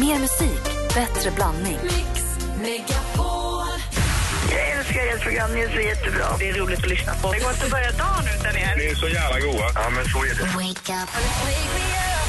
Mer 0.00 0.18
musik, 0.18 0.62
bättre 0.94 1.30
blandning. 1.30 1.78
Jag 4.50 4.70
älskar 4.78 5.06
ert 5.06 5.22
program, 5.22 5.50
ni 5.54 5.60
är 5.60 5.68
så 5.68 5.80
jättebra. 5.80 6.26
Det 6.38 6.48
är 6.48 6.54
roligt 6.54 6.78
att 6.78 6.88
lyssna 6.88 7.14
på. 7.14 7.32
Det 7.32 7.38
går 7.38 7.50
inte 7.50 7.64
att 7.64 7.70
börja 7.70 7.92
dagen 7.92 8.24
utan 8.40 8.56
er. 8.56 8.76
Ni 8.76 8.84
är 8.84 8.94
så 8.94 9.08
jävla 9.08 9.40
goa. 9.40 9.70
Ja, 9.74 9.90
men 9.90 10.04
så 10.04 10.24
är 10.24 10.28
det. 10.28 10.44
Välkommen 10.44 10.74
till 10.74 12.25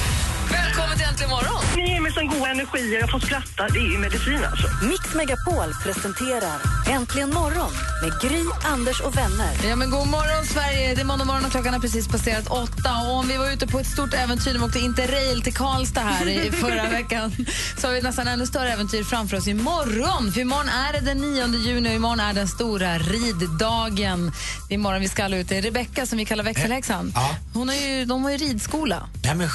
Äntligen 1.17 1.31
morgon! 1.31 1.63
Ni 1.75 1.93
ger 1.93 2.01
mig 2.01 2.13
sån 2.13 2.27
god 2.27 2.47
energi, 2.47 2.97
jag 3.01 3.12
får 3.12 3.19
skratta. 3.19 3.67
Det 3.73 3.79
är 3.79 3.92
ju 3.92 3.97
medicin 3.97 4.44
alltså. 4.51 4.67
Mix 4.85 5.15
Megapol 5.15 5.74
presenterar 5.83 6.62
Äntligen 6.87 7.33
morgon 7.33 7.71
med 8.01 8.21
Gry, 8.21 8.43
Anders 8.63 9.01
och 9.01 9.17
vänner. 9.17 9.51
Ja, 9.69 9.75
men 9.75 9.89
god 9.89 10.07
morgon, 10.07 10.46
Sverige! 10.46 10.96
Det 10.96 11.01
är 11.01 11.06
måndag 11.06 11.25
morgon 11.25 11.46
och 11.46 11.51
klockan 11.51 11.74
har 11.74 11.79
precis 11.79 12.07
passerat 12.07 12.47
åtta. 12.47 12.92
Och 13.07 13.15
om 13.15 13.28
vi 13.28 13.38
var 13.38 13.49
ute 13.51 13.67
på 13.67 13.79
ett 13.79 13.88
stort 13.88 14.13
äventyr, 14.13 14.53
vi 14.53 14.60
åkte 14.60 14.79
interrail 14.79 15.42
till 15.42 15.53
Karlstad 15.53 16.02
här 16.02 16.30
i 16.30 16.52
förra 16.61 16.89
veckan, 16.89 17.31
så 17.77 17.88
har 17.88 17.93
vi 17.93 18.02
nästan 18.02 18.27
ännu 18.27 18.45
större 18.45 18.70
äventyr 18.70 19.03
framför 19.03 19.38
oss 19.38 19.47
imorgon. 19.47 20.31
För 20.31 20.41
imorgon 20.41 20.70
är 20.70 20.93
det 20.93 20.99
den 20.99 21.17
9 21.17 21.47
juni 21.47 21.89
och 21.89 21.93
imorgon 21.93 22.20
är 22.20 22.34
den 22.34 22.47
stora 22.47 22.97
riddagen. 22.97 24.31
Det 24.67 24.73
är 24.73 24.75
imorgon 24.75 25.02
vi 25.02 25.09
ska 25.09 25.25
alla 25.25 25.38
ut. 25.38 25.49
Det 25.49 25.57
är 25.57 25.61
Rebecka 25.61 26.05
som 26.05 26.17
vi 26.17 26.25
kallar 26.25 26.43
växelhäxan. 26.43 27.11
Ja. 27.15 27.35
Hon 27.53 27.67
har 27.70 27.75
ju, 27.75 28.05
de 28.05 28.23
har 28.23 28.31
ju 28.31 28.38
ridskola. 28.38 29.09
Nej, 29.23 29.35
men. 29.35 29.49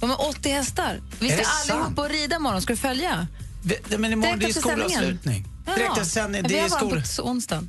De 0.00 0.10
har 0.10 0.28
80 0.28 0.50
hästar. 0.50 0.77
Vi 1.18 1.30
Är 1.30 1.36
ska 1.36 1.42
det 1.66 1.72
allihop 1.74 1.98
och 1.98 2.08
rida 2.08 2.36
imorgon. 2.36 2.62
Ska 2.62 2.72
du 2.72 2.76
följa? 2.76 3.26
Det- 3.62 3.98
Men 3.98 4.12
imorgon 4.12 4.38
Direkt 4.38 4.54
det 4.54 4.60
är 4.60 4.62
skolavslutning. 4.72 5.44
Direkt 5.76 5.90
efter 5.90 6.04
sändning, 6.04 6.42
vi 6.42 6.48
det 6.48 6.58
har 6.60 6.66
är 6.66 6.70
bara 6.70 7.02
skol... 7.04 7.24
på 7.24 7.30
onsdagen. 7.30 7.68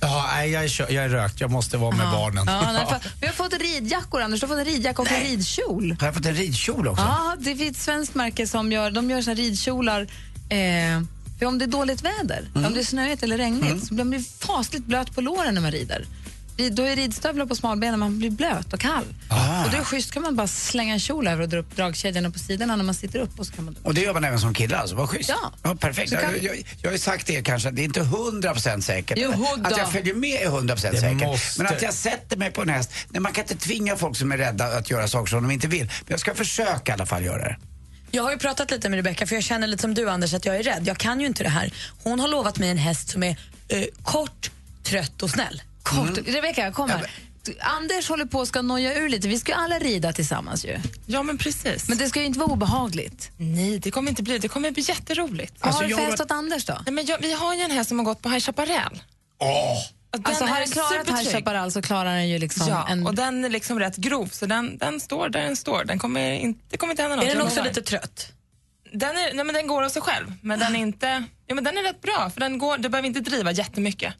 Ja, 0.00 0.30
nej, 0.34 0.50
jag 0.50 0.64
är, 0.64 0.92
jag 0.92 1.04
är 1.04 1.08
rökt, 1.08 1.40
jag 1.40 1.50
måste 1.50 1.76
vara 1.76 1.96
med 1.96 2.06
barnen. 2.10 2.44
Ja, 2.46 2.72
nej, 2.72 2.86
för- 2.86 3.10
vi 3.20 3.26
har 3.26 3.34
fått 3.34 3.52
ridjackor, 3.54 4.20
Anders. 4.20 4.40
Du 4.40 4.46
har 4.46 4.54
fått 4.56 4.66
en 4.66 4.72
ridjacka 4.72 5.02
och 5.02 5.12
en 5.12 5.20
ridkjol. 5.22 5.96
Har 6.00 6.06
jag 6.06 6.14
fått 6.14 6.26
en 6.26 6.34
ridkjol 6.34 6.88
också? 6.88 7.02
Ja, 7.04 7.36
det 7.38 7.56
finns 7.56 7.76
ett 7.76 7.82
svenskt 7.82 8.14
märke 8.14 8.46
som 8.46 8.72
gör, 8.72 8.90
de 8.90 9.10
gör 9.10 9.22
såna 9.22 9.34
ridkjolar 9.34 10.00
eh, 10.48 11.02
för 11.38 11.46
om 11.46 11.58
det 11.58 11.64
är 11.64 11.66
dåligt 11.66 12.02
väder, 12.02 12.48
Mm. 12.54 12.66
om 12.66 12.74
det 12.74 12.80
är 12.80 12.84
snöigt 12.84 13.22
eller 13.22 13.38
regnigt, 13.38 13.86
så 13.86 13.94
blir 13.94 14.04
man 14.04 14.24
fasligt 14.38 14.84
blöt 14.84 15.14
på 15.14 15.20
låren 15.20 15.54
när 15.54 15.60
man 15.60 15.70
rider. 15.72 16.06
Då 16.72 16.82
är 16.82 16.96
ridstövlar 16.96 17.46
på 17.46 17.54
smalbenen, 17.56 18.00
man 18.00 18.18
blir 18.18 18.30
blöt 18.30 18.72
och 18.72 18.80
kall. 18.80 19.04
Ah. 19.28 19.64
Och 19.64 19.70
då 19.70 19.76
är 19.76 19.78
det 19.78 19.84
schysst, 19.84 20.12
kan 20.12 20.22
man 20.22 20.36
bara 20.36 20.46
slänga 20.46 20.92
en 20.92 21.00
kjol 21.00 21.26
över 21.26 21.42
och 21.42 21.48
dra 21.48 21.58
upp 21.58 21.76
dragkedjorna 21.76 22.30
på 22.30 22.38
sidorna 22.38 22.76
när 22.76 22.84
man 22.84 22.94
sitter 22.94 23.18
upp. 23.18 23.38
Och 23.40 23.46
så 23.46 23.52
kan 23.52 23.64
man 23.64 23.76
Och 23.82 23.94
det 23.94 24.00
gör 24.00 24.14
man 24.14 24.24
även 24.24 24.40
som 24.40 24.54
kille 24.54 24.76
alltså, 24.76 24.96
vad 24.96 25.08
schysst. 25.08 25.32
Ja. 25.62 25.74
perfekt. 25.74 26.10
Så 26.10 26.16
kan- 26.16 26.32
Jag, 26.34 26.44
jag, 26.44 26.56
jag 26.82 26.88
har 26.88 26.92
ju 26.92 26.98
sagt 26.98 27.26
det 27.26 27.42
kanske, 27.42 27.68
att 27.68 27.76
det 27.76 27.82
är 27.82 27.84
inte 27.84 28.00
100% 28.00 28.80
säkert. 28.80 29.18
Jo, 29.20 29.32
då. 29.56 29.68
att 29.68 29.76
jag 29.78 29.92
följer 29.92 30.14
med 30.14 30.40
är 30.42 30.46
100% 30.50 30.68
Det 30.92 31.00
säkert. 31.00 31.20
måste. 31.20 31.62
Men 31.62 31.72
att 31.72 31.82
jag 31.82 31.94
sätter 31.94 32.36
mig 32.36 32.50
på 32.50 32.62
en 32.62 32.68
häst, 32.68 32.90
nej, 33.08 33.20
man 33.20 33.32
kan 33.32 33.44
inte 33.44 33.56
tvinga 33.56 33.96
folk 33.96 34.16
som 34.16 34.32
är 34.32 34.36
rädda 34.38 34.64
att 34.64 34.90
göra 34.90 35.08
saker 35.08 35.30
som 35.30 35.42
de 35.42 35.50
inte 35.50 35.66
vill. 35.68 35.84
Men 35.86 36.06
jag 36.06 36.20
ska 36.20 36.34
försöka 36.34 36.92
i 36.92 36.94
alla 36.94 37.06
fall 37.06 37.24
göra 37.24 37.44
det. 37.44 37.56
Jag 38.10 38.22
har 38.22 38.30
ju 38.30 38.38
pratat 38.38 38.70
lite 38.70 38.88
med 38.88 38.96
Rebecca 38.96 39.26
för 39.26 39.34
jag 39.34 39.44
känner 39.44 39.66
lite 39.66 39.80
som 39.82 39.94
du 39.94 40.10
Anders 40.10 40.34
att 40.34 40.44
jag 40.44 40.56
är 40.56 40.62
rädd. 40.62 40.82
Jag 40.84 40.98
kan 40.98 41.20
ju 41.20 41.26
inte 41.26 41.42
det 41.42 41.48
här. 41.48 41.72
Hon 42.02 42.20
har 42.20 42.28
lovat 42.28 42.58
mig 42.58 42.70
en 42.70 42.78
häst 42.78 43.08
som 43.10 43.22
är 43.22 43.36
eh, 43.68 43.82
kort, 44.02 44.50
trött 44.82 45.22
och 45.22 45.30
snäll. 45.30 45.62
Kort. 45.82 46.18
Rebecka, 46.26 46.72
kom 46.72 46.90
här. 46.90 47.10
Anders 47.60 48.08
håller 48.08 48.24
på 48.24 48.40
att 48.40 48.48
ska 48.48 48.62
noja 48.62 48.94
ur 48.94 49.08
lite. 49.08 49.28
Vi 49.28 49.38
ska 49.38 49.52
ju 49.52 49.58
alla 49.58 49.78
rida 49.78 50.12
tillsammans 50.12 50.64
ju. 50.64 50.78
Ja, 51.06 51.22
men 51.22 51.38
precis. 51.38 51.88
Men 51.88 51.98
det 51.98 52.08
ska 52.08 52.20
ju 52.20 52.26
inte 52.26 52.38
vara 52.38 52.50
obehagligt. 52.52 53.30
Nej, 53.36 53.78
det 53.78 53.90
kommer 53.90 54.10
inte 54.10 54.22
bli. 54.22 54.38
Det 54.38 54.48
kommer 54.48 54.70
bli 54.70 54.82
jätteroligt. 54.88 55.54
Vad 55.60 55.74
har 55.74 55.82
du 55.82 55.88
jag 55.88 55.98
för 55.98 56.04
har 56.04 56.10
häst 56.10 56.22
åt 56.22 56.30
Anders 56.30 56.64
då? 56.64 56.78
Nej, 56.86 56.94
men 56.94 57.06
jag, 57.06 57.18
vi 57.20 57.32
har 57.32 57.54
ju 57.54 57.60
en 57.60 57.70
häst 57.70 57.88
som 57.88 57.98
har 57.98 58.04
gått 58.06 58.22
på 58.22 58.28
High 58.28 58.40
Chaparral. 58.40 59.02
Åh! 59.38 59.78
Och 60.16 60.28
Alltså 60.28 60.44
den 60.44 60.52
har 60.52 60.60
den 60.60 60.68
klarat 60.70 61.08
High. 61.08 61.30
Chaparral 61.32 61.72
så 61.72 61.82
klarar 61.82 62.14
den 62.14 62.28
ju 62.28 62.38
liksom 62.38 62.68
Ja, 62.68 62.88
en... 62.88 63.06
och 63.06 63.14
den 63.14 63.44
är 63.44 63.48
liksom 63.48 63.78
rätt 63.78 63.96
grov, 63.96 64.26
så 64.26 64.46
den, 64.46 64.78
den 64.78 65.00
står 65.00 65.28
där 65.28 65.42
den 65.42 65.56
står. 65.56 65.84
Den 65.84 65.98
kommer 65.98 66.32
inte, 66.32 66.60
det 66.68 66.76
kommer 66.76 66.90
inte 66.90 67.02
hända 67.02 67.16
något. 67.16 67.24
Är 67.24 67.28
den 67.28 67.38
jag 67.38 67.46
också 67.46 67.62
lite 67.62 67.82
trött? 67.82 68.32
Den, 68.92 69.10
är, 69.10 69.34
nej, 69.34 69.44
men 69.44 69.54
den 69.54 69.66
går 69.66 69.82
av 69.82 69.88
sig 69.88 70.02
själv, 70.02 70.32
men 70.42 70.58
den 70.58 70.76
är 70.76 70.80
inte... 70.80 71.24
Ja, 71.46 71.54
men 71.54 71.64
den 71.64 71.78
är 71.78 71.82
rätt 71.82 72.02
bra, 72.02 72.30
för 72.34 72.40
den 72.40 72.58
går, 72.58 72.78
du 72.78 72.88
behöver 72.88 73.06
inte 73.08 73.20
driva 73.20 73.52
jättemycket. 73.52 74.14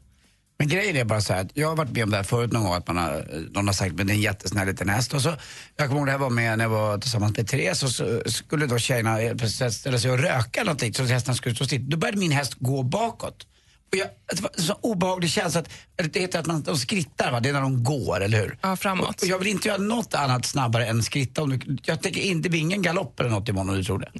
Men 0.59 0.67
grejen 0.67 0.95
är 0.95 1.05
bara 1.05 1.21
så 1.21 1.33
här, 1.33 1.41
att 1.41 1.51
jag 1.53 1.67
har 1.67 1.75
varit 1.75 1.91
med 1.91 2.03
om 2.03 2.09
det 2.09 2.17
här 2.17 2.23
förut 2.23 2.51
någon 2.51 2.63
gång, 2.63 2.73
att 2.73 2.87
man 2.87 2.97
har, 2.97 3.25
någon 3.51 3.67
har 3.67 3.73
sagt 3.73 3.95
men 3.95 4.07
det 4.07 4.13
är 4.13 4.15
en 4.15 4.21
jättesnäll 4.21 4.67
liten 4.67 4.89
häst. 4.89 5.13
Och 5.13 5.21
så, 5.21 5.33
jag 5.77 5.87
kommer 5.87 5.99
ihåg 5.99 6.05
när 6.05 6.13
jag 6.13 6.19
var 6.19 6.29
med 6.29 6.57
när 6.57 6.65
jag 6.65 6.69
var 6.69 6.97
tillsammans 6.97 7.37
med 7.37 7.47
Therese 7.47 7.83
och 7.83 7.89
så 7.89 8.21
skulle 8.25 8.65
då 8.65 8.77
tjejerna 8.77 9.21
eh, 9.21 9.35
ställa 9.71 9.99
sig 9.99 10.11
och 10.11 10.19
röka 10.19 10.63
någonting 10.63 10.93
så 10.93 11.03
att 11.03 11.09
hästen 11.09 11.35
skulle 11.35 11.55
stå 11.55 11.65
still. 11.65 11.89
Då 11.89 11.97
började 11.97 12.17
min 12.17 12.31
häst 12.31 12.53
gå 12.59 12.83
bakåt. 12.83 13.47
Och 13.91 13.97
jag, 13.97 14.07
det 14.35 14.41
var 14.41 14.51
en 14.57 14.63
så 14.63 14.73
obehaglig 14.81 15.29
känsla 15.31 15.59
att, 15.61 15.69
det 16.13 16.19
heter 16.19 16.39
att 16.39 16.45
man, 16.45 16.61
de 16.61 16.77
skrittar 16.77 17.31
va, 17.31 17.39
det 17.39 17.49
är 17.49 17.53
när 17.53 17.61
de 17.61 17.83
går, 17.83 18.21
eller 18.23 18.37
hur? 18.37 18.57
Ja, 18.61 18.75
framåt. 18.75 19.21
Och, 19.21 19.27
jag 19.27 19.39
vill 19.39 19.47
inte 19.47 19.67
göra 19.67 19.77
något 19.77 20.13
annat 20.13 20.45
snabbare 20.45 20.87
än 20.87 21.03
skritta. 21.03 21.41
Om 21.43 21.49
du, 21.49 21.77
jag 21.83 22.01
tänker 22.01 22.21
inte, 22.21 22.45
det 22.45 22.49
blir 22.49 22.59
ingen 22.59 22.81
galopp 22.81 23.19
eller 23.19 23.29
något 23.29 23.49
imorgon 23.49 23.69
om 23.69 23.75
du 23.75 23.83
tror 23.83 23.99
det. 23.99 24.11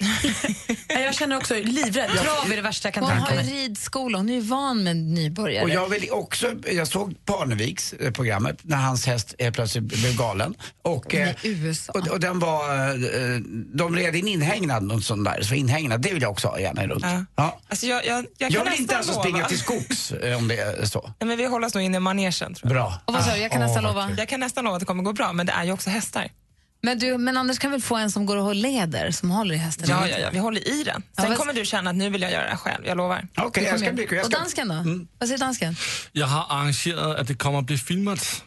Nej, 0.90 1.04
jag 1.04 1.16
känner 1.16 1.38
också 1.38 1.54
livrädd. 1.56 2.10
Trav 2.10 2.52
är 2.52 2.56
det 2.56 2.62
värsta 2.62 2.88
jag 2.88 2.94
kan 2.94 3.04
Hon 3.04 3.12
tänka 3.12 3.26
har 3.26 3.42
ju 3.44 3.50
mig. 3.50 3.64
ridskola, 3.68 4.18
hon 4.18 4.30
är 4.30 4.34
ju 4.34 4.42
van 4.42 4.84
med 4.84 4.96
nybörjare. 4.96 5.64
Och 5.64 5.70
jag, 5.70 5.90
vill 5.90 6.12
också, 6.12 6.48
jag 6.72 6.88
såg 6.88 7.26
Parneviks 7.26 7.94
eh, 7.94 8.12
programmet 8.12 8.58
när 8.62 8.78
hans 8.78 9.06
häst 9.06 9.36
eh, 9.38 9.52
plötsligt 9.54 9.84
blev 9.84 10.18
galen. 10.18 10.56
Och, 10.82 11.16
eh, 11.16 11.30
I 11.30 11.50
USA. 11.50 11.92
och, 11.92 12.08
och 12.08 12.20
den 12.20 12.40
var, 12.40 12.90
eh, 12.90 13.40
de 13.74 13.96
red 13.96 14.16
in 14.16 14.28
inhägnad, 14.28 14.84
något 14.84 15.04
sånt 15.04 15.26
där. 15.26 15.42
Så 15.42 15.56
inhägnad, 15.56 16.02
det 16.02 16.14
vill 16.14 16.22
jag 16.22 16.32
också 16.32 16.48
ha 16.48 16.60
gärna 16.60 16.88
runt. 16.88 17.04
Ja. 17.04 17.26
Ja. 17.36 17.60
Alltså 17.70 17.86
jag, 17.86 18.06
jag, 18.06 18.26
jag, 18.38 18.52
Jag 18.52 18.64
kan 18.64 18.72
vill 18.72 18.82
inte 18.82 18.98
alltså 18.98 19.14
springa 19.14 19.46
till 19.46 19.59
skogs 19.60 20.12
eh, 20.12 20.38
om 20.38 20.48
det 20.48 20.56
är 20.60 20.86
så. 20.86 21.02
Nej, 21.20 21.28
men 21.28 21.38
vi 21.38 21.46
håller 21.46 21.68
oss 21.68 21.74
nog 21.74 21.84
inne 21.84 21.98
i 21.98 22.00
manegen, 22.00 22.32
tror 22.54 22.56
jag. 22.64 22.70
Bra. 22.70 23.02
Och 23.06 23.14
vad 23.14 23.24
sa 23.26 23.32
du, 23.34 23.38
jag 23.38 23.52
kan 23.52 23.62
nästan 23.62 23.84
lova. 23.84 24.12
Jag 24.18 24.30
kan 24.30 24.40
nästan 24.40 24.64
lova 24.64 24.76
att 24.76 24.80
det 24.80 24.86
kommer 24.86 25.04
gå 25.04 25.14
bra, 25.14 25.34
men 25.34 25.46
det 25.46 25.52
är 25.54 25.64
ju 25.64 25.72
också 25.72 25.90
hästar. 25.90 26.28
Men, 26.82 27.00
du, 27.00 27.18
men 27.18 27.38
Anders 27.38 27.60
kan 27.60 27.72
väl 27.72 27.82
få 27.82 27.96
en 27.96 28.12
som 28.12 28.26
går 28.26 28.38
och 28.38 28.56
leder, 28.56 29.12
som 29.12 29.32
håller 29.32 29.56
i 29.56 29.58
hästen? 29.58 29.86
Ja, 29.90 30.08
ja, 30.08 30.18
ja, 30.18 30.30
vi 30.32 30.38
håller 30.40 30.68
i 30.68 30.84
den. 30.84 31.04
Ja, 31.16 31.22
Sen 31.22 31.30
vad- 31.32 31.40
kommer 31.40 31.54
du 31.54 31.66
känna 31.66 31.90
att 31.90 31.96
nu 31.96 32.10
vill 32.10 32.22
jag 32.22 32.32
göra 32.32 32.50
det 32.50 32.58
själv, 32.58 32.86
jag 32.88 32.98
lovar. 32.98 33.28
Okej, 33.38 33.64
Det 33.64 33.70
jag 33.70 33.80
ska 33.80 33.92
bli 33.92 34.08
jag 34.12 34.20
Och 34.20 34.26
ska... 34.32 34.38
dansken 34.40 34.68
då? 34.68 34.76
Vad 35.20 35.30
säger 35.30 35.40
dansken? 35.40 35.76
Jag 36.12 36.28
har 36.28 36.46
arrangerat 36.60 37.20
att 37.20 37.28
det 37.28 37.36
kommer 37.36 37.60
att 37.60 37.66
bli 37.66 37.78
filmat. 37.78 38.44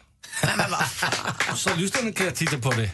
Så 1.55 1.75
lyssnarna 1.75 2.11
kan 2.11 2.31
titta 2.31 2.57
på 2.57 2.71
det. 2.71 2.89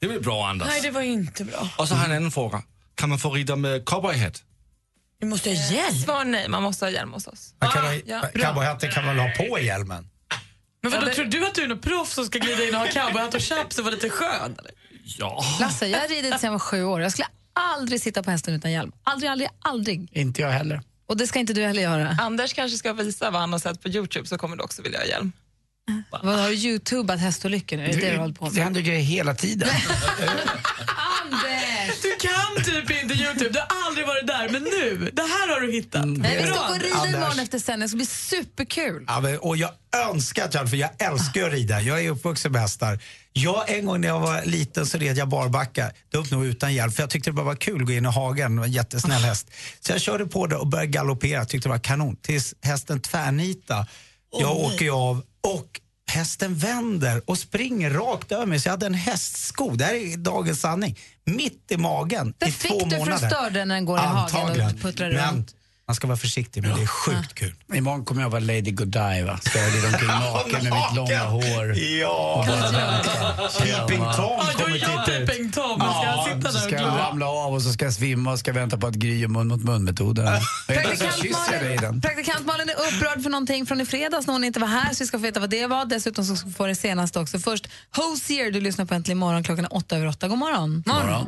Det 0.00 0.06
väl 0.08 0.20
bra, 0.22 0.48
Anders? 0.48 0.68
Nej, 0.68 0.80
det 0.80 0.90
var 0.90 1.02
ju 1.02 1.12
inte 1.12 1.44
bra. 1.44 1.68
Och 1.76 1.88
så 1.88 1.94
har 1.94 2.02
jag 2.02 2.10
en 2.10 2.16
annan 2.16 2.30
fråga. 2.30 2.62
Kan 2.94 3.08
man 3.08 3.18
få 3.18 3.30
rida 3.30 3.56
med 3.56 3.84
cowboyhatt? 3.84 4.42
Vi 5.20 5.26
måste 5.26 5.48
ha 5.50 5.56
hjälp. 5.56 5.96
Svar 6.04 6.24
nej, 6.24 6.48
man 6.48 6.62
måste 6.62 6.84
ha 6.84 6.90
hjälm 6.90 7.12
hos 7.12 7.26
oss. 7.26 7.54
Ah, 7.58 7.64
Man 7.66 7.72
kan 7.74 7.84
ha- 7.84 7.94
ja. 8.06 8.22
Cowboyhatten 8.34 8.90
kan 8.90 9.04
man 9.06 9.18
ha 9.18 9.28
på 9.36 9.58
hjälmen? 9.58 10.06
Men 10.82 10.92
vadå, 10.92 11.06
tror 11.10 11.24
du 11.24 11.46
att 11.46 11.54
du 11.54 11.62
är 11.62 11.68
någon 11.68 11.78
proffs 11.80 12.12
som 12.14 12.24
ska 12.24 12.38
glida 12.38 12.64
in 12.68 12.74
och 12.74 12.80
ha 12.80 12.86
cowboyhatt 12.86 13.34
och 13.34 13.42
chaps 13.42 13.78
och 13.78 13.84
vara 13.84 13.94
lite 13.94 14.10
skön? 14.10 14.56
Eller? 14.58 14.72
Ja. 15.18 15.44
Lasse, 15.60 15.86
jag 15.86 15.98
har 16.00 16.08
ridit 16.08 16.30
sedan 16.30 16.38
jag 16.42 16.50
var 16.52 16.58
sju 16.58 16.84
år. 16.84 17.00
Jag 17.02 17.12
skulle 17.12 17.26
aldrig 17.52 18.00
sitta 18.00 18.22
på 18.22 18.30
hästen 18.30 18.54
utan 18.54 18.72
hjälm. 18.72 18.92
Aldrig, 19.04 19.30
aldrig, 19.30 19.48
aldrig. 19.60 20.08
Inte 20.12 20.42
jag 20.42 20.50
heller. 20.50 20.82
Och 21.06 21.16
det 21.16 21.26
ska 21.26 21.38
inte 21.38 21.52
du 21.52 21.62
heller 21.62 21.82
göra. 21.82 22.16
Anders 22.20 22.54
kanske 22.54 22.78
ska 22.78 22.92
visa 22.92 23.30
vad 23.30 23.40
han 23.40 23.52
har 23.52 23.58
sett 23.58 23.82
på 23.82 23.88
Youtube 23.88 24.26
så 24.28 24.38
kommer 24.38 24.56
du 24.56 24.62
också 24.62 24.82
vilja 24.82 24.98
ha 24.98 25.06
hjälm. 25.06 25.32
Vad 26.10 26.38
har 26.38 26.48
du 26.48 26.54
youtubat 26.54 27.20
hästolyckor 27.20 27.76
nu? 27.76 27.84
Är 27.84 27.88
det 27.88 28.00
det 28.00 28.10
du 28.10 28.18
håller 28.18 28.34
på 28.34 28.48
Det 28.48 28.62
händer 28.62 28.80
grejer 28.80 29.02
hela 29.02 29.34
tiden. 29.34 29.68
Anders! 31.22 32.02
Du 32.02 32.16
kan 32.28 32.64
typ 32.64 33.02
inte 33.02 33.14
Youtube, 33.14 33.50
du 33.50 33.58
har 33.58 33.86
aldrig 33.86 34.06
varit 34.06 34.26
där, 34.26 34.48
men 34.48 34.62
nu, 34.62 35.10
det 35.12 35.22
här 35.22 35.48
har 35.54 35.60
du 35.60 35.72
hittat. 35.72 36.06
Nej, 36.06 36.36
vi 36.42 36.48
ska 36.48 36.66
gå 36.66 36.74
och 36.74 36.80
rida 36.80 36.94
Anders. 36.96 37.14
imorgon 37.14 37.38
efter 37.38 37.58
sändning. 37.58 37.84
Det 37.84 37.88
ska 37.88 37.96
bli 37.96 38.06
superkul. 38.06 39.04
Ja, 39.06 39.20
men, 39.20 39.38
och 39.38 39.56
jag 39.56 39.70
önskar 40.10 40.44
att 40.44 40.54
jag 40.54 40.70
för 40.70 40.76
jag 40.76 40.90
älskar 40.98 41.46
att 41.46 41.52
rida. 41.52 41.80
Jag 41.80 42.04
är 42.04 42.10
uppvuxen 42.10 42.52
med 42.52 42.60
hästar. 42.60 42.98
Jag, 43.32 43.70
en 43.70 43.86
gång 43.86 44.00
när 44.00 44.08
jag 44.08 44.20
var 44.20 44.44
liten 44.44 44.86
så 44.86 44.98
red 44.98 45.16
jag 45.16 45.28
barbacka, 45.28 45.90
dumt 46.12 46.26
nog 46.30 46.46
utan 46.46 46.74
hjälp, 46.74 46.94
för 46.94 47.02
jag 47.02 47.10
tyckte 47.10 47.30
det 47.30 47.34
bara 47.34 47.46
var 47.46 47.54
kul 47.56 47.80
att 47.80 47.86
gå 47.86 47.92
in 47.92 48.04
i 48.04 48.08
hagen, 48.08 48.54
det 48.54 48.60
var 48.60 48.66
en 48.66 48.72
jättesnäll 48.72 49.22
häst. 49.22 49.50
Så 49.80 49.92
jag 49.92 50.00
körde 50.00 50.26
på 50.26 50.46
det 50.46 50.56
och 50.56 50.66
började 50.66 50.86
galoppera, 50.90 51.44
tyckte 51.44 51.68
det 51.68 51.72
var 51.72 51.78
kanon, 51.78 52.16
tills 52.16 52.54
hästen 52.62 53.00
tvärnita. 53.00 53.86
Jag 54.40 54.56
åker 54.56 54.84
ju 54.84 54.90
av 54.90 55.22
och 55.40 55.80
hästen 56.10 56.54
vänder 56.54 57.22
och 57.26 57.38
springer 57.38 57.90
rakt 57.90 58.32
över 58.32 58.46
mig. 58.46 58.60
Så 58.60 58.66
jag 58.68 58.72
hade 58.72 58.86
en 58.86 58.94
hästsko, 58.94 59.70
det 59.70 59.84
här 59.84 59.94
är 59.94 60.16
dagens 60.16 60.60
sanning, 60.60 60.98
mitt 61.24 61.72
i 61.72 61.76
magen 61.76 62.34
Det 62.38 62.46
i 62.46 62.52
fick 62.52 62.70
två 62.70 62.78
du 62.84 62.90
för 62.90 62.96
att 62.96 62.98
månader. 63.00 63.28
störa 63.28 63.50
den 63.50 63.68
när 63.68 63.74
den 63.74 63.84
går 63.84 63.98
i 63.98 64.02
hagen 64.02 64.66
och 64.66 64.80
puttrar 64.80 65.10
runt. 65.10 65.54
Man 65.90 65.94
ska 65.94 66.06
vara 66.06 66.16
försiktig, 66.16 66.62
men 66.62 66.76
det 66.76 66.82
är 66.82 66.86
sjukt 66.86 67.34
kul. 67.34 67.54
Imorgon 67.74 68.04
kommer 68.04 68.22
jag 68.22 68.30
vara 68.30 68.40
Lady 68.40 68.70
Godiva. 68.70 69.38
Ska 69.42 69.58
jag 69.58 69.74
rida 69.74 69.86
omkring 69.86 70.08
naken 70.08 70.64
med 70.64 70.72
mitt 70.72 70.96
långa 70.96 71.24
hår. 71.24 71.74
Ja! 71.78 72.46
Peeping 73.58 74.04
Tom 74.16 74.40
kommer 74.56 74.78
titta 74.78 75.16
ut. 75.16 75.28
Peeping 75.28 75.52
Tom. 75.52 75.80
Ska 75.80 76.04
jag 76.04 76.24
sitta 76.24 76.36
där 76.38 76.48
och 76.48 76.54
ska 76.54 76.74
jag 76.74 76.98
ramla 76.98 77.26
av 77.26 77.54
och 77.54 77.62
så 77.62 77.72
ska 77.72 77.84
jag 77.84 77.94
svimma 77.94 78.32
och 78.32 78.38
ska 78.38 78.52
vänta 78.52 78.78
på 78.78 78.86
att 78.86 78.94
Gry 78.94 79.18
gör 79.18 79.28
mun 79.28 79.48
mot 79.48 79.64
mun-metoden. 79.64 80.40
Praktikant 82.00 82.46
Malin 82.46 82.68
är 82.68 82.74
upprörd 82.74 83.22
för 83.22 83.30
någonting 83.30 83.66
från 83.66 83.80
i 83.80 83.86
fredags 83.86 84.26
när 84.26 84.34
hon 84.34 84.44
inte 84.44 84.60
var 84.60 84.68
här, 84.68 84.94
så 84.94 85.04
vi 85.04 85.06
ska 85.06 85.18
få 85.18 85.22
veta 85.22 85.40
vad 85.40 85.50
det 85.50 85.66
var. 85.66 85.84
Dessutom 85.84 86.24
så 86.24 86.36
ska 86.36 86.48
vi 86.48 86.54
få 86.54 86.66
det 86.66 86.74
senaste 86.74 87.20
också. 87.20 87.38
Först, 87.38 87.68
Hosier, 87.96 88.50
du 88.50 88.60
lyssnar 88.60 88.84
på 88.84 88.94
Äntligen 88.94 89.18
morgon, 89.18 89.44
klockan 89.44 89.64
är 89.64 89.74
åtta 89.76 89.96
över 89.96 90.06
åtta. 90.06 90.28
God 90.28 90.38
morgon. 90.38 90.82
Morgon. 90.86 91.26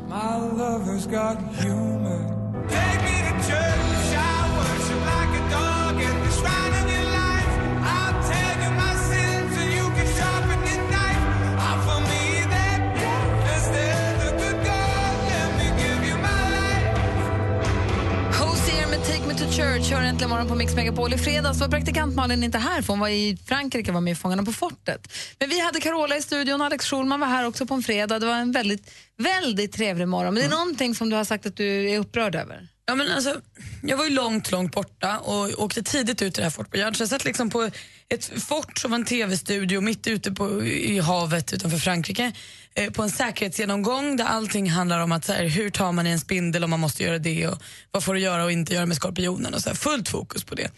Church 19.56 19.92
hör 19.92 20.02
äntligen 20.02 20.30
morgon 20.30 20.48
på 20.48 20.54
Mix 20.54 20.74
Megapol. 20.74 21.14
I 21.14 21.18
fredags 21.18 21.60
var 21.60 21.68
praktikant 21.68 22.16
Malin 22.16 22.42
inte 22.42 22.58
här 22.58 22.82
för 22.82 22.92
hon 22.92 23.00
var 23.00 23.08
i 23.08 23.38
Frankrike 23.46 23.90
och 23.90 23.94
var 23.94 24.00
med 24.00 24.12
i 24.12 24.14
Fångarna 24.14 24.42
på 24.42 24.52
fortet. 24.52 25.12
Men 25.38 25.48
vi 25.48 25.60
hade 25.60 25.80
Carola 25.80 26.16
i 26.16 26.22
studion 26.22 26.62
Alex 26.62 26.86
Schulman 26.86 27.20
var 27.20 27.26
här 27.26 27.46
också 27.46 27.66
på 27.66 27.74
en 27.74 27.82
fredag. 27.82 28.18
Det 28.18 28.26
var 28.26 28.34
en 28.34 28.52
väldigt, 28.52 28.90
väldigt 29.18 29.72
trevlig 29.72 30.08
morgon. 30.08 30.34
Men 30.34 30.42
det 30.42 30.48
är 30.48 30.58
någonting 30.58 30.94
som 30.94 31.10
du 31.10 31.16
har 31.16 31.24
sagt 31.24 31.46
att 31.46 31.56
du 31.56 31.90
är 31.90 31.98
upprörd 31.98 32.34
över. 32.34 32.68
Ja, 32.86 32.94
men 32.94 33.10
alltså, 33.10 33.40
jag 33.82 33.96
var 33.96 34.04
ju 34.04 34.10
långt, 34.10 34.50
långt 34.50 34.72
borta 34.72 35.18
och 35.18 35.62
åkte 35.62 35.82
tidigt 35.82 36.22
ut 36.22 36.34
till 36.34 36.40
det 36.40 36.42
här 36.42 36.50
Fort 36.50 36.70
Boyard. 36.70 36.96
Så 36.96 37.02
jag 37.02 37.08
satt 37.08 37.24
liksom 37.24 37.50
på 37.50 37.70
ett 38.08 38.42
fort 38.42 38.78
som 38.78 38.90
var 38.90 38.98
en 38.98 39.04
tv-studio 39.04 39.80
mitt 39.80 40.06
ute 40.06 40.32
på, 40.32 40.64
i 40.64 40.98
havet 40.98 41.52
utanför 41.52 41.78
Frankrike 41.78 42.32
eh, 42.74 42.90
på 42.90 43.02
en 43.02 43.10
säkerhetsgenomgång 43.10 44.16
där 44.16 44.24
allting 44.24 44.70
handlar 44.70 45.00
om 45.00 45.12
att 45.12 45.24
så 45.24 45.32
här, 45.32 45.44
hur 45.44 45.70
tar 45.70 45.92
man 45.92 46.06
i 46.06 46.10
en 46.10 46.20
spindel 46.20 46.64
om 46.64 46.70
man 46.70 46.80
måste 46.80 47.02
göra 47.02 47.18
det 47.18 47.48
och 47.48 47.62
vad 47.90 48.04
får 48.04 48.14
du 48.14 48.20
göra 48.20 48.44
och 48.44 48.52
inte 48.52 48.74
göra 48.74 48.86
med 48.86 48.96
skorpionen 48.96 49.54
och 49.54 49.60
så 49.60 49.68
här, 49.68 49.76
fullt 49.76 50.08
fokus 50.08 50.44
på 50.44 50.54
det. 50.54 50.70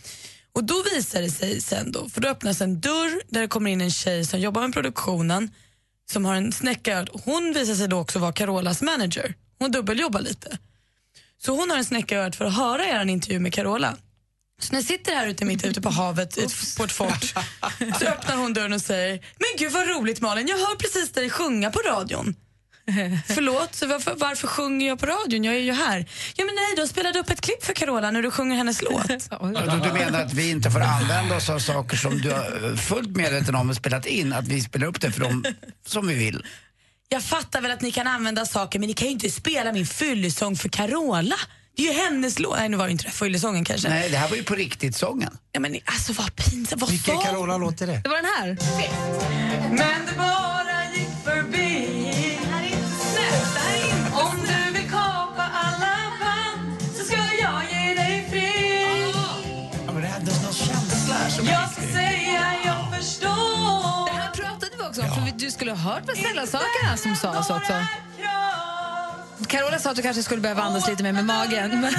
Och 0.53 0.65
då 0.65 0.85
visar 0.95 1.23
det 1.23 1.31
sig 1.31 1.61
sen 1.61 1.93
då, 1.93 2.09
för 2.09 2.21
då 2.21 2.29
öppnas 2.29 2.61
en 2.61 2.81
dörr 2.81 3.23
där 3.29 3.41
det 3.41 3.49
kommer 3.49 3.71
in 3.71 3.81
en 3.81 3.91
tjej 3.91 4.25
som 4.25 4.41
jobbar 4.41 4.63
med 4.63 4.73
produktionen 4.73 5.51
som 6.11 6.25
har 6.25 6.35
en 6.35 6.53
snäcka. 6.53 7.07
Hon 7.13 7.53
visar 7.53 7.75
sig 7.75 7.89
då 7.89 7.99
också 7.99 8.19
vara 8.19 8.33
Carolas 8.33 8.83
manager. 8.83 9.35
Hon 9.59 9.71
dubbeljobbar 9.71 10.21
lite. 10.21 10.59
Så 11.45 11.57
hon 11.57 11.71
har 11.71 11.79
en 11.79 11.85
snäcka 11.85 12.15
i 12.15 12.19
örat 12.19 12.37
för 12.37 12.45
att 12.45 12.57
höra 12.57 12.85
er 12.85 13.05
intervju 13.05 13.39
med 13.39 13.53
Carola. 13.53 13.97
Så 14.61 14.73
när 14.73 14.79
jag 14.79 14.87
sitter 14.87 15.15
här 15.15 15.27
ute 15.27 15.45
mitt 15.45 15.65
ute 15.65 15.81
på 15.81 15.91
havet 15.91 16.35
på 16.77 16.85
ett 16.85 16.93
fort 16.93 17.35
så 17.99 18.07
öppnar 18.07 18.37
hon 18.37 18.53
dörren 18.55 18.73
och 18.73 18.81
säger 18.81 19.13
Men 19.13 19.49
gud 19.59 19.73
vad 19.73 19.89
roligt 19.89 20.21
Malin, 20.21 20.47
jag 20.47 20.59
hör 20.59 20.77
precis 20.77 21.13
dig 21.13 21.31
sjunga 21.31 21.71
på 21.71 21.79
radion. 21.79 22.35
Förlåt, 23.27 23.75
så 23.75 23.87
varför, 23.87 24.15
varför 24.17 24.47
sjunger 24.47 24.89
jag 24.89 24.99
på 24.99 25.07
radion? 25.07 25.45
Jag 25.45 25.55
är 25.55 25.59
ju 25.59 25.73
här. 25.73 26.07
Ja 26.37 26.45
men 26.45 26.55
nej, 26.55 26.77
de 26.77 26.89
spelade 26.89 27.19
upp 27.19 27.31
ett 27.31 27.41
klipp 27.41 27.65
för 27.65 27.73
Carola 27.73 28.11
när 28.11 28.23
du 28.23 28.31
sjunger 28.31 28.57
hennes 28.57 28.83
låt. 28.83 29.09
Du, 29.09 29.89
du 29.89 29.93
menar 29.93 30.23
att 30.23 30.33
vi 30.33 30.51
inte 30.51 30.71
får 30.71 30.81
använda 30.81 31.37
oss 31.37 31.51
av 31.51 31.59
saker 31.59 31.97
som 31.97 32.19
du 32.19 32.31
är 32.31 32.77
fullt 32.77 33.17
medveten 33.17 33.55
om 33.55 33.71
och 33.71 33.77
spelat 33.77 34.07
in, 34.07 34.33
att 34.33 34.49
vi 34.49 34.61
spelar 34.61 34.87
upp 34.87 35.01
det 35.01 35.13
för 35.13 35.21
dem 35.21 35.45
som 35.87 36.07
vi 36.07 36.15
vill? 36.15 36.45
Jag 37.09 37.23
fattar 37.23 37.61
väl 37.61 37.71
att 37.71 37.81
ni 37.81 37.93
kan 37.93 38.07
använda 38.07 38.47
saker 38.47 38.79
men 38.79 38.89
ni 38.89 38.95
kan 38.95 39.07
ju 39.09 39.13
inte 39.13 39.31
spela 39.31 39.73
min 39.73 39.87
fyllesång 39.87 40.57
för 40.57 40.69
Carola. 40.69 41.37
Det 41.77 41.83
är 41.89 41.93
ju 41.93 41.99
hennes 42.01 42.39
låt. 42.39 42.57
Nej, 42.57 42.69
nu 42.69 42.77
var 42.77 42.87
det 42.87 42.93
inte 42.93 43.05
det. 43.05 43.11
Fyllesången 43.11 43.65
kanske. 43.65 43.89
Nej, 43.89 44.11
det 44.11 44.17
här 44.17 44.29
var 44.29 44.37
ju 44.37 44.43
på 44.43 44.55
riktigt 44.55 44.97
sången. 44.97 45.39
Ja, 45.53 45.61
men 45.61 45.79
alltså 45.85 46.13
vad 46.13 46.37
pinsamt. 46.37 46.81
Vad 46.83 46.91
Vilken 46.91 47.19
Carola-låt 47.19 47.81
är 47.81 47.87
det? 47.87 48.01
Det 48.05 48.09
var 48.09 48.17
den 48.17 48.25
här. 48.39 48.57
Men 49.71 50.07
det 50.07 50.13
bara 50.17 50.85
gick 50.95 51.25
förbi 51.25 52.04
också 64.99 65.21
om, 65.21 65.27
för 65.27 65.39
du 65.39 65.51
skulle 65.51 65.71
ha 65.73 65.79
hört 65.93 66.03
vad 66.07 66.17
snälla 66.17 66.47
sakerna 66.47 66.97
som 66.97 67.17
sades 67.17 67.51
också. 67.51 67.73
Carola 69.47 69.79
sa 69.79 69.91
att 69.91 69.97
du 69.97 70.03
kanske 70.03 70.23
skulle 70.23 70.41
behöva 70.41 70.63
andas 70.63 70.89
lite 70.89 71.03
mer 71.03 71.13
med 71.13 71.25
magen. 71.25 71.71
Men, 71.71 71.81
men 71.81 71.93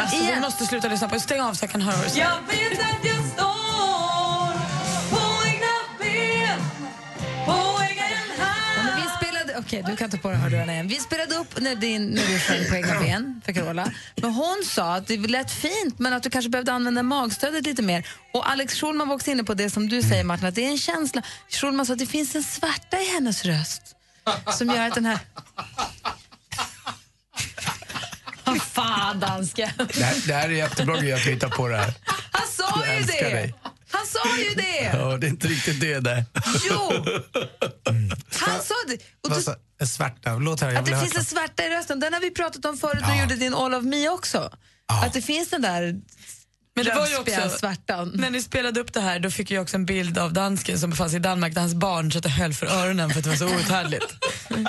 Alltså, 0.00 0.16
vi 0.16 0.22
igen, 0.22 0.40
måste 0.42 0.66
sluta 0.66 0.88
lyssna 0.88 1.08
på. 1.08 1.20
Stäng 1.20 1.40
av 1.40 1.54
så 1.54 1.64
jag 1.64 1.70
kan 1.70 1.80
höra 1.82 1.96
vad 1.96 2.04
du 2.04 2.10
säger. 2.10 2.26
Okej, 9.68 9.84
du 9.86 9.96
kan 9.96 10.10
ta 10.10 10.16
på 10.16 10.28
dig 10.28 10.38
hörlurarna 10.38 10.72
igen. 10.72 10.88
Vi 10.88 10.94
spelade 10.94 11.34
upp 11.34 11.60
när, 11.60 11.74
din, 11.74 12.06
när 12.06 12.26
du 12.26 12.38
sjöng 12.38 12.68
på 12.70 12.76
egna 12.76 13.00
ben 13.00 13.42
för 13.44 13.52
Carola. 13.52 13.92
Men 14.16 14.30
hon 14.30 14.62
sa 14.64 14.94
att 14.94 15.06
det 15.06 15.16
lät 15.16 15.50
fint, 15.50 15.98
men 15.98 16.12
att 16.12 16.22
du 16.22 16.30
kanske 16.30 16.48
behövde 16.48 16.72
använda 16.72 17.02
magstödet 17.02 17.66
lite 17.66 17.82
mer. 17.82 18.06
Och 18.32 18.50
Alex 18.50 18.74
Schulman 18.74 19.08
var 19.08 19.14
också 19.14 19.30
inne 19.30 19.44
på 19.44 19.54
det 19.54 19.70
som 19.70 19.88
du 19.88 20.02
säger, 20.02 20.24
Martin, 20.24 20.46
att 20.46 20.54
det 20.54 20.64
är 20.64 20.70
en 20.70 20.78
känsla. 20.78 21.22
Schulman 21.48 21.86
sa 21.86 21.92
att 21.92 21.98
det 21.98 22.06
finns 22.06 22.34
en 22.34 22.42
svärta 22.42 23.00
i 23.00 23.12
hennes 23.14 23.44
röst 23.44 23.82
som 24.52 24.68
gör 24.68 24.88
att 24.88 24.94
den 24.94 25.06
här... 25.06 25.18
Vad 28.44 28.62
fan, 28.62 29.20
dansken! 29.20 29.70
Det 30.26 30.32
här, 30.34 30.48
är 30.48 30.52
jättebra 30.52 30.96
grej 31.00 31.12
att 31.12 31.20
hitta 31.20 31.48
på 31.48 31.68
det 31.68 31.76
här. 31.76 31.94
Han 32.32 32.46
sa 32.48 32.94
ju 32.94 33.02
det! 33.02 33.30
dig. 33.30 33.54
Han 33.90 34.06
sa 34.06 34.38
ju 34.38 34.54
det! 34.54 34.90
Ja, 34.98 35.16
det 35.16 35.26
är 35.26 35.28
inte 35.28 35.48
riktigt 35.48 35.80
det 35.80 36.00
där. 36.00 36.24
Jo! 36.70 36.92
Han 38.32 38.62
sa 38.62 38.74
det. 38.88 38.98
Och 39.24 39.30
du, 39.30 39.54
En 39.80 39.86
svärta. 39.86 40.36
Låt 40.36 40.60
här, 40.60 40.68
jag 40.68 40.78
att 40.78 40.86
vill 40.86 40.90
det 40.90 40.96
höra 40.96 41.06
finns 41.06 41.18
en 41.18 41.24
svärta 41.24 41.64
i 41.64 41.70
rösten. 41.70 42.00
Den 42.00 42.12
har 42.12 42.20
vi 42.20 42.30
pratat 42.30 42.64
om 42.64 42.76
förut 42.76 43.00
när 43.00 43.14
du 43.14 43.20
gjorde 43.20 43.34
din 43.36 43.54
All 43.54 43.74
of 43.74 43.84
Me 43.84 44.08
också. 44.08 44.50
Att 44.86 45.12
det 45.12 45.22
finns 45.22 45.50
den 45.50 45.62
där 45.62 46.00
Men 46.84 46.84
det 46.94 46.94
var 47.00 47.06
ju 47.08 47.16
också, 47.16 47.70
när 48.18 48.30
ni 48.30 48.42
spelade 48.42 48.80
upp 48.80 48.92
det 48.92 49.00
här 49.00 49.18
då 49.20 49.30
fick 49.30 49.50
jag 49.50 49.62
också 49.62 49.76
en 49.76 49.86
bild 49.86 50.18
av 50.18 50.32
dansken 50.32 50.78
som 50.78 50.90
befann 50.90 51.10
sig 51.10 51.16
i 51.16 51.22
Danmark 51.22 51.54
där 51.54 51.60
hans 51.60 51.74
barn 51.74 52.12
satt 52.12 52.24
och 52.24 52.30
höll 52.30 52.54
för 52.54 52.66
öronen 52.66 53.10
för 53.10 53.18
att 53.18 53.24
det 53.24 53.30
var 53.30 53.36
så 53.36 53.46
outhärdligt. 53.46 54.06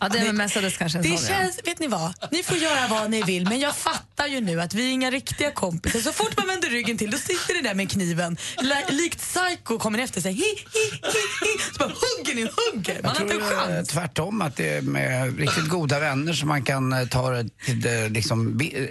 Ja, 0.00 0.08
det 0.08 0.32
mestadels 0.32 0.76
kanske 0.76 0.98
en 0.98 1.02
Det 1.04 1.16
sån, 1.18 1.28
ja. 1.30 1.34
känns, 1.40 1.60
vet 1.64 1.78
ni 1.78 1.86
vad? 1.86 2.14
Ni 2.30 2.42
får 2.42 2.56
göra 2.56 2.86
vad 2.90 3.10
ni 3.10 3.22
vill 3.22 3.44
men 3.48 3.60
jag 3.60 3.76
fattar 3.76 4.26
ju 4.26 4.40
nu 4.40 4.60
att 4.60 4.74
vi 4.74 4.86
är 4.88 4.92
inga 4.92 5.10
riktiga 5.10 5.50
kompisar. 5.50 6.00
Så 6.00 6.12
fort 6.12 6.36
man 6.36 6.46
vänder 6.46 6.68
ryggen 6.68 6.98
till 6.98 7.10
då 7.10 7.18
sitter 7.18 7.54
ni 7.54 7.60
där 7.60 7.74
med 7.74 7.90
kniven. 7.90 8.36
Li- 8.60 8.94
likt 8.96 9.18
psycho 9.20 9.78
kommer 9.78 9.98
ni 9.98 10.04
efter 10.04 10.20
sig. 10.20 10.32
Hi, 10.32 10.40
hi, 10.40 10.96
hi, 11.02 11.46
hi. 11.46 11.58
Så 11.72 11.78
bara 11.78 11.88
hugger 11.88 12.34
ni 12.34 12.42
hugger. 12.42 13.02
Man 13.02 13.02
Jag 13.02 13.10
har 13.10 13.20
inte 13.20 13.34
en 13.34 13.40
tror 13.40 13.52
eh, 13.52 13.76
chans. 13.76 13.88
tvärtom 13.88 14.42
att 14.42 14.56
det 14.56 14.68
är 14.76 14.82
med 14.82 15.38
riktigt 15.38 15.68
goda 15.68 15.98
vänner 16.00 16.32
som 16.32 16.48
man 16.48 16.62
kan 16.64 16.92
eh, 16.92 17.06
ta 17.08 17.30
det 17.30 17.48
till 17.64 17.80
det, 17.80 18.08
liksom, 18.08 18.60
eh, 18.60 18.84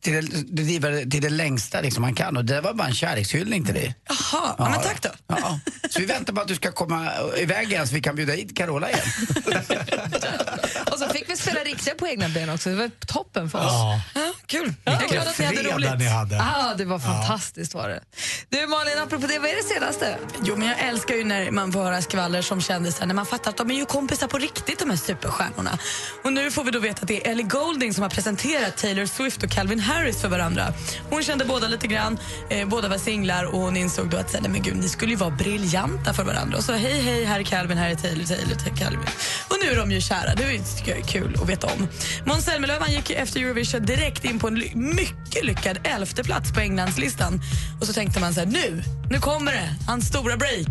till 0.00 0.12
det, 0.12 0.20
driva 0.62 0.88
det 0.88 1.10
till 1.10 1.22
det 1.22 1.30
längsta 1.36 1.80
liksom 1.80 2.02
man 2.02 2.14
kan. 2.14 2.36
Och 2.36 2.44
det 2.44 2.60
var 2.60 2.74
bara 2.74 2.88
en 2.88 2.94
kärlekshyllning 2.94 3.64
till 3.64 3.74
dig. 3.74 3.94
Jaha, 4.08 4.54
ja, 4.58 4.70
men 4.70 4.80
tack 4.82 5.02
då. 5.02 5.08
Ja. 5.26 5.58
Så 5.90 6.00
vi 6.00 6.06
väntar 6.06 6.32
på 6.32 6.40
att 6.40 6.48
du 6.48 6.54
ska 6.54 6.72
komma 6.72 7.10
iväg 7.36 7.72
igen 7.72 7.88
så 7.88 7.94
vi 7.94 8.00
kan 8.00 8.16
bjuda 8.16 8.32
hit 8.32 8.56
Carola 8.56 8.90
igen. 8.90 9.02
Och 10.92 10.98
så 10.98 11.08
fick 11.08 11.30
vi 11.30 11.36
spela 11.36 11.60
riktiga 11.60 11.94
på 11.94 12.06
egna 12.08 12.28
ben 12.28 12.50
också. 12.50 12.70
Det 12.70 12.76
var 12.76 12.90
toppen 13.06 13.50
för 13.50 13.58
oss. 13.58 13.64
Ja. 13.64 14.00
Ja, 14.14 14.32
kul. 14.46 14.74
Jag 14.84 14.94
är 14.94 15.08
glad 15.08 15.28
att 15.28 15.38
ni 15.38 15.44
hade 15.44 15.56
Fredag 15.56 15.76
roligt. 15.76 15.98
ni 15.98 16.06
hade. 16.06 16.40
Ah, 16.40 16.74
det 16.74 16.84
var 16.84 16.98
fantastiskt 16.98 17.74
var 17.74 17.88
det. 17.88 18.00
Du 18.48 18.66
Malin, 18.66 18.98
apropå 18.98 19.26
det, 19.26 19.38
vad 19.38 19.50
är 19.50 19.56
det 19.56 19.74
senaste? 19.74 20.16
Jo, 20.44 20.56
men 20.56 20.68
jag 20.68 20.78
älskar 20.80 21.14
ju 21.14 21.24
när 21.24 21.50
man 21.50 21.72
får 21.72 21.82
höra 21.82 22.02
skvaller 22.02 22.42
som 22.42 22.60
kändisar 22.60 23.06
när 23.06 23.14
man 23.14 23.26
fattar 23.26 23.50
att 23.50 23.56
de 23.56 23.70
är 23.70 23.74
ju 23.74 23.84
kompisar 23.84 24.26
på 24.28 24.38
riktigt, 24.38 24.78
de 24.78 24.90
här 24.90 24.96
superstjärnorna. 24.96 25.78
Och 26.24 26.32
nu 26.32 26.50
får 26.50 26.64
vi 26.64 26.70
då 26.70 26.78
veta 26.78 27.02
att 27.02 27.08
det 27.08 27.26
är 27.26 27.30
Ellie 27.30 27.42
Goulding 27.42 27.94
som 27.94 28.02
har 28.02 28.10
presenterat 28.10 28.76
Taylor 28.76 29.06
Swift 29.06 29.42
och 29.42 29.50
Calvin 29.50 29.80
Harris 29.80 30.20
för 30.20 30.28
varandra. 30.28 30.72
Hon 31.10 31.21
kände 31.24 31.44
båda 31.44 31.68
lite 31.68 31.86
grann, 31.86 32.18
eh, 32.50 32.68
båda 32.68 32.88
var 32.88 32.98
singlar 32.98 33.44
och 33.44 33.60
hon 33.60 33.76
insåg 33.76 34.10
då 34.10 34.16
att 34.16 34.32
nej, 34.32 34.50
men 34.50 34.62
gud, 34.62 34.76
ni 34.76 34.88
skulle 34.88 35.10
ju 35.10 35.16
vara 35.16 35.30
briljanta 35.30 36.12
för 36.14 36.24
varandra. 36.24 36.58
Och 36.58 36.64
så 36.64 36.72
hej, 36.72 37.02
hej, 37.02 37.24
här 37.24 37.40
är 37.40 37.44
Calvin, 37.44 37.78
här 37.78 37.90
är 37.90 37.94
Taylor, 37.94 38.24
Taylor, 38.24 38.54
Taylor 38.54 38.76
Calvin. 38.76 39.00
Och 39.48 39.56
nu 39.64 39.70
är 39.70 39.76
de 39.76 39.90
ju 39.92 40.00
kära, 40.00 40.34
det 40.34 40.58
tycker 40.76 40.90
jag 40.90 40.98
är 41.00 41.04
kul 41.06 41.36
att 41.42 41.48
veta 41.48 41.66
om. 41.66 41.88
Måns 42.26 42.44
Zelmerlöw 42.44 42.90
gick 42.90 43.10
efter 43.10 43.40
Eurovision 43.40 43.84
direkt 43.84 44.24
in 44.24 44.38
på 44.38 44.48
en 44.48 44.54
ly- 44.58 44.74
mycket 44.74 45.44
lyckad 45.44 45.78
elfte 45.84 46.24
plats 46.24 46.52
på 46.52 46.60
Englandslistan. 46.60 47.40
Och 47.80 47.86
så 47.86 47.92
tänkte 47.92 48.20
man 48.20 48.34
så 48.34 48.40
här, 48.40 48.46
nu, 48.46 48.82
nu 49.10 49.18
kommer 49.18 49.52
det, 49.52 49.74
hans 49.86 50.08
stora 50.08 50.36
break. 50.36 50.66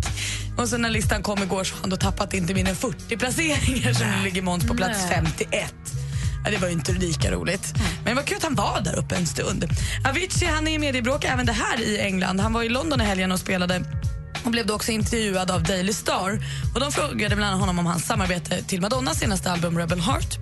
Och 0.57 0.69
så 0.69 0.77
när 0.77 0.89
listan 0.89 1.23
kom 1.23 1.43
igår 1.43 1.63
så 1.63 1.75
har 1.75 1.81
han 1.81 1.89
då 1.89 1.97
tappat 1.97 2.33
inte 2.33 2.53
mindre 2.53 2.69
än 2.69 2.75
40 2.75 3.17
placeringar 3.17 3.93
så 3.93 4.03
nu 4.03 4.23
ligger 4.23 4.41
Måns 4.41 4.67
på 4.67 4.73
plats 4.73 4.99
51. 5.09 5.73
Ja, 6.45 6.51
det 6.51 6.57
var 6.57 6.67
ju 6.67 6.73
inte 6.73 6.91
lika 6.91 7.31
roligt. 7.31 7.73
Men 8.03 8.05
det 8.05 8.13
var 8.13 8.23
kul 8.23 8.37
att 8.37 8.43
han 8.43 8.55
var 8.55 8.81
där 8.81 8.99
uppe 8.99 9.15
en 9.15 9.27
stund. 9.27 9.65
Avicii 10.09 10.47
han 10.47 10.67
är 10.67 10.71
i 10.71 10.79
mediebråk 10.79 11.25
även 11.25 11.45
det 11.45 11.53
här 11.53 11.81
i 11.81 11.99
England. 11.99 12.39
Han 12.39 12.53
var 12.53 12.63
i 12.63 12.69
London 12.69 13.01
i 13.01 13.03
helgen 13.03 13.31
och 13.31 13.39
spelade 13.39 13.83
och 14.43 14.51
blev 14.51 14.65
då 14.65 14.73
också 14.73 14.91
intervjuad 14.91 15.51
av 15.51 15.63
Daily 15.63 15.93
Star. 15.93 16.39
Och 16.73 16.79
De 16.79 16.91
frågade 16.91 17.35
bland 17.35 17.43
annat 17.49 17.59
honom 17.59 17.79
om 17.79 17.85
hans 17.85 18.05
samarbete 18.05 18.63
till 18.63 18.81
Madonnas 18.81 19.19
senaste 19.19 19.51
album 19.51 19.77
Rebel 19.77 19.99
Heart. 19.99 20.37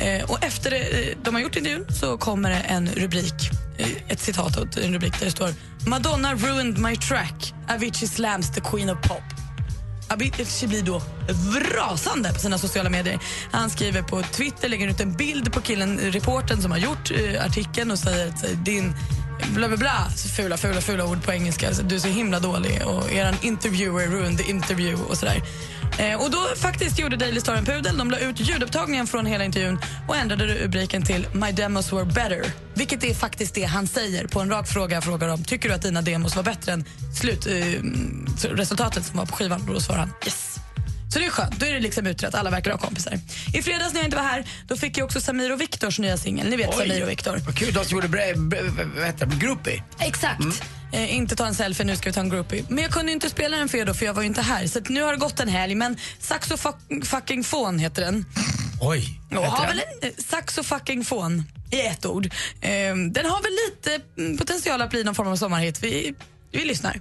Eh, 0.00 0.30
och 0.30 0.44
efter 0.44 0.70
det, 0.70 1.10
eh, 1.10 1.16
de 1.22 1.34
har 1.34 1.42
gjort 1.42 1.56
intervjun 1.56 1.86
så 2.00 2.18
kommer 2.18 2.50
det 2.50 2.56
en 2.56 2.88
rubrik, 2.88 3.50
eh, 3.78 3.88
ett 4.08 4.20
citat 4.20 4.56
och 4.56 4.78
en 4.78 4.92
rubrik 4.92 5.18
där 5.18 5.24
det 5.24 5.32
står 5.32 5.50
Madonna 5.86 6.34
ruined 6.34 6.78
my 6.78 6.96
track. 6.96 7.54
Avicii 7.68 8.08
slams 8.08 8.50
the 8.54 8.60
queen 8.60 8.90
of 8.90 8.98
pop. 9.08 9.22
Avicii 10.10 10.68
blir 10.68 10.82
då 10.82 11.02
rasande 11.76 12.32
på 12.32 12.38
sina 12.38 12.58
sociala 12.58 12.90
medier. 12.90 13.18
Han 13.52 13.70
skriver 13.70 14.02
på 14.02 14.22
Twitter, 14.22 14.68
lägger 14.68 14.88
ut 14.88 15.00
en 15.00 15.12
bild 15.12 15.52
på 15.52 15.60
killen, 15.60 15.98
reporten 15.98 16.62
som 16.62 16.70
har 16.70 16.78
gjort 16.78 17.10
eh, 17.10 17.44
artikeln 17.44 17.90
och 17.90 17.98
säger 17.98 18.28
att 18.28 18.44
eh, 18.44 18.50
din 18.50 18.94
bla 19.54 19.68
bla 19.68 19.76
bla, 19.76 20.08
fula, 20.36 20.56
fula, 20.56 20.80
fula 20.80 21.04
ord 21.06 21.22
på 21.24 21.32
engelska. 21.32 21.70
Du 21.82 21.94
är 21.94 21.98
så 21.98 22.08
himla 22.08 22.40
dålig 22.40 22.82
och 22.86 23.12
eran 23.12 23.34
interviewer 23.42 24.06
ruined 24.06 24.38
the 24.38 24.50
interview 24.50 25.04
och 25.04 25.16
sådär. 25.16 25.42
Eh, 25.98 26.22
och 26.22 26.30
då 26.30 26.38
faktiskt 26.56 26.98
gjorde 26.98 27.16
Daily 27.16 27.40
Star 27.40 27.54
en 27.54 27.64
pudel. 27.64 27.98
De 27.98 28.10
la 28.10 28.18
ut 28.18 28.40
ljudupptagningen 28.40 29.06
från 29.06 29.26
hela 29.26 29.44
intervjun 29.44 29.78
och 30.08 30.16
ändrade 30.16 30.46
rubriken 30.46 31.02
till 31.02 31.26
My 31.32 31.52
demos 31.52 31.92
were 31.92 32.04
better. 32.04 32.44
Vilket 32.74 33.04
är 33.04 33.14
faktiskt 33.14 33.54
det 33.54 33.64
han 33.64 33.86
säger 33.86 34.26
på 34.26 34.40
en 34.40 34.50
rak 34.50 34.68
fråga. 34.68 34.96
Jag 34.96 35.04
frågar 35.04 35.28
om 35.28 35.44
tycker 35.44 35.68
du 35.68 35.74
att 35.74 35.82
dina 35.82 36.02
demos 36.02 36.36
var 36.36 36.42
bättre 36.42 36.72
än 36.72 36.84
slutresultatet 37.20 38.44
eh, 38.44 38.50
resultatet 38.50 39.04
som 39.04 39.16
var 39.16 39.26
på 39.26 39.36
skivan. 39.36 39.60
Och 39.68 39.74
då 39.74 39.80
svarar 39.80 39.98
han 39.98 40.12
yes. 40.24 40.56
Så 41.12 41.18
det 41.18 41.26
är 41.26 41.30
skönt, 41.30 41.60
då 41.60 41.66
är 41.66 41.72
det 41.72 41.80
liksom 41.80 42.06
utrett, 42.06 42.34
alla 42.34 42.50
verkar 42.50 42.70
ha 42.70 42.78
kompisar. 42.78 43.18
I 43.54 43.62
fredags 43.62 43.92
när 43.92 44.00
jag 44.00 44.06
inte 44.06 44.16
var 44.16 44.24
här, 44.24 44.44
då 44.68 44.76
fick 44.76 44.98
jag 44.98 45.04
också 45.04 45.20
Samir 45.20 45.52
och 45.52 45.60
Viktors 45.60 45.98
nya 45.98 46.16
singel. 46.16 46.50
Ni 46.50 46.56
vet 46.56 46.74
Samir 46.74 47.02
och 47.02 47.10
Viktor. 47.10 47.36
Vad 47.46 47.58
kul, 47.58 47.74
de 47.74 47.84
som 47.84 47.94
gjorde 47.96 48.08
bre, 48.08 48.34
bre, 48.36 48.62
groupie. 49.38 49.82
Exakt. 49.98 50.62
Eh, 50.92 51.16
inte 51.16 51.36
ta 51.36 51.46
en 51.46 51.54
selfie, 51.54 51.86
nu 51.86 51.96
ska 51.96 52.08
vi 52.08 52.14
ta 52.14 52.20
en 52.20 52.28
groupie. 52.28 52.64
Men 52.68 52.82
jag 52.84 52.92
kunde 52.92 53.12
inte 53.12 53.30
spela 53.30 53.56
den 53.56 53.68
för 53.68 53.78
er 53.78 53.84
då, 53.84 53.94
för 53.94 54.06
jag 54.06 54.14
var 54.14 54.22
ju 54.22 54.28
inte 54.28 54.42
här. 54.42 54.66
Så 54.66 54.78
att 54.78 54.88
nu 54.88 55.02
har 55.02 55.12
det 55.12 55.18
gått 55.18 55.40
en 55.40 55.48
helg, 55.48 55.74
men 55.74 55.96
Saxo 56.18 56.56
fuck, 56.56 56.76
fucking 57.04 57.44
fon 57.44 57.78
heter 57.78 58.02
den. 58.02 58.24
Oj. 58.80 59.20
Och 59.30 59.44
har 59.44 59.66
väl 59.66 59.82
en 60.00 60.08
eh, 60.08 60.14
saxo 60.28 60.62
fucking 60.62 61.04
fon 61.04 61.44
i 61.70 61.80
ett 61.80 62.06
ord. 62.06 62.26
Eh, 62.60 62.70
den 63.10 63.26
har 63.26 63.42
väl 63.42 63.52
lite 63.68 64.00
mm, 64.18 64.38
potential 64.38 64.82
att 64.82 64.90
bli 64.90 65.04
någon 65.04 65.14
form 65.14 65.28
av 65.28 65.36
sommarhit. 65.36 65.82
Vi, 65.82 66.14
vi 66.52 66.64
lyssnar. 66.64 67.00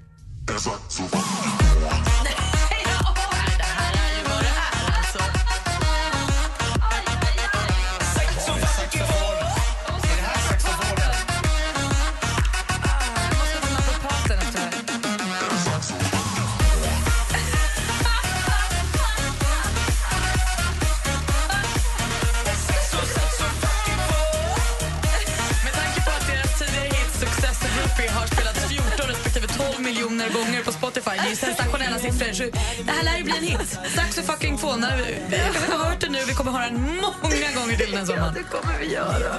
Spotify. 30.89 31.17
Det 31.17 31.25
är 31.25 31.29
ju 31.29 31.36
sensationella 31.36 32.00
siffror. 32.00 32.34
Så 32.34 32.43
det 32.84 32.91
här 32.91 33.03
lär 33.03 33.17
ju 33.17 33.24
bli 33.24 33.38
en 33.38 33.43
hit. 33.43 33.79
Saxo 33.96 34.22
fucking 34.22 34.58
fån. 34.58 34.86
Vi 35.29 35.38
har 35.72 35.86
hört 35.86 36.01
den 36.01 36.12
nu, 36.12 36.19
vi 36.27 36.34
kommer 36.34 36.51
höra 36.51 36.63
den 36.63 36.96
många 36.96 37.51
gånger 37.55 37.77
till 37.77 37.91
den 37.91 38.08
sommaren. 38.08 38.34
det 38.34 38.43
kommer 38.43 38.79
vi 38.79 38.93
göra. 38.93 39.36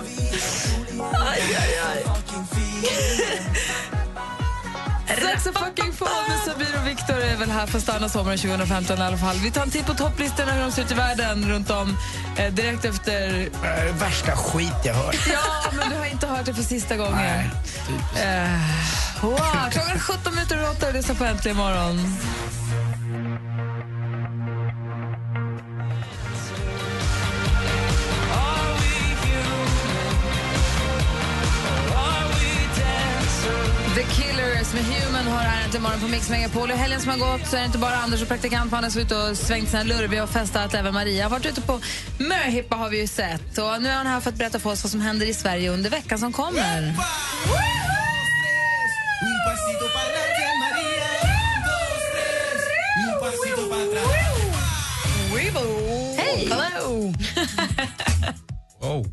Aj, 1.13 1.43
aj, 1.59 1.81
aj. 1.93 2.05
Saxo 5.19 5.53
fucking 5.53 5.93
fan 5.93 6.09
med 6.29 6.39
Sabir 6.39 6.75
och 6.81 6.87
Viktor 6.89 7.17
är 7.21 7.37
väl 7.37 7.51
här 7.51 7.67
för 7.67 7.79
att 7.79 7.83
stanna 7.85 8.09
sommaren 8.09 8.39
2015 8.39 8.99
i 8.99 9.03
alla 9.03 9.17
fall. 9.17 9.37
Vi 9.37 9.51
tar 9.51 9.63
en 9.63 9.71
titt 9.71 9.87
på 9.87 9.95
topplistorna 9.95 10.53
hur 10.53 10.63
de 10.63 10.73
ser 10.73 10.83
ut 10.83 10.91
i 10.91 10.95
världen 10.95 11.49
runt 11.51 11.71
om 11.71 11.97
eh, 12.39 12.53
direkt 12.53 12.85
efter... 12.85 13.41
Äh, 13.41 13.95
värsta 13.95 14.37
skit 14.37 14.73
jag 14.85 14.95
hört. 14.95 15.17
Ja, 15.33 15.71
men 15.73 15.91
du 15.91 15.97
har 15.97 16.07
inte 16.07 16.27
hört 16.27 16.45
det 16.47 16.55
för 16.55 16.63
sista 16.63 16.97
gången. 16.97 17.17
Nej, 17.17 17.51
Eh, 18.23 18.51
wow, 19.23 19.37
klockan 19.71 19.91
är 19.97 19.99
17 19.99 20.35
minuter 20.35 20.57
över 20.57 20.71
8 20.71 20.87
och 20.89 20.95
lyssnar 20.95 21.15
på 21.15 21.25
Äntligen 21.25 21.57
morgon. 21.57 22.17
Killers 34.61 34.75
med 34.75 34.85
Human 34.85 35.27
har 35.27 35.39
här 35.39 35.65
äntligen 35.65 35.83
morgon 35.83 36.01
på 36.01 36.09
Mix 36.09 36.31
Megapol. 36.31 36.71
I 36.71 36.75
helgen 36.75 37.01
som 37.01 37.11
har 37.11 37.19
gått 37.19 37.47
så 37.47 37.57
är 37.57 37.61
det 37.61 37.67
inte 37.67 37.79
bara 37.79 37.97
Anders 37.97 38.23
och 38.23 38.29
praktikant 38.29 38.73
är 38.73 39.01
ute 39.01 39.17
och 39.17 39.37
svängt 39.37 39.69
sina 39.69 39.83
lurviga 39.83 40.23
och 40.23 40.31
festat. 40.31 40.75
Även 40.75 40.95
Maria 40.95 41.25
har 41.25 41.31
varit 41.31 41.47
ute 41.47 41.61
på 41.61 41.81
möhippa 42.19 42.77
har 42.77 42.91
vi 42.91 43.01
ju 43.01 43.07
sett. 43.07 43.59
Och 43.59 43.83
nu 43.83 43.89
är 43.89 43.97
hon 43.97 44.07
här 44.07 44.21
för 44.21 44.31
att 44.31 44.37
berätta 44.37 44.59
för 44.59 44.71
oss 44.71 44.85
vad 44.85 44.91
som 44.91 45.01
händer 45.01 45.27
i 45.27 45.35
Sverige 45.35 45.71
under 45.71 45.91
veckan 45.91 46.19
som 46.19 46.33
kommer. 46.33 46.95
Hej! 56.17 56.49
Hello! 56.51 57.15
Oh. 58.83 59.07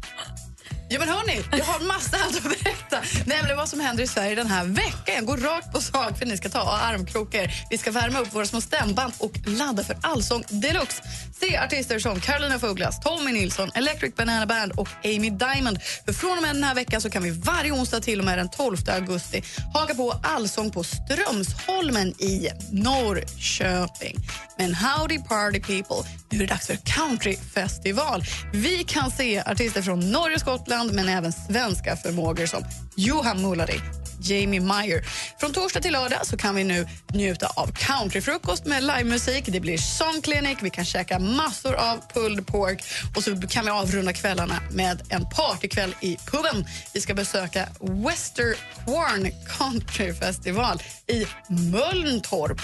Ja, 0.90 1.00
men 1.00 1.10
hörni, 1.10 1.44
jag 1.52 1.66
har 1.66 1.88
massa 1.88 2.18
att 2.28 2.44
berätta. 2.44 3.02
Nämligen 3.26 3.58
vad 3.58 3.70
som 3.70 3.80
händer 3.80 4.04
i 4.04 4.08
Sverige 4.08 4.36
den 4.36 4.48
här 4.48 4.66
veckan. 4.66 5.16
Jag 5.16 5.26
går 5.26 5.38
rakt 5.38 5.74
på 5.74 5.82
sak 5.82 6.18
för 6.18 6.26
ni 6.26 6.38
ska 6.38 6.50
ta 6.50 6.60
armkrokar. 6.60 7.52
Vi 7.70 7.78
ska 7.78 7.92
värma 7.92 8.20
upp 8.20 8.36
våra 8.36 8.46
små 8.46 8.62
stämband 8.62 9.14
och 9.18 9.32
ladda 9.46 9.84
för 9.84 9.98
Allsång 10.02 10.44
deluxe. 10.50 11.04
Se 11.40 11.58
artister 11.58 12.00
som 12.00 12.20
Carolina 12.20 12.56
af 12.56 13.00
Tommy 13.04 13.32
Nilsson, 13.32 13.72
Electric 13.76 14.16
Banana 14.16 14.46
Band 14.46 14.72
och 14.72 14.90
Amy 15.04 15.30
Diamond. 15.30 15.80
För 16.06 16.14
från 16.14 16.38
och 16.38 16.42
med 16.42 16.56
den 16.56 16.64
här 16.64 16.76
veckan 16.76 17.02
så 17.02 17.10
kan 17.10 17.24
vi 17.24 17.30
varje 17.30 17.72
onsdag 17.72 18.00
till 18.00 18.20
och 18.20 18.26
med 18.26 18.38
den 18.38 18.50
12 18.50 18.78
augusti 18.88 19.44
haka 19.74 19.96
på 19.96 20.20
Allsång 20.24 20.72
på 20.72 20.84
Strömsholmen 20.84 22.08
i 22.08 22.50
Norrköping. 22.72 24.18
Men 24.58 24.76
howdy 24.76 25.20
party 25.20 25.60
people, 25.60 26.10
nu 26.30 26.38
är 26.38 26.42
det 26.42 26.54
dags 26.54 26.68
för 26.68 26.76
countryfestival. 26.76 28.24
Vi 28.54 28.84
kan 28.84 29.12
se 29.12 29.44
artister 29.46 29.82
från 29.82 30.12
Norge 30.12 30.36
och 30.36 30.42
Skottland 30.42 30.77
men 30.86 31.10
även 31.10 31.32
svenska 31.32 31.96
förmågor 31.96 32.46
som 32.46 32.64
Johan 32.96 33.42
Mulari, 33.42 33.82
Jamie 34.22 34.62
Meyer. 34.62 35.06
Från 35.40 35.54
torsdag 35.54 35.82
till 35.82 35.94
lördag 35.94 36.28
så 36.28 36.38
kan 36.38 36.56
vi 36.56 36.64
nu 36.64 36.88
njuta 37.14 37.48
av 37.48 37.72
countryfrukost 37.72 38.66
med 38.66 38.84
livemusik. 38.84 39.46
Det 39.48 39.60
blir 39.60 39.78
song 39.78 40.22
clinic, 40.22 40.58
vi 40.62 40.70
kan 40.70 40.86
käka 40.86 41.20
massor 41.20 41.76
av 41.76 41.98
pulled 42.14 42.48
pork 42.48 42.84
och 43.16 43.24
så 43.24 43.48
kan 43.50 43.66
vi 43.66 43.72
avrunda 43.72 44.14
kvällarna 44.14 44.56
med 44.72 45.02
en 45.10 45.30
partykväll 45.30 45.96
i 46.02 46.18
puben. 46.26 46.66
Vi 46.94 47.02
ska 47.02 47.14
besöka 47.14 47.70
Wester 47.80 48.56
Quarn 48.86 49.32
Country 49.58 50.14
Festival 50.14 50.82
i 51.08 51.26
Mölntorp. 51.50 52.62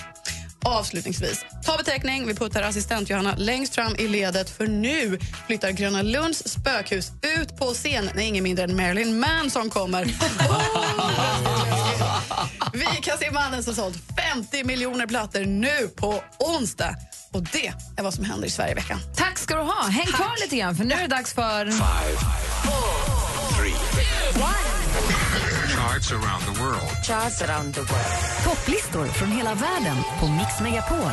Avslutningsvis, 0.65 1.45
ta 1.65 1.77
beteckning. 1.77 2.27
Vi 2.27 2.35
puttar 2.35 2.61
assistent 2.61 3.09
Johanna 3.09 3.35
längst 3.37 3.75
fram 3.75 3.95
i 3.95 4.07
ledet 4.07 4.49
för 4.49 4.67
nu 4.67 5.19
flyttar 5.47 5.71
Gröna 5.71 6.01
Lunds 6.01 6.49
spökhus 6.49 7.11
ut 7.39 7.57
på 7.57 7.65
scen 7.65 8.09
när 8.15 8.23
ingen 8.23 8.43
mindre 8.43 8.63
än 8.63 8.75
Marilyn 8.75 9.19
Manson 9.19 9.69
kommer. 9.69 10.05
Vi 12.73 12.85
kan 13.01 13.17
se 13.17 13.31
mannen 13.31 13.63
som 13.63 13.75
sålt 13.75 13.97
50 14.33 14.63
miljoner 14.63 15.07
plattor 15.07 15.45
nu 15.45 15.87
på 15.95 16.23
onsdag. 16.39 16.95
Och 17.31 17.43
det 17.43 17.73
är 17.97 18.03
vad 18.03 18.13
som 18.13 18.25
händer 18.25 18.47
i 18.47 18.51
Sverige 18.51 18.71
i 18.71 18.75
veckan. 18.75 18.99
Tack 19.15 19.39
ska 19.39 19.55
du 19.55 19.61
ha. 19.61 19.83
Häng 19.83 20.05
kvar 20.05 20.41
lite 20.41 20.55
grann 20.55 20.75
för 20.75 20.83
nu 20.83 20.95
är 20.95 21.01
det 21.01 21.07
dags 21.07 21.33
för... 21.33 21.65
Charts 25.93 26.11
around 26.11 26.41
the 26.45 26.63
world. 26.63 27.03
Charts 27.03 27.41
around 27.41 27.73
the 27.73 27.81
world. 27.81 28.43
Topplistor 28.43 29.05
från 29.07 29.31
hela 29.31 29.53
världen 29.53 29.95
på 30.19 30.27
Mix 30.27 30.61
Megapol. 30.61 31.11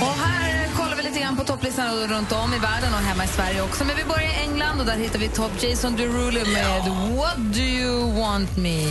Och 0.00 0.16
här 0.24 0.68
kollar 0.76 0.96
vi 0.96 1.02
lite 1.02 1.20
grann 1.20 1.36
på 1.36 1.44
topplistan 1.44 2.08
runt 2.08 2.32
om 2.32 2.54
i 2.54 2.58
världen 2.58 2.94
och 2.94 3.00
hemma 3.00 3.24
i 3.24 3.28
Sverige 3.28 3.62
också. 3.62 3.84
Men 3.84 3.96
vi 3.96 4.04
börjar 4.04 4.22
i 4.22 4.34
England 4.34 4.80
och 4.80 4.86
där 4.86 4.96
hittar 4.96 5.18
vi 5.18 5.28
topp 5.28 5.62
Jason 5.62 5.96
Derulo 5.96 6.50
med 6.52 6.92
What 7.16 7.36
do 7.36 7.60
you 7.60 8.20
want 8.20 8.56
me? 8.56 8.84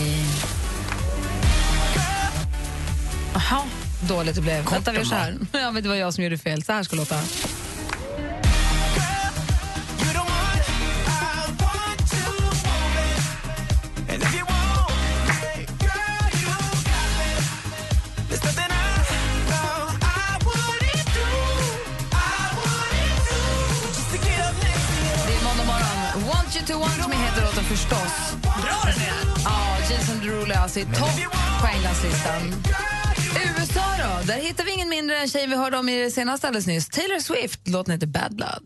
Jaha, 3.34 3.62
dåligt 4.08 4.36
det 4.36 4.42
blev. 4.42 4.66
Vänta, 4.66 4.92
vi 4.92 4.98
gör 4.98 5.06
så 5.06 5.16
här. 5.16 5.38
Ja, 5.52 5.72
men 5.72 5.84
det 5.84 5.90
var 5.90 5.96
jag 5.96 6.14
som 6.14 6.24
gjorde 6.24 6.38
fel. 6.38 6.64
Så 6.64 6.74
här 6.74 6.84
ska 6.84 6.96
låta. 6.96 7.16
Want 26.28 26.56
you 26.56 26.66
to 26.66 26.74
want 26.80 27.10
me 27.10 27.16
heter 27.16 27.42
låten 27.42 27.64
förstås. 27.64 28.36
Bra 28.42 28.80
den 28.84 29.02
är! 29.02 29.44
Ja, 29.46 29.78
Jason 29.92 30.20
Derulo 30.20 30.54
är 30.54 30.58
alltså 30.58 30.80
i 30.80 30.86
topp 30.86 31.20
på 31.62 31.68
Englandslistan. 31.68 32.42
USA 33.58 33.82
då? 33.98 34.26
Där 34.28 34.42
hittar 34.42 34.64
vi 34.64 34.72
ingen 34.72 34.90
mindre 34.90 35.18
än 35.18 35.28
tjejen 35.28 35.50
vi 35.50 35.56
hörde 35.56 35.78
om 35.78 35.90
i 35.90 36.04
det 36.04 36.12
senaste 36.12 36.48
alldeles 36.48 36.68
nyss. 36.68 36.90
Taylor 36.90 37.20
Swift. 37.20 37.68
Låten 37.68 37.94
heter 37.94 38.08
Bad 38.08 38.36
Blood. 38.36 38.64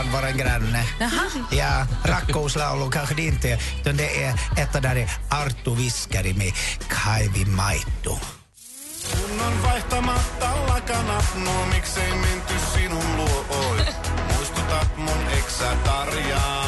Finland, 0.00 0.12
våra 0.12 0.32
granne. 0.32 0.84
Ja, 1.50 1.86
rakkouslaulu 2.04 2.90
kanske 2.90 3.14
det 3.14 3.22
inte 3.22 3.48
är, 3.48 3.62
utan 3.80 3.96
det 3.96 4.24
är 4.24 4.32
ett 4.56 4.82
där 4.82 4.96
är 4.96 5.10
Arttu 5.30 5.74
Viskari 5.74 6.34
med 6.34 6.52
Kaivi 6.88 7.44
Maito. 7.44 8.18
Kunnon 9.12 9.62
vaihtamatta 9.62 10.50
lakanat, 10.68 11.36
no 11.36 11.66
miksei 11.74 12.10
menty 12.10 12.54
sinun 12.74 13.16
luo 13.16 13.44
oi. 13.50 13.80
Muistutat 14.36 14.98
mun 14.98 15.28
eksä 15.38 15.76
Tarjaa. 15.84 16.59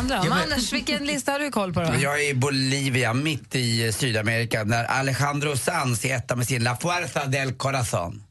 Handlar 0.00 0.18
om. 0.18 0.24
Ja, 0.26 0.34
men- 0.34 0.42
Anders, 0.42 0.72
vilken 0.72 1.04
lista 1.06 1.32
har 1.32 1.38
du 1.38 1.50
koll 1.50 1.72
på 1.72 1.80
då? 1.80 1.92
Jag 2.02 2.24
är 2.24 2.30
i 2.30 2.34
Bolivia, 2.34 3.12
mitt 3.14 3.54
i 3.54 3.86
eh, 3.86 3.92
Sydamerika, 3.92 4.64
när 4.64 4.84
Alejandro 4.84 5.56
Sanz 5.56 6.04
är 6.04 6.16
etta 6.16 6.36
med 6.36 6.46
sin 6.46 6.62
La 6.64 6.76
Fuerza 6.76 7.26
del 7.26 7.52
Corazon. 7.52 8.22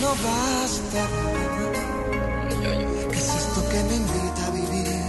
No 0.00 0.08
basta. 0.08 1.06
¿Qué 3.12 3.18
es 3.18 3.28
esto 3.40 3.60
que 3.70 3.80
me 3.88 3.94
invita 4.02 4.42
a 4.46 4.50
vivir? 4.50 5.02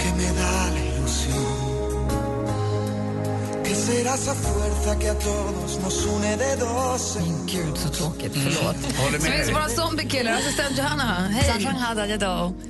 Que 0.00 0.10
me 0.18 0.28
da 0.40 0.70
la 0.74 0.80
ilusión. 0.80 2.08
Que 3.64 3.74
será 3.74 4.14
esa 4.14 4.34
fuerza 4.34 4.98
que 5.00 5.08
a 5.10 5.18
todos 5.18 5.78
nos 5.82 6.06
une 6.06 6.36
de 6.36 6.56
dos 6.56 7.16
en 7.16 7.46
Gud, 7.46 7.76
så 7.78 7.88
tråkigt. 7.88 8.32
Förlåt. 8.32 8.76
Håller 8.98 9.18
Så 9.18 9.24
med 9.24 9.32
finns 9.32 9.46
dig. 9.46 9.54
våra 9.54 9.68
zombiekillar. 9.68 10.32
Assistent 10.32 10.78
Johanna, 10.78 11.28
hej. 11.28 11.66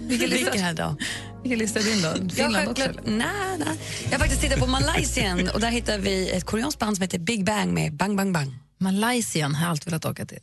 Vilken 0.09 0.31
lista, 0.31 0.97
Vilken 1.45 1.59
lista 1.59 1.81
är 1.81 1.85
din 1.85 2.03
då? 2.03 2.09
Jag, 2.09 2.33
Finland 2.33 2.69
också? 2.69 2.85
nej, 3.05 3.27
nej. 3.59 3.79
jag 4.05 4.11
har 4.11 4.19
faktiskt 4.19 4.41
tittat 4.41 4.59
på 4.59 4.67
Malaysia 4.67 5.37
och 5.55 5.61
där 5.61 5.71
hittar 5.71 5.99
vi 5.99 6.31
ett 6.31 6.45
koreanskt 6.45 6.81
band 6.81 6.97
som 6.97 7.03
heter 7.03 7.19
Big 7.19 7.45
Bang 7.45 7.75
med 7.75 7.93
Bang 7.93 8.17
Bang 8.17 8.33
Bang. 8.33 8.59
Malaysia 8.79 9.49
har 9.49 9.63
jag 9.63 9.71
alltid 9.71 9.87
velat 9.87 10.05
åka 10.05 10.27
till. 10.27 10.39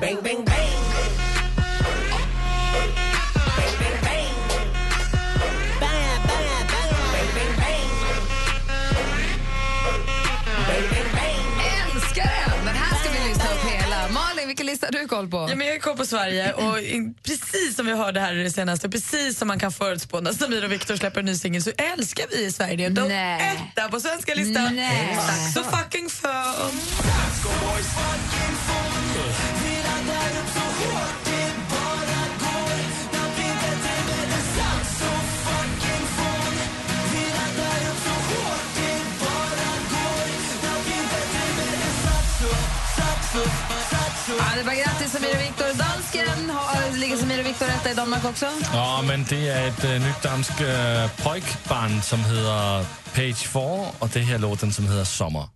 Bang, 0.00 0.22
bang, 0.22 0.44
bang. 0.44 0.91
Lista 14.62 14.86
har 14.86 14.92
du 14.92 15.08
koll 15.08 15.28
på? 15.28 15.46
Ja, 15.50 15.56
men 15.56 15.66
jag 15.66 15.74
har 15.74 15.80
koll 15.80 15.96
på 15.96 16.06
Sverige 16.06 16.52
och 16.52 16.74
precis 17.22 17.76
som 17.76 17.86
vi 17.86 17.92
hörde 17.92 18.20
här 18.20 18.34
i 18.34 18.42
det 18.42 18.50
senaste, 18.50 18.88
precis 18.88 19.38
som 19.38 19.48
man 19.48 19.58
kan 19.58 19.72
förutspå 19.72 20.20
när 20.20 20.32
Samir 20.32 20.64
och 20.64 20.72
Viktor 20.72 20.96
släpper 20.96 21.20
en 21.20 21.26
ny 21.26 21.34
singel 21.34 21.62
så 21.62 21.70
älskar 21.70 22.24
vi 22.30 22.44
i 22.44 22.52
Sverige 22.52 22.76
det. 22.76 22.88
De 22.88 23.08
Nej. 23.08 23.70
etta 23.76 23.88
på 23.88 24.00
svenska 24.00 24.34
listan. 24.34 24.76
Nej. 24.76 25.18
Tack 25.26 25.54
så 25.54 25.76
fucking 25.76 26.10
för. 26.10 27.02
Ja, 44.38 44.44
det 44.58 44.66
var 44.66 44.74
grattis 44.74 45.12
Samir 45.12 45.34
och 45.36 45.40
Viktor. 45.40 45.66
Dansken, 45.78 46.50
har, 46.50 46.98
ligger 46.98 47.16
Samir 47.16 47.40
och 47.40 47.46
Viktor 47.46 47.66
etta 47.68 47.90
i 47.90 47.94
Danmark 47.94 48.24
också? 48.24 48.46
Ja, 48.72 49.02
men 49.02 49.24
det 49.30 49.48
är 49.48 49.68
ett 49.68 49.84
äh, 49.84 49.94
øh, 49.94 50.00
nytt 50.00 50.22
danskt 50.22 50.60
äh, 50.60 51.04
øh, 51.04 51.10
pojkband 51.24 52.02
som 52.02 52.18
heter 52.18 52.84
Page 53.14 53.48
4 53.48 53.62
och 53.98 54.08
det 54.14 54.20
här 54.20 54.38
låten 54.38 54.72
som 54.72 54.84
heter 54.84 55.04
Sommar. 55.04 55.48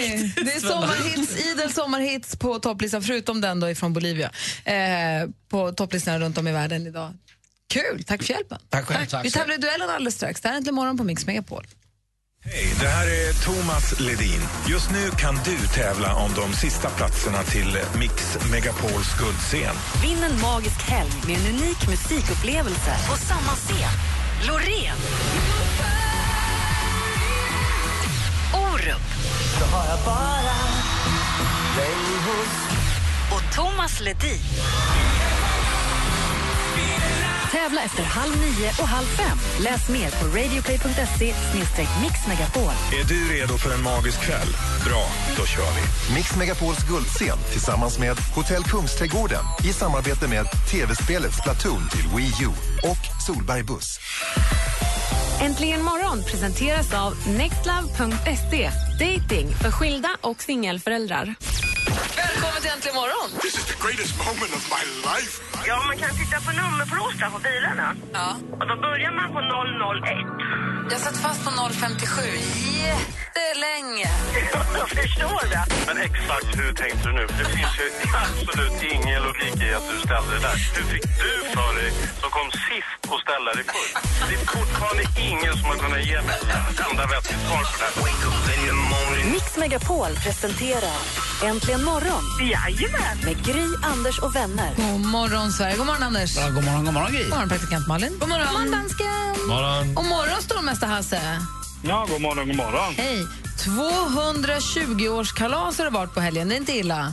Ni. 0.00 0.32
Det 0.44 0.54
är 0.54 0.60
sommarhits, 0.60 1.36
idel 1.46 1.72
sommarhits 1.72 2.36
på 2.36 2.58
topplistan, 2.58 3.02
förutom 3.02 3.40
den 3.40 3.60
då 3.60 3.70
ifrån 3.70 3.92
Bolivia, 3.92 4.30
eh, 4.64 4.74
på 5.48 5.72
topplistan 5.72 6.20
runt 6.20 6.38
om 6.38 6.48
i 6.48 6.52
världen 6.52 6.86
idag. 6.86 7.14
Kul, 7.68 8.04
tack 8.04 8.22
för 8.22 8.34
hjälpen. 8.34 8.58
Tack 8.68 8.84
själv. 8.86 9.22
Vi 9.22 9.30
tävlar 9.30 9.54
i 9.54 9.58
duellen 9.58 9.90
alldeles 9.90 10.14
strax. 10.14 10.40
Det 10.40 10.48
här 10.48 10.54
är 10.54 10.58
Äntligen 10.58 10.74
morgon 10.74 10.98
på 10.98 11.04
Mix 11.04 11.26
Megapol. 11.26 11.66
Hej, 12.44 12.74
det 12.80 12.88
här 12.88 13.06
är 13.06 13.32
Thomas 13.32 14.00
Ledin. 14.00 14.40
Just 14.68 14.90
nu 14.90 15.10
kan 15.10 15.34
du 15.44 15.56
tävla 15.74 16.14
om 16.14 16.30
de 16.34 16.52
sista 16.52 16.90
platserna 16.90 17.42
till 17.42 17.78
Mix 17.98 18.38
Megapols 18.50 19.18
guldscen. 19.18 19.76
Vinn 20.02 20.18
en 20.22 20.40
magisk 20.40 20.82
helg 20.82 21.12
med 21.26 21.36
en 21.36 21.54
unik 21.54 21.88
musikupplevelse 21.88 22.96
på 23.08 23.16
samma 23.16 23.52
scen. 23.56 23.90
Loreen. 24.48 24.96
Orup. 28.86 29.00
Så 29.58 29.64
har 29.64 29.86
jag 29.86 29.98
bara 30.04 30.56
dig 31.76 31.96
hos 32.26 32.66
och 33.32 33.54
Thomas 33.54 34.00
Ledin. 34.00 34.40
Tävla 37.52 37.82
efter 37.82 38.02
halv 38.02 38.36
nio 38.36 38.68
och 38.68 38.88
halv 38.88 39.06
fem. 39.06 39.38
Läs 39.60 39.88
mer 39.88 40.10
på 40.10 40.26
radioplay.se 40.26 41.34
mixmegapol. 42.02 42.72
Är 43.00 43.04
du 43.08 43.28
redo 43.32 43.58
för 43.58 43.74
en 43.74 43.82
magisk 43.82 44.20
kväll? 44.20 44.48
Bra, 44.84 45.08
då 45.36 45.46
kör 45.46 45.70
vi. 45.76 46.14
Mix 46.14 46.36
Megapols 46.36 46.88
guldscen 46.88 47.38
tillsammans 47.52 47.98
med 47.98 48.16
Hotell 48.34 48.64
Kungsträdgården 48.64 49.44
i 49.64 49.72
samarbete 49.72 50.28
med 50.28 50.46
tv-spelet 50.70 51.34
Splatoon 51.34 51.88
till 51.88 52.08
Wii 52.16 52.44
U 52.44 52.48
och 52.82 53.22
Solberg 53.26 53.62
Buss. 53.62 54.00
Äntligen 55.40 55.82
morgon 55.82 56.22
presenteras 56.22 56.94
av 56.94 57.12
nextlove.se. 57.28 58.70
Dating 59.00 59.48
för 59.62 59.70
skilda 59.70 60.08
och 60.20 60.42
singelföräldrar. 60.42 61.34
Välkommen 62.16 62.60
till 62.62 62.70
Äntligen 62.70 62.94
morgon! 62.94 63.40
This 63.40 63.54
is 63.58 63.64
the 63.64 63.78
greatest 63.86 64.18
moment 64.18 64.52
of 64.58 64.64
my 64.74 64.84
life. 65.10 65.42
Ja, 65.66 65.76
man 65.86 65.96
kan 65.96 66.10
titta 66.10 66.36
på 66.46 66.50
nummerplåtar 66.60 67.30
på 67.30 67.38
bilarna. 67.38 67.96
Ja. 68.12 68.36
Och 68.60 68.66
då 68.68 68.76
börjar 68.76 69.12
man 69.12 69.28
på 69.34 69.40
001. 69.40 70.92
Jag 70.92 71.00
satt 71.00 71.16
fast 71.16 71.44
på 71.44 71.50
057 71.72 72.22
jättelänge. 73.46 74.08
Jag 74.78 74.88
förstår 74.88 75.48
det. 75.50 75.64
Men 75.86 75.96
exakt 75.98 76.50
hur 76.60 76.72
tänkte 76.72 77.08
du 77.08 77.12
nu? 77.12 77.26
Det 77.38 77.44
finns 77.56 77.74
ju 77.82 77.86
absolut 78.24 78.82
ingen 78.94 79.22
logik 79.22 79.56
i 79.68 79.74
att 79.74 79.86
du 79.90 79.96
ställde 80.06 80.30
det 80.34 80.40
där. 80.48 80.56
Hur 80.76 80.84
fick 80.92 81.02
du 81.24 81.32
för 81.56 81.70
dig, 81.80 81.92
som 82.20 82.30
kom 82.30 82.48
sist, 82.68 82.92
att 83.14 83.20
ställa 83.26 83.50
dig 83.56 83.64
först? 83.74 83.94
Det 84.28 84.34
är 84.34 84.44
fortfarande 84.58 85.02
ingen 85.30 85.52
som 85.58 85.64
har 85.70 85.76
kunnat 85.84 86.04
ge 86.10 86.22
mig 86.28 86.36
ett 86.72 86.80
enda 86.90 87.06
vettigt 87.06 87.40
svar 87.46 87.62
på 87.72 87.76
det 87.80 87.84
här. 87.84 89.32
Mix 89.32 89.56
Megapol 89.56 90.12
presenterar 90.24 90.98
Äntligen 91.44 91.84
morgon 91.84 92.22
Jajamän. 92.40 93.16
med 93.24 93.44
Gry, 93.46 93.66
Anders 93.92 94.18
och 94.18 94.36
vänner. 94.36 94.70
God 94.76 95.00
morgon, 95.06 95.52
Sverige. 95.52 95.76
God 95.76 95.86
morgon, 95.86 96.02
Anders. 96.02 96.36
Ja, 96.36 96.48
god 96.50 96.64
morgon, 96.64 96.84
god 96.84 96.94
morgon 96.94 97.12
Gry. 97.12 97.22
God 97.22 97.30
morgon, 97.30 97.48
praktikant 97.48 97.86
Malin. 97.88 98.18
God 98.20 98.28
morgon, 98.28 98.46
god 98.46 98.54
morgon 98.54 98.70
dansken. 98.70 99.48
Morgon. 99.48 99.96
Och 99.96 100.04
morgon, 100.04 100.42
stormästare 100.42 100.90
Hasse. 100.90 101.20
Ja, 101.84 102.06
god 102.08 102.20
morgon, 102.22 102.46
god 102.46 102.56
morgon. 102.56 102.94
Hej. 102.96 103.18
220-årskalas 103.66 105.78
har 105.78 105.84
det 105.84 105.90
varit 105.90 106.14
på 106.14 106.20
helgen. 106.20 106.48
Det 106.48 106.54
är 106.54 106.56
inte 106.56 106.72
illa. 106.72 107.06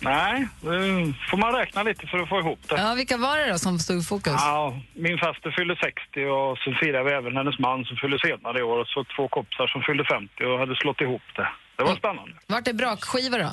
Nej, 0.00 0.48
nu 0.62 1.14
får 1.30 1.36
man 1.38 1.52
räkna 1.52 1.82
lite 1.82 2.06
för 2.06 2.18
att 2.18 2.28
få 2.28 2.38
ihop 2.38 2.58
det. 2.68 2.74
Ja, 2.76 2.94
vilka 2.96 3.16
var 3.16 3.36
det 3.38 3.50
då 3.52 3.58
som 3.58 3.78
stod 3.78 3.98
i 4.00 4.02
fokus? 4.02 4.32
Ja, 4.36 4.80
min 4.94 5.18
faster 5.18 5.50
fyllde 5.58 5.76
60 5.76 6.24
och 6.24 6.58
så 6.58 6.72
firade 6.82 7.04
vi 7.04 7.10
även 7.10 7.36
hennes 7.36 7.58
man 7.58 7.84
som 7.84 7.96
fyllde 7.96 8.18
senare 8.18 8.58
i 8.58 8.62
år 8.62 8.78
och 8.80 8.86
så 8.86 9.04
två 9.16 9.28
kompisar 9.28 9.66
som 9.66 9.82
fyllde 9.82 10.04
50 10.04 10.44
och 10.44 10.58
hade 10.58 10.76
slått 10.76 11.00
ihop 11.00 11.22
det. 11.36 11.48
Det 11.76 11.84
var 11.84 11.96
spännande. 11.96 12.32
Vart 12.46 12.68
är 12.68 12.72
brakskiva 12.72 13.38
då? 13.38 13.50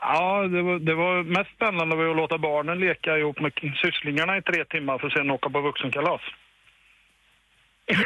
Ja, 0.00 0.42
det 0.54 0.62
var, 0.62 0.78
det 0.78 0.94
var 0.94 1.22
mest 1.22 1.50
spännande 1.56 1.96
var 1.96 2.10
att 2.10 2.16
låta 2.16 2.38
barnen 2.38 2.80
leka 2.80 3.18
ihop 3.18 3.40
med 3.40 3.52
sysslingarna 3.82 4.36
i 4.38 4.42
tre 4.42 4.64
timmar 4.64 4.98
för 4.98 5.06
att 5.06 5.12
sen 5.12 5.30
åka 5.30 5.50
på 5.50 5.60
vuxenkalas. 5.60 6.20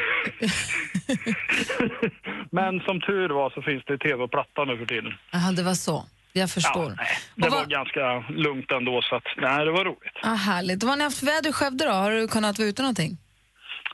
Men 2.51 2.81
som 2.81 3.01
tur 3.01 3.29
var 3.29 3.51
så 3.51 3.63
finns 3.63 3.85
det 3.87 3.99
tv 3.99 4.23
och 4.23 4.31
platta 4.31 4.65
nu 4.65 4.79
för 4.79 4.87
tiden. 4.87 5.15
Jaha, 5.33 5.53
det 5.53 5.63
var 5.63 5.75
så. 5.75 6.05
Jag 6.33 6.51
förstår. 6.51 6.85
Ja, 6.91 6.95
nej, 6.97 7.07
det 7.37 7.49
var 7.49 7.59
vad- 7.59 7.71
ganska 7.71 8.25
lugnt 8.29 8.71
ändå 8.73 9.03
så 9.03 9.17
att 9.17 9.27
nej, 9.37 9.65
det 9.65 9.71
var 9.71 9.85
roligt. 9.85 10.17
Ah, 10.23 10.35
härligt. 10.35 10.83
Vad 10.83 10.91
har 10.91 10.97
ni 10.97 11.05
haft 11.05 11.23
väder 11.23 11.51
i 11.51 11.53
Skövde 11.53 11.85
då? 11.85 11.91
Har 11.93 12.11
du 12.11 12.29
kunnat 12.29 12.59
vara 12.59 12.69
ute 12.69 12.83
någonting? 12.83 13.17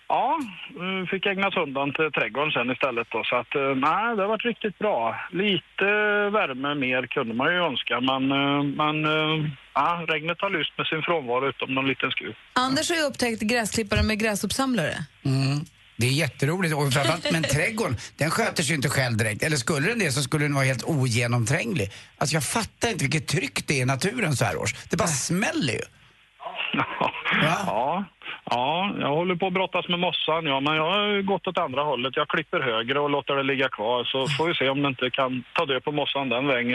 Ja, 0.09 0.39
fick 1.11 1.27
ägna 1.27 1.51
söndagen 1.51 1.93
till 1.95 2.11
trädgården 2.13 2.53
sen 2.53 2.71
istället 2.71 3.07
då 3.11 3.23
så 3.25 3.37
att 3.37 3.55
eh, 3.55 3.75
nej, 3.87 4.17
det 4.17 4.23
har 4.23 4.29
varit 4.29 4.45
riktigt 4.45 4.79
bra. 4.79 5.21
Lite 5.33 5.85
värme 6.37 6.75
mer 6.75 7.07
kunde 7.07 7.35
man 7.35 7.53
ju 7.53 7.59
önska 7.71 8.01
men, 8.01 8.33
eh, 8.33 8.63
men 8.63 9.05
eh, 9.05 9.51
ja, 9.75 10.05
regnet 10.09 10.41
har 10.41 10.51
lyst 10.51 10.79
med 10.79 10.87
sin 10.87 11.03
frånvaro 11.03 11.49
utom 11.49 11.75
någon 11.75 11.89
liten 11.89 12.11
skruv. 12.11 12.35
Anders 12.53 12.91
har 12.91 12.97
ju 12.97 13.03
upptäckt 13.03 13.43
gräsklippare 13.43 14.03
med 14.03 14.19
gräsuppsamlare. 14.21 14.95
Mm. 15.25 15.59
Det 16.01 16.07
är 16.07 16.11
jätteroligt. 16.11 16.75
Och 16.75 16.93
framförallt, 16.93 17.33
men 17.33 17.43
trädgården, 17.43 17.97
den 18.17 18.31
sköter 18.31 18.63
sig 18.63 18.75
inte 18.75 18.89
själv 18.89 19.17
direkt. 19.17 19.43
Eller 19.43 19.57
skulle 19.57 19.89
den 19.89 19.99
det 19.99 20.13
så 20.13 20.23
skulle 20.23 20.45
den 20.45 20.55
vara 20.55 20.65
helt 20.65 20.85
ogenomtränglig. 20.85 21.93
Alltså 22.19 22.37
jag 22.37 22.45
fattar 22.45 22.89
inte 22.89 23.05
vilket 23.05 23.27
tryck 23.27 23.67
det 23.67 23.75
är 23.75 23.83
i 23.83 23.85
naturen 23.85 24.37
så 24.37 24.45
här 24.45 24.57
års. 24.57 24.75
Det 24.89 24.97
bara 24.97 25.09
smäller 25.09 25.73
ju. 25.73 25.83
Ja, 27.43 27.65
ja, 27.67 28.05
jag 29.01 29.15
håller 29.19 29.37
på 29.37 29.47
att 29.47 29.53
brottas 29.53 29.89
med 29.89 29.99
mossan, 29.99 30.47
ja, 30.47 30.61
men 30.61 30.75
jag 30.75 30.91
har 30.93 31.23
gått 31.23 31.47
åt 31.47 31.59
andra 31.59 31.83
hållet. 31.83 32.13
Jag 32.17 32.29
klipper 32.29 32.61
högre 32.61 33.01
och 33.01 33.11
låter 33.11 33.35
det 33.35 33.43
ligga 33.43 33.69
kvar, 33.69 34.05
så 34.05 34.29
får 34.29 34.49
vi 34.49 34.55
se 34.55 34.69
om 34.69 34.83
det 34.83 34.89
inte 34.89 35.11
kan 35.11 35.45
ta 35.55 35.67
död 35.67 35.85
på 35.85 35.93
mossan 35.93 36.29
den 36.29 36.47
vägen. 36.47 36.75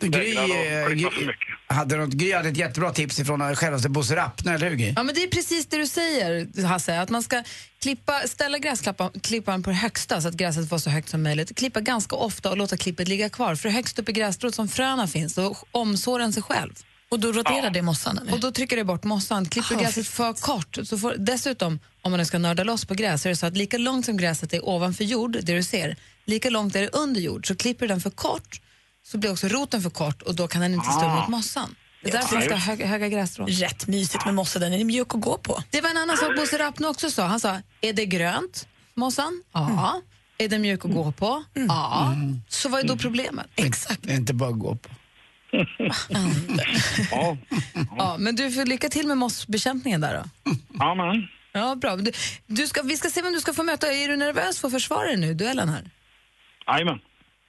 Jag 0.00 0.10
Gry, 0.12 0.34
eh, 0.34 1.76
hade, 1.76 1.96
något, 1.96 2.12
Gry 2.12 2.32
hade 2.32 2.48
ett 2.48 2.56
jättebra 2.56 2.90
tips 2.90 3.20
ifrån 3.20 3.56
självaste 3.56 3.88
Bosse 3.88 4.16
Rappner, 4.16 4.54
eller 4.54 4.70
hur 4.70 4.76
Gry? 4.76 4.92
Ja, 4.96 5.02
men 5.02 5.14
det 5.14 5.22
är 5.22 5.30
precis 5.30 5.66
det 5.66 5.76
du 5.76 5.86
säger, 5.86 6.66
Hasse. 6.66 7.00
Att 7.00 7.10
man 7.10 7.22
ska 7.22 7.42
klippa, 7.82 8.12
ställa 8.12 8.58
gräsklipparen 8.58 9.62
på 9.62 9.70
det 9.70 9.76
högsta 9.76 10.20
så 10.20 10.28
att 10.28 10.34
gräset 10.34 10.68
får 10.68 10.78
så 10.78 10.90
högt 10.90 11.08
som 11.08 11.22
möjligt. 11.22 11.56
Klippa 11.56 11.80
ganska 11.80 12.16
ofta 12.16 12.50
och 12.50 12.56
låta 12.56 12.76
klippet 12.76 13.08
ligga 13.08 13.28
kvar. 13.28 13.54
För 13.54 13.68
högst 13.68 13.98
upp 13.98 14.08
i 14.08 14.12
grässtrået 14.12 14.54
som 14.54 14.68
fröna 14.68 15.06
finns, 15.06 15.34
då 15.34 15.56
omsår 15.70 16.18
den 16.18 16.32
sig 16.32 16.42
själv. 16.42 16.72
Och 17.14 17.20
då 17.20 17.32
roterar 17.32 17.70
det 17.70 17.82
mossan? 17.82 18.18
Eller? 18.18 18.32
Och 18.32 18.40
då 18.40 18.50
trycker 18.52 18.76
det 18.76 18.84
bort 18.84 19.04
mossan. 19.04 19.46
Klipper 19.48 19.74
Ah, 19.76 19.78
gräset 19.78 20.08
för 20.08 20.32
kort, 20.32 20.78
så 20.84 20.98
får, 20.98 21.14
dessutom, 21.18 21.78
om 22.02 22.10
man 22.12 22.18
nu 22.18 22.24
ska 22.24 22.38
nörda 22.38 22.64
loss 22.64 22.84
på 22.84 22.94
gräs, 22.94 23.22
så 23.22 23.28
är 23.28 23.30
det 23.30 23.36
så 23.36 23.46
att 23.46 23.56
lika 23.56 23.78
långt 23.78 24.06
som 24.06 24.16
gräset 24.16 24.52
är 24.54 24.68
ovanför 24.68 25.04
jord, 25.04 25.32
det 25.42 25.54
du 25.54 25.62
ser, 25.62 25.96
lika 26.24 26.50
långt 26.50 26.76
är 26.76 26.80
det 26.82 26.88
under 26.88 27.20
jord. 27.20 27.46
Så 27.48 27.56
klipper 27.56 27.86
du 27.86 27.88
den 27.88 28.00
för 28.00 28.10
kort, 28.10 28.60
så 29.06 29.18
blir 29.18 29.32
också 29.32 29.48
roten 29.48 29.82
för 29.82 29.90
kort 29.90 30.22
och 30.22 30.34
då 30.34 30.48
kan 30.48 30.60
den 30.62 30.74
inte 30.74 30.86
stå 30.86 31.00
Ah. 31.06 31.16
emot 31.16 31.28
mossan. 31.28 31.74
Det 32.02 32.08
är 32.08 32.12
därför 32.12 32.34
man 32.34 32.42
ska 32.44 32.52
ha 32.54 32.58
höga, 32.60 32.86
höga 32.86 33.08
grässtrån. 33.08 33.48
Rätt 33.48 33.86
mysigt 33.86 34.24
med 34.24 34.34
mossa, 34.34 34.58
den 34.58 34.72
är 34.72 34.84
mjuk 34.84 35.14
att 35.14 35.20
gå 35.20 35.38
på. 35.38 35.62
Det 35.70 35.80
var 35.80 35.90
en 35.90 35.96
annan 35.96 36.16
sak 36.16 36.36
Bosse 36.36 36.58
Rappne 36.58 36.86
också 36.88 37.10
sa. 37.10 37.26
Han 37.26 37.40
sa, 37.40 37.60
är 37.80 37.92
det 37.92 38.06
grönt, 38.06 38.66
mossan? 38.94 39.42
Ja. 39.52 40.00
Är 40.38 40.48
det 40.48 40.58
mjuk 40.58 40.84
att 40.84 40.92
gå 40.92 41.12
på? 41.12 41.44
Ja. 41.54 42.14
Så 42.48 42.68
vad 42.68 42.80
är 42.80 42.88
då 42.88 42.96
problemet? 42.96 43.46
Exakt. 43.56 44.00
Det 44.02 44.12
är 44.12 44.16
inte 44.16 44.34
bara 44.34 44.50
att 44.50 44.58
gå 44.58 44.76
på. 44.76 44.88
Ja. 47.10 47.36
Ja, 47.98 48.16
men 48.18 48.36
du 48.36 48.50
får 48.50 48.66
lycka 48.66 48.88
till 48.88 49.06
med 49.06 49.18
mossbekämpningen 49.18 50.00
där 50.00 50.14
då. 50.14 50.50
Ja, 50.78 50.94
men. 50.94 51.28
Ja, 51.52 51.74
bra. 51.74 51.96
Du, 51.96 52.12
du 52.46 52.66
ska, 52.66 52.82
vi 52.82 52.96
ska 52.96 53.08
se 53.10 53.22
vem 53.22 53.32
du 53.32 53.40
ska 53.40 53.52
få 53.52 53.62
möta. 53.62 53.92
Är 53.92 54.08
du 54.08 54.16
nervös 54.16 54.60
för 54.60 54.68
att 54.68 54.72
försvara 54.74 55.06
dig 55.06 55.16
nu, 55.16 55.34
duellen 55.34 55.68
här? 55.68 55.90
Jajamän. 56.66 56.98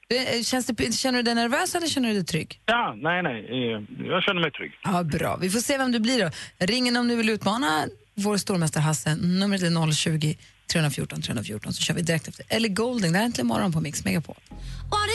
Det, 0.07 0.45
känns 0.45 0.65
det, 0.65 0.93
känner 0.95 1.19
du 1.19 1.23
dig 1.23 1.35
nervös 1.35 1.75
eller 1.75 1.87
känner 1.87 2.09
du 2.09 2.15
dig 2.15 2.25
trygg? 2.25 2.59
Ja, 2.65 2.95
nej, 2.97 3.23
nej. 3.23 3.39
eh, 3.45 3.81
Jag 4.07 4.23
känner 4.23 4.41
mig 4.41 4.51
trygg. 4.51 4.71
Ja, 4.83 5.03
bra. 5.03 5.37
Vi 5.41 5.49
får 5.49 5.59
se 5.59 5.77
vem 5.77 5.91
du 5.91 5.99
blir 5.99 6.23
då. 6.25 6.29
Ring 6.65 6.87
in 6.87 6.97
om 6.97 7.07
du 7.07 7.15
vill 7.15 7.29
utmana 7.29 7.85
vår 8.15 8.37
stormästare 8.37 8.81
Hasse. 8.81 9.15
Numret 9.15 9.61
är 9.61 9.91
020 9.93 10.37
314 10.73 11.21
314 11.21 11.73
så 11.73 11.81
kör 11.83 11.93
vi 11.93 12.01
direkt 12.01 12.27
efter 12.27 12.45
Ellie 12.49 12.69
Goulding. 12.69 13.11
Det 13.11 13.17
här 13.17 13.23
är 13.23 13.25
Äntligen 13.25 13.47
morgon 13.47 13.71
på 13.71 13.81
Mix 13.81 14.05
Megapol. 14.05 14.35
What 14.49 15.09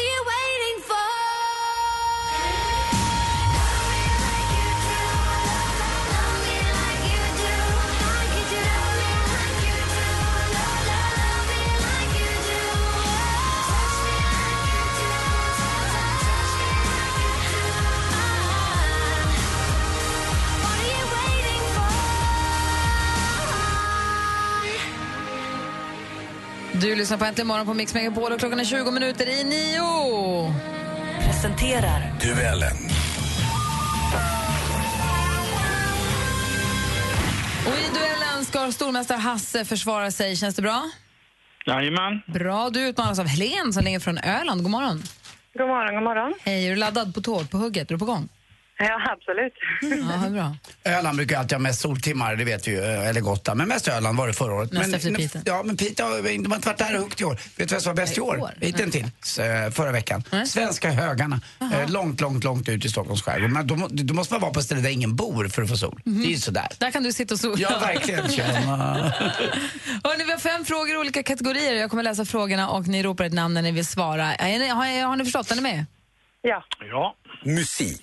Du 26.81 26.95
lyssnar 26.95 27.19
på 27.19 27.25
Äntligen 27.25 27.47
morgon 27.47 27.67
på 27.67 27.75
Mix 27.75 27.95
Megapol 27.95 28.33
och 28.33 28.39
klockan 28.39 28.61
är 28.61 28.65
20 28.65 28.91
minuter 28.91 29.27
i 29.29 29.45
nio. 29.45 30.55
Presenterar 31.19 32.13
Duellen. 32.21 32.77
Och 37.67 37.73
i 37.73 37.95
duellen 37.95 38.45
ska 38.45 38.73
stormästare 38.73 39.19
Hasse 39.19 39.65
försvara 39.65 40.11
sig. 40.11 40.37
Känns 40.37 40.57
det 40.57 40.63
bra? 40.63 40.91
Jajamän. 41.67 42.23
Bra. 42.27 42.71
Du 42.71 42.81
utmanas 42.89 43.19
av 43.19 43.27
Helen 43.27 43.73
som 43.73 43.83
ringer 43.83 44.01
från 44.01 44.19
Öland. 44.19 44.63
God 44.63 44.71
morgon. 44.71 45.03
God 45.59 45.69
morgon, 45.69 45.95
god 45.95 46.05
morgon. 46.05 46.35
Hej, 46.43 46.67
är 46.67 46.71
du 46.71 46.77
laddad 46.77 47.15
på 47.15 47.21
tå, 47.21 47.45
på 47.45 47.59
hugget? 47.59 47.91
Är 47.91 47.95
du 47.95 47.99
på 47.99 48.05
gång? 48.05 48.29
Ja, 48.83 49.01
absolut. 49.13 49.53
Ja, 50.23 50.29
bra. 50.29 50.57
Öland 50.85 51.17
brukar 51.17 51.39
alltid 51.39 51.53
ha 51.53 51.59
mest 51.59 51.81
soltimmar, 51.81 52.37
det 52.37 52.45
vet 52.45 52.69
vi 52.69 52.71
ju. 52.71 52.81
Eller 52.81 53.21
Gotland. 53.21 53.59
Men 53.59 53.69
mest 53.69 53.89
Öland 53.89 54.19
var 54.19 54.27
det 54.27 54.33
förra 54.33 54.55
året. 54.55 54.73
Näst 54.73 54.87
men, 54.87 54.95
efter 54.95 55.15
Piteå. 55.15 55.43
Ja, 55.45 55.63
men 55.63 55.77
Piteå 55.77 56.07
har 56.07 56.17
de 56.17 56.23
har 56.23 56.31
inte 56.31 56.69
varit 56.69 56.79
där 56.79 56.99
huggt 56.99 57.21
i 57.21 57.25
år. 57.25 57.35
Vet 57.57 57.69
du 57.69 57.75
vad 57.75 57.83
som 57.83 57.91
var 57.91 58.03
bäst 58.03 58.19
i 58.19 58.21
år? 58.21 58.51
Hittills, 58.61 59.39
eh, 59.39 59.71
förra 59.71 59.93
veckan. 59.93 60.25
Svenska 60.47 60.91
högarna. 60.91 61.41
Eh, 61.61 61.91
långt, 61.91 62.21
långt, 62.21 62.45
långt 62.45 62.69
ut 62.69 62.85
i 62.85 62.89
Stockholms 62.89 63.23
skärgård. 63.23 63.51
Men 63.51 63.67
då, 63.67 63.89
då 63.91 64.15
måste 64.15 64.35
man 64.35 64.41
vara 64.41 64.53
på 64.53 64.61
ett 64.61 64.67
ställe 64.67 64.81
där 64.81 64.91
ingen 64.91 65.17
bor 65.17 65.49
för 65.49 65.63
att 65.63 65.69
få 65.69 65.77
sol. 65.77 66.01
Det 66.05 66.27
är 66.27 66.31
ju 66.31 66.37
sådär. 66.37 66.69
Där 66.79 66.91
kan 66.91 67.03
du 67.03 67.13
sitta 67.13 67.35
och 67.35 67.41
sola. 67.41 67.57
Ja, 67.59 67.79
verkligen. 67.79 68.21
Hörrni, 70.05 70.25
vi 70.25 70.33
har 70.33 70.39
fem 70.39 70.65
frågor 70.65 70.91
i 70.91 70.97
olika 70.97 71.23
kategorier. 71.23 71.75
Jag 71.75 71.91
kommer 71.91 72.03
läsa 72.03 72.25
frågorna 72.25 72.71
och 72.71 72.87
ni 72.87 73.03
ropar 73.03 73.25
ett 73.25 73.33
namn 73.33 73.55
när 73.55 73.63
ni 73.63 73.73
vill 73.73 73.87
svara. 73.87 74.35
Är 74.35 74.59
ni, 74.59 74.69
har, 74.69 75.07
har 75.07 75.17
ni 75.17 75.25
förstått? 75.25 75.51
Är 75.51 75.57
ni 75.57 75.63
med? 75.63 75.87
Ja. 76.43 76.65
Ja. 76.91 77.15
Musik. 77.45 78.01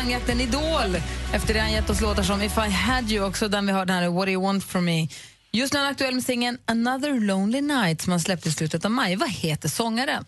Talangjakten 0.00 0.40
Idol. 0.40 0.96
Efter 1.32 1.54
det 1.54 1.60
han 1.60 1.72
gett 1.72 1.90
oss 1.90 2.00
låtar 2.00 2.22
som 2.22 2.42
If 2.42 2.58
I 2.58 2.70
had 2.70 3.10
you, 3.10 3.26
också 3.26 3.48
den 3.48 3.66
vi 3.66 3.72
hörde 3.72 3.92
här, 3.92 4.08
What 4.08 4.26
do 4.26 4.32
you 4.32 4.42
want 4.42 4.64
from 4.64 4.84
me. 4.84 5.08
Just 5.50 5.72
nu 5.72 5.78
är 5.78 5.84
han 5.84 5.92
aktuell 5.92 6.14
med 6.14 6.24
singeln 6.24 6.58
Another 6.64 7.20
Lonely 7.20 7.60
Night 7.60 8.00
som 8.00 8.10
han 8.10 8.20
släppte 8.20 8.48
i 8.48 8.52
slutet 8.52 8.84
av 8.84 8.90
maj. 8.90 9.16
Vad 9.16 9.30
heter 9.30 9.68
sångaren? 9.68 10.24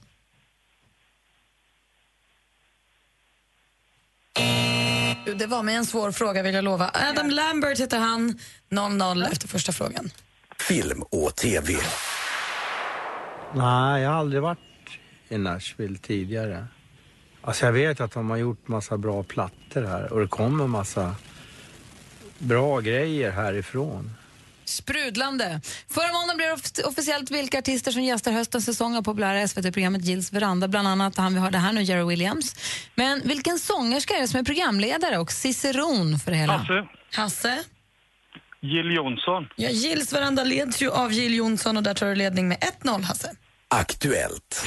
Det 5.38 5.46
var 5.46 5.62
med 5.62 5.76
en 5.76 5.86
svår 5.86 6.12
fråga 6.12 6.42
vill 6.42 6.54
jag 6.54 6.64
lova. 6.64 6.90
Adam 6.94 7.30
Lambert 7.30 7.80
heter 7.80 7.98
han. 7.98 8.38
0-0 8.70 9.32
efter 9.32 9.48
första 9.48 9.72
frågan. 9.72 10.10
Film 10.58 11.02
och 11.02 11.36
TV. 11.36 11.72
Nej, 13.54 14.02
jag 14.02 14.10
har 14.10 14.18
aldrig 14.18 14.42
varit 14.42 14.58
i 15.28 15.38
Nashville 15.38 15.98
tidigare. 15.98 16.66
Alltså 17.44 17.64
jag 17.66 17.72
vet 17.72 18.00
att 18.00 18.12
de 18.12 18.30
har 18.30 18.36
gjort 18.36 18.68
massa 18.68 18.98
bra 18.98 19.22
plattor 19.22 19.82
här 19.82 20.12
och 20.12 20.20
det 20.20 20.26
kommer 20.28 20.66
massa 20.66 21.14
bra 22.38 22.80
grejer 22.80 23.30
härifrån. 23.30 24.10
Sprudlande. 24.64 25.60
Förra 25.90 26.12
måndagen 26.12 26.36
blev 26.36 26.48
det 26.48 26.54
off- 26.54 26.88
officiellt 26.88 27.30
vilka 27.30 27.58
artister 27.58 27.92
som 27.92 28.02
gästar 28.02 28.32
höstens 28.32 28.64
säsong 28.64 28.96
av 28.96 29.02
populära 29.02 29.48
SVT-programmet 29.48 30.04
Gills 30.04 30.32
veranda, 30.32 30.68
bland 30.68 30.88
annat 30.88 31.16
han 31.16 31.34
vi 31.34 31.40
hörde 31.40 31.58
här 31.58 31.72
nu, 31.72 31.82
Jerry 31.82 32.04
Williams. 32.04 32.54
Men 32.94 33.20
vilken 33.24 33.58
sångerska 33.58 34.14
är 34.14 34.20
det 34.20 34.28
som 34.28 34.40
är 34.40 34.44
programledare 34.44 35.18
och 35.18 35.32
ciceron 35.32 36.18
för 36.18 36.30
det 36.30 36.36
hela? 36.36 36.52
Hasse. 36.56 36.86
Hasse? 37.14 37.58
Jill 38.60 38.94
Johnson. 38.96 39.48
Ja, 39.56 39.68
Gills 39.68 40.12
veranda 40.12 40.44
leds 40.44 40.82
ju 40.82 40.90
av 40.90 41.12
Jill 41.12 41.34
Johnson 41.34 41.76
och 41.76 41.82
där 41.82 41.94
tar 41.94 42.06
du 42.06 42.14
ledning 42.14 42.48
med 42.48 42.58
1-0 42.82 43.02
Hasse. 43.02 43.30
Aktuellt. 43.68 44.66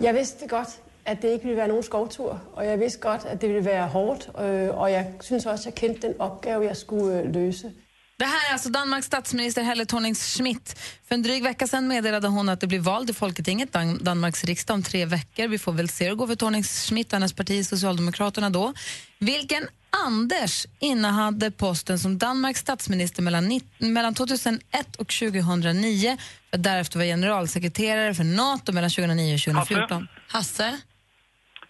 Jeg 0.00 0.14
vidste 0.14 0.48
godt, 0.48 0.82
at 1.06 1.22
det 1.22 1.28
ikke 1.28 1.44
ville 1.44 1.56
være 1.56 1.68
nogen 1.68 1.82
skovtur, 1.82 2.42
og 2.52 2.66
jeg 2.66 2.80
vidste 2.80 3.00
godt, 3.00 3.24
at 3.24 3.40
det 3.40 3.48
ville 3.48 3.64
være 3.64 3.86
hårdt, 3.86 4.30
øh, 4.40 4.80
og 4.80 4.92
jeg 4.92 5.12
synes 5.20 5.46
også, 5.46 5.62
at 5.62 5.66
jeg 5.66 5.74
kendte 5.74 6.08
den 6.08 6.20
opgave, 6.20 6.64
jeg 6.64 6.76
skulle 6.76 7.18
øh, 7.18 7.34
løse. 7.34 7.72
Det 8.18 8.24
här 8.24 8.48
är 8.48 8.52
alltså 8.52 8.68
Danmarks 8.68 9.06
statsminister 9.06 9.62
Helle 9.62 9.84
Thorning-Schmidt. 9.84 10.78
För 11.08 11.14
en 11.14 11.22
dryg 11.22 11.42
vecka 11.42 11.66
sedan 11.66 11.88
meddelade 11.88 12.28
hon 12.28 12.48
att 12.48 12.60
det 12.60 12.66
blir 12.66 12.80
val 12.80 13.06
till 13.06 13.14
Folketinget, 13.14 13.72
Dan- 13.72 14.04
Danmarks 14.04 14.44
riksdag, 14.44 14.74
om 14.74 14.82
tre 14.82 15.04
veckor. 15.06 15.48
Vi 15.48 15.58
får 15.58 15.72
väl 15.72 15.88
se 15.88 16.04
hur 16.04 16.10
det 16.10 16.16
går 16.16 16.26
för 16.26 16.34
Thorning-Schmidt 16.34 17.06
och 17.06 17.12
hennes 17.12 17.32
parti 17.32 17.66
Socialdemokraterna 17.66 18.50
då. 18.50 18.72
Vilken 19.18 19.68
Anders 20.06 20.66
innehade 20.78 21.50
posten 21.50 21.98
som 21.98 22.18
Danmarks 22.18 22.60
statsminister 22.60 23.22
mellan, 23.22 23.60
mellan 23.78 24.14
2001 24.14 24.60
och 24.98 25.08
2009 25.08 26.16
för 26.50 26.58
därefter 26.58 26.98
vara 26.98 27.06
generalsekreterare 27.06 28.14
för 28.14 28.24
NATO 28.24 28.72
mellan 28.72 28.90
2009 28.90 29.34
och 29.34 29.40
2014? 29.40 30.08
Hasse? 30.28 30.80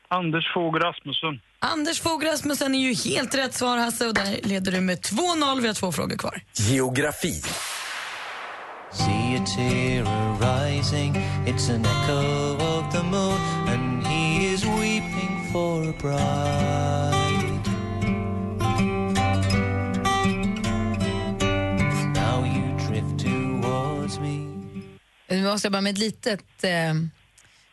Anders 0.08 0.44
Fogh 0.54 0.78
Rasmussen. 0.78 1.40
Anders 1.60 2.00
Fogh 2.00 2.24
Rasmussen 2.24 2.74
är 2.74 2.78
ju 2.78 2.94
helt 2.94 3.34
rätt 3.34 3.54
svar 3.54 3.78
Hasse 3.78 4.06
och 4.06 4.14
där 4.14 4.40
leder 4.42 4.72
du 4.72 4.80
med 4.80 4.98
2-0. 4.98 5.60
Vi 5.60 5.66
har 5.66 5.74
två 5.74 5.92
frågor 5.92 6.16
kvar. 6.16 6.42
Geografi. 6.52 7.42
See 8.92 9.36
a 9.36 9.46
tear 9.56 10.04
arising, 10.04 11.14
it's 11.46 11.70
an 11.74 11.84
echo 11.84 12.56
of 12.56 12.92
the 12.92 13.02
moon, 13.02 13.38
and 13.68 14.06
he 14.06 14.54
is 14.54 14.64
weeping 14.64 15.50
for 15.52 15.88
a 15.88 15.94
bride. 16.00 17.68
Now 22.14 22.44
you 22.46 22.88
drift 22.88 23.24
towards 23.24 24.18
me. 24.18 24.48
Nu 25.28 25.42
måste 25.42 25.66
jag 25.66 25.72
bara 25.72 25.82
med 25.82 25.92
ett 25.92 25.98
litet... 25.98 26.64
Eh, 26.64 26.94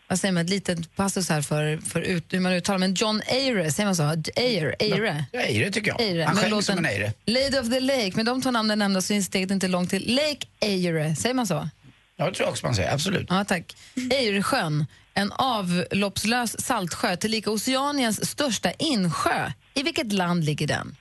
vad 0.08 0.20
säger 0.20 0.32
man, 0.32 0.44
ett 0.44 0.50
litet 0.50 0.96
passus 0.96 1.30
här 1.30 1.41
för, 1.41 1.78
för 1.78 2.02
ut, 2.02 2.34
hur 2.34 2.39
man 2.39 2.54
uttalar 2.54 2.80
men 2.80 2.94
John 2.94 3.22
Eyre, 3.28 3.72
säger 3.72 3.86
man 3.86 3.96
så? 3.96 4.32
Eyre? 4.36 4.76
Eyre? 4.80 5.26
Ja, 5.32 5.39
Eyre 5.39 5.72
tycker 5.72 5.91
jag. 5.91 6.02
Eyre. 6.02 6.24
Han 6.24 6.36
sjöng 6.36 6.62
som 6.62 6.78
en 6.78 6.86
Eyre. 6.86 7.13
Lady 7.26 7.60
of 7.60 7.70
the 7.70 7.80
Lake, 7.80 8.12
med 8.15 8.26
de 8.26 8.41
två 8.41 8.52
namnen 8.52 8.80
nämnda 8.80 9.02
så 9.02 9.13
är 9.13 9.22
steget 9.22 9.52
inte 9.52 9.68
långt 9.68 9.89
till 9.89 10.15
Lake 10.15 10.48
Eyre. 10.60 11.15
Säger 11.15 11.36
man 11.36 11.48
så? 11.48 11.70
Ja, 12.18 12.26
det 12.26 12.34
tror 12.34 12.46
jag 12.46 12.52
också 12.52 12.65
man 12.65 12.76
säger. 12.76 12.94
Absolut. 12.94 13.28
Ja, 13.30 13.46
tack. 13.46 13.76
Eyresjön, 14.12 14.86
en 15.13 15.32
avloppslös 15.32 16.65
saltsjö 16.65 17.15
tillika 17.15 17.52
Oceaniens 17.52 18.30
största 18.30 18.72
insjö. 18.72 19.52
I 19.74 19.84
vilket 19.84 20.13
land 20.13 20.44
ligger 20.44 20.68
den? 20.68 20.96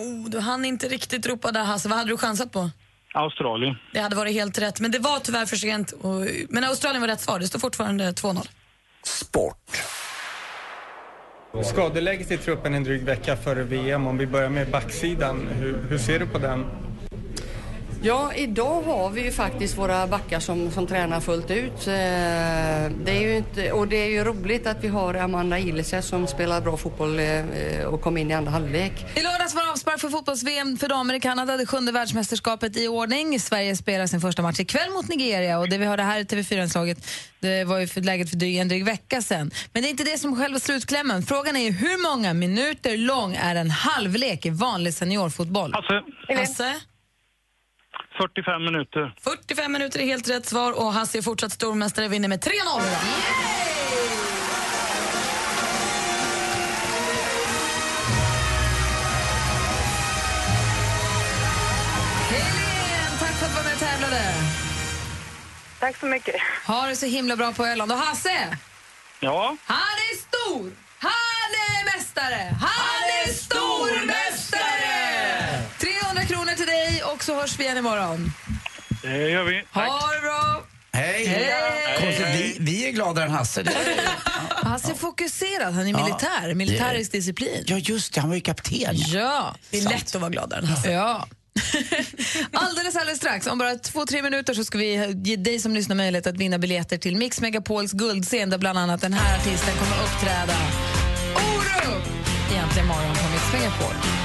Oh, 0.00 0.30
du 0.30 0.38
hann 0.38 0.64
inte 0.64 0.88
riktigt 0.88 1.26
ropa 1.26 1.52
där 1.52 1.64
Hasse. 1.64 1.88
Vad 1.88 1.98
hade 1.98 2.10
du 2.10 2.16
chansat 2.16 2.52
på? 2.52 2.70
Australien. 3.14 3.76
Det 3.92 4.00
hade 4.00 4.16
varit 4.16 4.32
helt 4.32 4.58
rätt, 4.58 4.80
men 4.80 4.90
det 4.90 4.98
var 4.98 5.18
tyvärr 5.18 5.46
för 5.46 5.56
sent. 5.56 5.92
Och, 5.92 6.26
men 6.48 6.64
Australien 6.64 7.00
var 7.00 7.08
rätt 7.08 7.20
svar. 7.20 7.38
Det 7.38 7.46
står 7.46 7.58
fortfarande 7.58 8.10
2-0. 8.12 8.46
Skadeläget 11.62 12.30
i 12.30 12.38
truppen 12.38 12.74
en 12.74 12.84
dryg 12.84 13.02
vecka 13.02 13.36
före 13.36 13.62
VM. 13.62 14.06
Om 14.06 14.18
vi 14.18 14.26
börjar 14.26 14.48
med 14.48 14.70
backsidan, 14.70 15.46
hur, 15.46 15.86
hur 15.88 15.98
ser 15.98 16.18
du 16.18 16.26
på 16.26 16.38
den? 16.38 16.64
Ja, 18.02 18.34
idag 18.34 18.82
har 18.82 19.10
vi 19.10 19.22
ju 19.24 19.32
faktiskt 19.32 19.78
våra 19.78 20.06
backar 20.06 20.40
som, 20.40 20.70
som 20.70 20.86
tränar 20.86 21.20
fullt 21.20 21.50
ut. 21.50 21.72
Eh, 21.86 21.92
Det 23.04 23.10
är 23.12 23.20
ju 23.20 23.36
inte, 23.36 23.72
och 23.72 23.88
det 23.88 23.96
är 23.96 24.06
ju 24.08 24.24
roligt 24.24 24.66
att 24.66 24.84
vi 24.84 24.88
har 24.88 25.14
Amanda 25.14 25.58
Ilese 25.58 26.02
som 26.02 26.26
spelar 26.26 26.60
bra 26.60 26.76
fotboll 26.76 27.18
eh, 27.18 27.84
och 27.86 28.00
kom 28.02 28.16
in 28.16 28.30
i 28.30 28.34
andra 28.34 28.50
halvlek. 28.50 28.92
I 29.16 29.22
lördags 29.22 29.54
var 29.54 29.70
avspark 29.70 30.00
för 30.00 30.08
fotbolls-VM 30.08 30.76
för 30.78 30.88
damer 30.88 31.14
i 31.14 31.20
Kanada, 31.20 31.56
det 31.56 31.66
sjunde 31.66 31.92
världsmästerskapet 31.92 32.76
i 32.76 32.88
ordning. 32.88 33.40
Sverige 33.40 33.76
spelar 33.76 34.06
sin 34.06 34.20
första 34.20 34.42
match 34.42 34.60
ikväll 34.60 34.90
mot 34.90 35.08
Nigeria 35.08 35.58
och 35.58 35.68
det 35.68 35.78
vi 35.78 35.86
hörde 35.86 36.02
här 36.02 36.20
i 36.20 36.24
TV4-inslaget 36.24 36.98
det 37.40 37.64
var 37.64 37.78
ju 37.78 37.86
för 37.86 38.00
läget 38.00 38.30
för 38.30 38.36
dryg, 38.36 38.56
en 38.56 38.68
dryg 38.68 38.84
vecka 38.84 39.22
sedan. 39.22 39.50
Men 39.72 39.82
det 39.82 39.88
är 39.88 39.90
inte 39.90 40.04
det 40.04 40.18
som 40.18 40.32
är 40.32 40.36
själva 40.36 40.58
slutklämmen. 40.58 41.22
Frågan 41.22 41.56
är 41.56 41.60
ju 41.64 41.70
hur 41.70 42.02
många 42.10 42.34
minuter 42.34 42.96
lång 42.96 43.34
är 43.34 43.54
en 43.54 43.70
halvlek 43.70 44.46
i 44.46 44.50
vanlig 44.50 44.94
seniorfotboll? 44.94 45.74
Hasse. 45.74 46.02
Hasse? 46.40 46.80
45 48.18 48.64
minuter. 48.64 49.14
45 49.20 49.72
minuter 49.72 50.00
är 50.00 50.04
helt 50.04 50.30
rätt 50.30 50.46
svar 50.46 50.72
och 50.72 50.92
Hasse 50.92 51.18
är 51.18 51.22
fortsatt 51.22 51.52
stormästare 51.52 52.08
vinner 52.08 52.28
med 52.28 52.40
3-0 52.44 52.50
idag. 52.52 52.82
Tack 63.18 63.32
för 63.34 63.46
att 63.46 63.50
du 63.52 63.56
var 63.56 63.64
med 63.64 63.72
och 63.72 63.78
tävlade. 63.78 64.34
Tack 65.80 65.96
så 65.96 66.06
mycket. 66.06 66.34
Ha 66.66 66.86
det 66.86 66.96
så 66.96 67.06
himla 67.06 67.36
bra 67.36 67.52
på 67.52 67.66
Öland. 67.66 67.92
Och 67.92 67.98
Hasse, 67.98 68.58
Ja. 69.20 69.56
han 69.64 69.76
är 69.76 70.16
stor! 70.16 70.59
Hörs 77.40 77.58
vi 77.58 77.64
igen 77.64 77.78
imorgon. 77.78 78.32
Det 79.02 79.30
gör 79.30 79.44
vi. 79.44 79.64
Ha 79.72 79.82
det 80.14 80.20
bra! 80.20 80.62
Hej! 80.92 81.26
Hej! 81.26 81.96
Konstigt, 82.00 82.26
vi, 82.34 82.56
vi 82.60 82.88
är 82.88 82.92
gladare 82.92 83.24
än 83.24 83.30
Hasse. 83.30 83.62
Det 83.62 83.72
Hasse 84.62 84.90
är 84.90 84.94
fokuserad, 84.94 85.74
han 85.74 85.86
är 85.86 85.90
Ja. 85.90 86.04
militär, 86.04 86.54
militärisk 86.54 87.12
disciplin. 87.12 87.64
Ja, 87.66 87.76
just 87.76 88.14
det, 88.14 88.20
han 88.20 88.30
var 88.30 88.36
ju 88.36 88.40
kapten. 88.42 88.94
Ja. 88.96 89.54
Det 89.70 89.78
är 89.78 89.88
lätt 89.88 90.14
att 90.14 90.20
vara 90.20 90.30
gladare 90.30 90.60
än 90.60 90.66
Hasse. 90.66 90.90
Ja. 90.92 91.26
alldeles, 92.52 92.96
alldeles 92.96 93.18
strax, 93.18 93.46
om 93.46 93.58
bara 93.58 93.74
två, 93.74 94.06
tre 94.06 94.22
minuter 94.22 94.54
så 94.54 94.64
ska 94.64 94.78
vi 94.78 95.14
ge 95.24 95.36
dig 95.36 95.58
som 95.58 95.74
lyssnar 95.74 95.96
möjlighet 95.96 96.26
att 96.26 96.36
vinna 96.36 96.58
biljetter 96.58 96.98
till 96.98 97.16
Mix 97.16 97.40
Megapols 97.40 97.92
guldscen 97.92 98.50
där 98.50 98.58
bland 98.58 98.78
annat 98.78 99.00
den 99.00 99.12
här 99.12 99.38
artisten 99.38 99.74
kommer 99.74 99.96
att 100.02 100.12
uppträda. 100.12 100.54
Orup! 101.34 102.04
Egentligen 102.52 102.88
morgon 102.88 103.14
på 103.14 103.30
Mix 103.32 103.52
Megapol. 103.52 104.19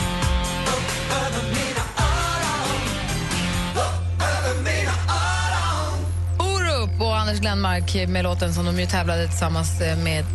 Anders 7.25 7.39
Glenmark 7.39 8.09
med 8.09 8.23
låten 8.23 8.53
som 8.53 8.65
de 8.65 8.79
ju 8.79 8.85
tävlade 8.85 9.27
tillsammans 9.27 9.81
eh, 9.81 9.97
med 9.97 10.25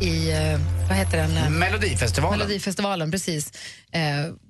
i, 0.00 0.30
eh, 0.30 0.60
vad 0.88 0.96
heter 0.98 1.16
den? 1.18 1.58
Melodifestivalen. 1.58 2.38
Melodifestivalen, 2.38 3.10
precis. 3.10 3.52
Eh, 3.92 4.00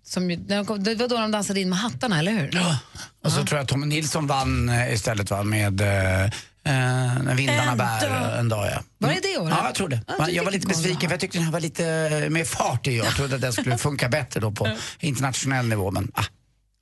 som 0.04 0.30
ju, 0.30 0.36
när 0.36 0.56
de 0.56 0.66
kom, 0.66 0.82
det 0.84 0.94
var 0.94 1.08
då 1.08 1.16
de 1.16 1.30
dansade 1.30 1.60
in 1.60 1.68
med 1.68 1.78
hattarna, 1.78 2.18
eller 2.18 2.32
hur? 2.32 2.50
Ja. 2.52 2.78
Och 3.24 3.32
så 3.32 3.44
tror 3.44 3.58
jag 3.58 3.68
Tommy 3.68 3.86
Nilsson 3.86 4.26
vann 4.26 4.68
eh, 4.68 4.94
istället 4.94 5.30
va, 5.30 5.42
med 5.42 5.80
eh, 5.80 6.30
När 6.64 7.34
vindarna 7.34 7.72
En 7.72 7.78
bär 7.78 8.08
dag. 8.10 8.38
en 8.38 8.48
dag. 8.48 8.66
Ja. 8.66 8.82
Var 8.98 9.08
det 9.08 9.20
det 9.22 9.38
året? 9.38 9.54
Ja, 9.58 9.66
jag 9.66 9.74
tror 9.74 9.88
det. 9.88 10.00
Ja, 10.18 10.28
jag 10.30 10.44
var 10.44 10.52
lite 10.52 10.66
besviken 10.66 11.00
för 11.00 11.10
jag 11.10 11.20
tyckte 11.20 11.38
den 11.38 11.44
här 11.44 11.52
var 11.52 11.60
lite 11.60 12.26
mer 12.30 12.44
fart 12.44 12.86
i. 12.86 12.96
Jag 12.96 13.16
trodde 13.16 13.34
att 13.34 13.40
den 13.40 13.52
skulle 13.52 13.78
funka 13.88 14.08
bättre 14.08 14.40
då 14.40 14.50
på 14.50 14.68
internationell 15.00 15.66
nivå. 15.68 15.90
Men, 15.90 16.12
ah. 16.14 16.24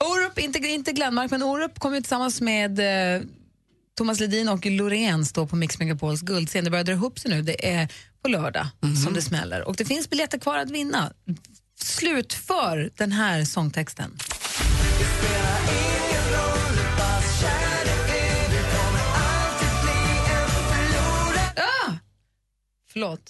Orup, 0.04 0.38
inte, 0.38 0.58
inte 0.58 0.92
Glenmark, 0.92 1.30
men 1.30 1.42
Orup 1.42 1.78
kommer 1.78 1.96
ju 1.96 2.02
tillsammans 2.02 2.40
med 2.40 2.78
eh, 3.16 3.22
Thomas 3.96 4.20
Ledin 4.20 4.48
och 4.48 4.66
Loreen 4.66 5.24
stå 5.24 5.46
på 5.46 5.56
Mix 5.56 5.78
Megapols 5.78 6.20
guldscen. 6.20 6.64
Det 6.64 6.70
börjar 6.70 6.84
dra 6.84 6.92
ihop 6.92 7.18
sig 7.18 7.30
nu. 7.30 7.42
Det 7.42 7.70
är 7.72 7.88
på 8.22 8.28
lördag 8.28 8.66
som 9.04 9.14
det 9.14 9.22
smäller. 9.22 9.68
Och 9.68 9.76
det 9.76 9.84
finns 9.84 10.10
biljetter 10.10 10.38
kvar 10.38 10.58
att 10.58 10.70
vinna. 10.70 11.12
Slutför 11.80 12.90
den 12.96 13.12
här 13.12 13.44
sångtexten. 13.44 14.18
Ah! 21.56 21.92
Förlåt. 22.92 23.20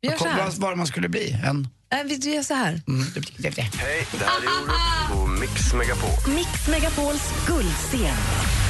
Vi 0.00 0.08
gör 0.08 0.16
så 0.16 0.28
här. 0.28 0.50
Vad 0.58 0.78
man 0.78 0.86
skulle 0.86 1.08
bli? 1.08 1.36
En... 1.44 1.68
Vi 2.04 2.16
vi 2.16 2.34
gör 2.34 2.42
så 2.42 2.54
här. 2.54 2.82
Mm. 2.88 3.04
Hej, 3.78 4.06
det 4.18 4.24
här 4.24 4.42
är 4.42 4.46
Orup 4.62 5.12
på 5.12 5.26
Mix 5.26 5.74
Megapol. 5.74 6.34
Mix 6.34 6.68
Megapols 6.68 7.32
guldscen. 7.46 8.61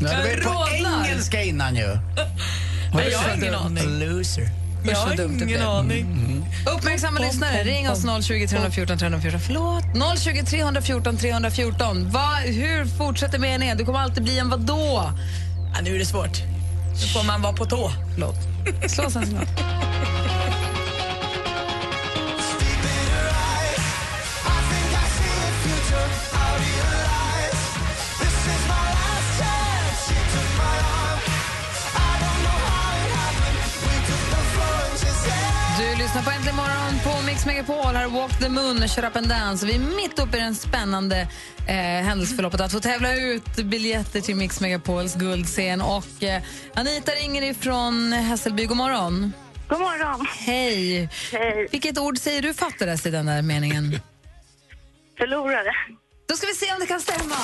Ja, 0.00 0.10
det 0.10 0.16
var 0.16 0.28
ju 0.28 0.42
på 0.42 0.68
engelska 1.04 1.42
innan 1.42 1.76
ju. 1.76 1.98
Nej, 2.94 3.08
jag 3.10 3.18
har 3.18 3.34
ingen 3.36 3.54
aning. 3.54 3.98
Loser. 3.98 4.50
Jag 4.84 4.96
har 4.96 5.42
ingen 5.42 5.62
aning. 5.62 6.46
Uppmärksamma 6.76 7.20
lyssnare, 7.20 7.64
ring 7.64 7.90
oss 7.90 8.26
020 8.26 8.46
314 8.46 8.98
314. 8.98 9.40
Förlåt? 9.40 9.84
020 10.18 10.44
314 10.44 11.16
314. 11.16 12.10
Va, 12.10 12.28
hur 12.44 12.84
fortsätter 12.98 13.38
meningen? 13.38 13.76
Du 13.76 13.84
kommer 13.84 13.98
alltid 13.98 14.22
bli 14.22 14.38
en 14.38 14.50
vadå? 14.50 15.12
Ja, 15.74 15.80
nu 15.82 15.94
är 15.94 15.98
det 15.98 16.06
svårt. 16.06 16.42
Nu 17.00 17.06
får 17.06 17.26
man 17.26 17.42
vara 17.42 17.52
på 17.52 17.64
tå. 17.64 17.92
Förlåt. 18.14 18.36
Slå 18.86 19.10
sen 19.10 19.38
lyssnar 36.14 36.32
på 36.32 36.36
Äntligen 36.36 36.56
morgon 36.56 37.00
på 37.04 37.26
Mix 37.26 37.46
Megapol. 37.46 37.94
Här 37.94 38.04
är 38.04 38.08
Walk 38.08 38.38
the 38.38 38.48
Moon 38.48 38.88
Shut 38.88 39.04
Up 39.04 39.16
and 39.16 39.28
Dance. 39.28 39.66
Vi 39.66 39.74
är 39.74 39.78
mitt 39.78 40.18
uppe 40.18 40.36
i 40.36 40.40
den 40.40 40.54
spännande 40.54 41.20
eh, 41.68 41.74
händelseförloppet 41.74 42.60
att 42.60 42.72
få 42.72 42.80
tävla 42.80 43.16
ut 43.16 43.56
biljetter 43.56 44.20
till 44.20 44.36
Mix 44.36 44.60
Megapols 44.60 45.14
guldscen. 45.14 45.80
Och, 45.80 46.22
eh, 46.22 46.42
Anita 46.74 47.12
ringer 47.12 47.42
ifrån 47.42 48.12
Hässelby. 48.12 48.66
God 48.66 48.76
morgon. 48.76 49.32
God 49.68 49.80
morgon. 49.80 50.26
Hej. 50.38 51.08
Hej. 51.32 51.68
Vilket 51.70 51.98
ord 51.98 52.18
säger 52.18 52.42
du 52.42 52.54
fattades 52.54 53.06
i 53.06 53.10
den 53.10 53.26
där 53.26 53.42
meningen? 53.42 54.00
Förlorade. 55.18 55.74
Då 56.28 56.34
ska 56.36 56.46
vi 56.46 56.54
se 56.54 56.72
om 56.72 56.80
det 56.80 56.86
kan 56.86 57.00
stämma. 57.00 57.36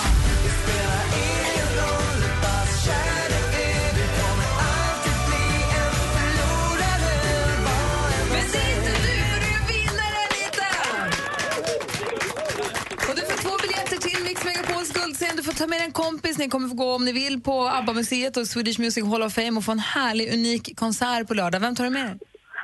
Ni 16.41 16.49
kommer 16.49 16.69
få 16.69 16.75
gå 16.75 16.95
om 16.95 17.05
ni 17.05 17.13
vill 17.13 17.43
på 17.43 17.69
ABBA-museet 17.79 18.37
och 18.37 18.47
Swedish 18.47 18.81
Music 18.81 19.05
Hall 19.05 19.23
of 19.23 19.35
Fame 19.35 19.57
och 19.59 19.65
få 19.65 19.73
en 19.73 19.79
härlig, 19.79 20.27
unik 20.35 20.79
konsert 20.83 21.29
på 21.29 21.35
lördag. 21.35 21.61
Vem 21.61 21.75
tar 21.75 21.85
du 21.85 21.91
med 21.91 22.07
dig? 22.07 22.19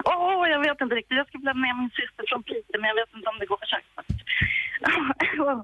Åh, 0.05 0.49
jag 0.55 0.61
vet 0.61 0.81
inte 0.81 0.95
riktigt. 0.95 1.17
Jag 1.17 1.27
skulle 1.29 1.43
bli 1.43 1.55
med 1.55 1.77
min 1.81 1.91
syster 1.91 2.25
från 2.29 2.43
Piteå, 2.43 2.81
men 2.81 2.89
jag 2.93 2.99
vet 3.01 3.13
inte 3.17 3.29
om 3.33 3.39
det 3.41 3.47
går 3.47 3.61
faktiskt. 3.73 4.23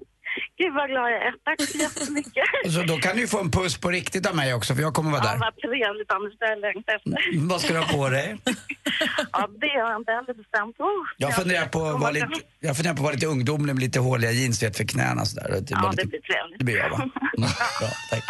Gud 0.58 0.74
vad 0.74 0.88
glad 0.90 1.10
jag 1.12 1.22
är. 1.28 1.32
Tack 1.44 1.68
så 1.68 1.78
jättemycket. 1.78 2.44
Så 2.74 2.82
då 2.82 2.96
kan 2.96 3.16
du 3.16 3.28
få 3.28 3.40
en 3.40 3.50
puss 3.50 3.76
på 3.80 3.90
riktigt 3.90 4.26
av 4.26 4.36
mig 4.36 4.54
också 4.54 4.74
för 4.74 4.82
jag 4.82 4.94
kommer 4.94 5.10
vara 5.10 5.22
Ja, 5.24 5.30
där. 5.32 5.38
vad 5.38 5.56
trevligt 5.56 6.10
Anders, 6.12 6.38
det 6.38 6.44
har 6.46 6.50
jag 6.52 6.60
längtat 6.60 6.94
efter. 6.96 7.48
Vad 7.48 7.60
ska 7.60 7.72
du 7.72 7.78
ha 7.78 7.86
på 7.86 8.08
dig? 8.08 8.36
Ja, 9.32 9.48
det 9.60 9.66
har 9.66 9.90
jag 9.90 10.00
inte 10.00 10.12
heller 10.12 10.34
bestämt. 10.34 10.80
Oh, 10.80 11.06
Jag 11.16 11.34
funderar 11.34 11.66
på 11.66 11.86
att 11.86 12.00
vara 12.00 12.10
lite, 12.10 12.28
jag 12.60 12.76
funderar 12.76 12.94
på 12.94 13.00
att 13.00 13.04
vara 13.04 13.14
lite 13.14 13.26
ungdomlig 13.26 13.74
med 13.74 13.82
lite 13.82 14.00
håliga 14.00 14.30
jeans 14.30 14.62
vet, 14.62 14.76
för 14.76 14.84
knäna 14.84 15.24
sådär. 15.24 15.48
Det, 15.50 15.66
Ja, 15.70 15.80
var 15.82 15.90
det 15.90 15.96
lite, 15.96 16.08
blir 16.08 16.20
trevligt. 16.20 16.58
det 16.58 16.64
blir 16.64 16.76
jag 16.76 16.90
va? 16.90 16.96
Mm, 17.38 17.50
bra, 17.80 17.88
tack. 18.10 18.24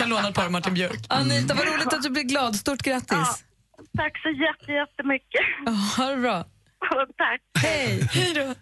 Kan 0.00 0.08
låna 0.10 0.28
ett 0.28 0.34
par 0.34 0.44
av 0.44 0.52
Martin 0.52 0.74
Björk. 0.74 0.98
Anita, 1.08 1.54
vad 1.54 1.66
roligt 1.66 1.92
att 1.92 2.02
du 2.02 2.10
blir 2.10 2.22
glad. 2.22 2.56
Stort 2.56 2.82
grattis. 2.82 3.44
Tack 3.96 4.18
så 4.22 4.28
jätte, 4.30 4.72
jättemycket. 4.72 5.40
Ha 5.96 6.06
det 6.10 6.16
bra. 6.16 6.44
Tack. 7.18 7.40
Hej. 7.62 8.08
Hej 8.12 8.34
då. 8.34 8.54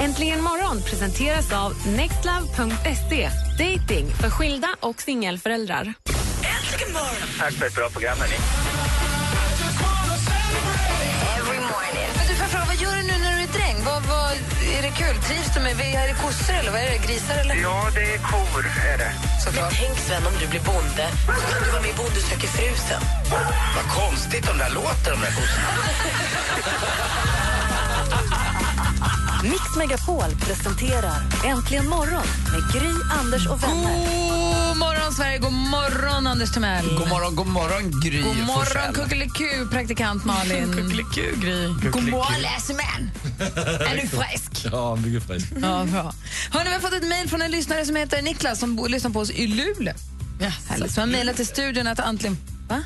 Äntligen 0.00 0.42
morgon 0.42 0.82
presenteras 0.82 1.52
av 1.52 1.72
nextlove.se. 1.86 3.30
Dating 3.58 4.06
för 4.20 4.30
skilda 4.30 4.68
och 4.80 5.02
singelföräldrar. 5.02 5.94
Tack 7.38 7.52
för 7.52 7.66
ett 7.66 7.74
bra 7.74 7.88
program, 7.88 8.18
hörni. 8.18 8.36
Vad 12.66 12.76
gör 12.76 12.96
du 12.96 13.02
nu 13.02 13.12
när 13.22 13.36
du 13.36 13.42
är 13.42 13.46
dräng? 13.46 13.84
Vad, 13.84 14.02
vad, 14.02 14.30
är 14.78 14.82
det 14.82 14.90
kul? 14.90 15.22
Trivs 15.22 15.54
du 15.54 15.60
med 15.60 15.72
är 15.72 16.08
det 16.08 16.14
kossor 16.14 16.54
eller 16.54 16.70
vad 16.70 16.80
är 16.80 16.90
det? 16.90 17.06
Grisar 17.06 17.34
eller? 17.34 17.54
Ja, 17.54 17.90
det 17.94 18.14
är 18.14 18.18
kor, 18.18 18.66
är 18.94 18.98
det. 18.98 19.12
Men 19.44 19.70
tänk 19.72 19.98
Sven, 19.98 20.26
om 20.26 20.32
du 20.40 20.46
blir 20.46 20.60
bonde 20.60 21.08
så 21.26 21.52
kan 21.52 21.62
du 21.64 21.70
vara 21.70 21.82
med 21.82 21.90
i 21.90 21.94
Bonde 21.94 22.20
söker 22.20 22.48
fru 22.48 22.74
sen. 22.88 23.02
Vad 23.76 23.86
konstigt 24.02 24.46
de 24.46 24.58
där 24.58 24.70
låter, 24.70 25.10
de 25.10 25.20
där 25.20 25.32
kossorna. 25.38 25.68
Mix 29.44 29.76
Megapol 29.76 30.30
presenterar 30.40 31.22
Äntligen 31.44 31.88
morgon 31.88 32.26
med 32.52 32.72
Gry, 32.72 32.92
Anders 33.20 33.46
och 33.46 33.62
vänner. 33.62 33.96
God 34.68 34.76
morgon, 34.76 35.12
Sverige. 35.12 35.38
God 35.38 35.52
morgon, 35.52 36.26
Anders 36.26 36.52
Timell. 36.52 36.84
God 36.98 37.08
morgon, 37.08 37.34
god 37.36 37.46
morgon 37.46 38.00
Gry 38.00 38.22
God 38.22 38.36
morgon, 38.36 38.94
kuckeliku, 38.94 39.68
praktikant 39.70 40.24
Malin. 40.24 40.72
kuckeliku, 40.76 41.40
Gry. 41.40 41.90
God 41.90 42.08
morgon, 42.08 42.40
läsemän. 42.42 43.10
Är 43.90 44.02
du 44.02 44.08
frisk? 44.08 44.66
Ja, 44.72 44.96
mycket 44.96 45.26
frisk. 45.26 45.46
Ja, 45.62 45.84
bra. 45.84 46.12
Hörrni, 46.50 46.68
vi 46.68 46.74
har 46.74 46.80
fått 46.80 46.92
ett 46.92 47.08
mejl 47.08 47.28
från 47.28 47.42
en 47.42 47.50
lyssnare 47.50 47.84
som 47.84 47.96
heter 47.96 48.22
Niklas 48.22 48.58
som 48.58 48.86
lyssnar 48.88 49.10
på 49.10 49.20
oss 49.20 49.30
i 49.30 49.46
Luleå. 49.46 49.94
Härligt. 50.68 50.94
Som 50.94 51.00
har 51.00 51.08
mejlat 51.08 51.36
till 51.36 51.46
studion 51.46 51.86
att 51.86 52.00
antingen... 52.00 52.38
Va? 52.68 52.82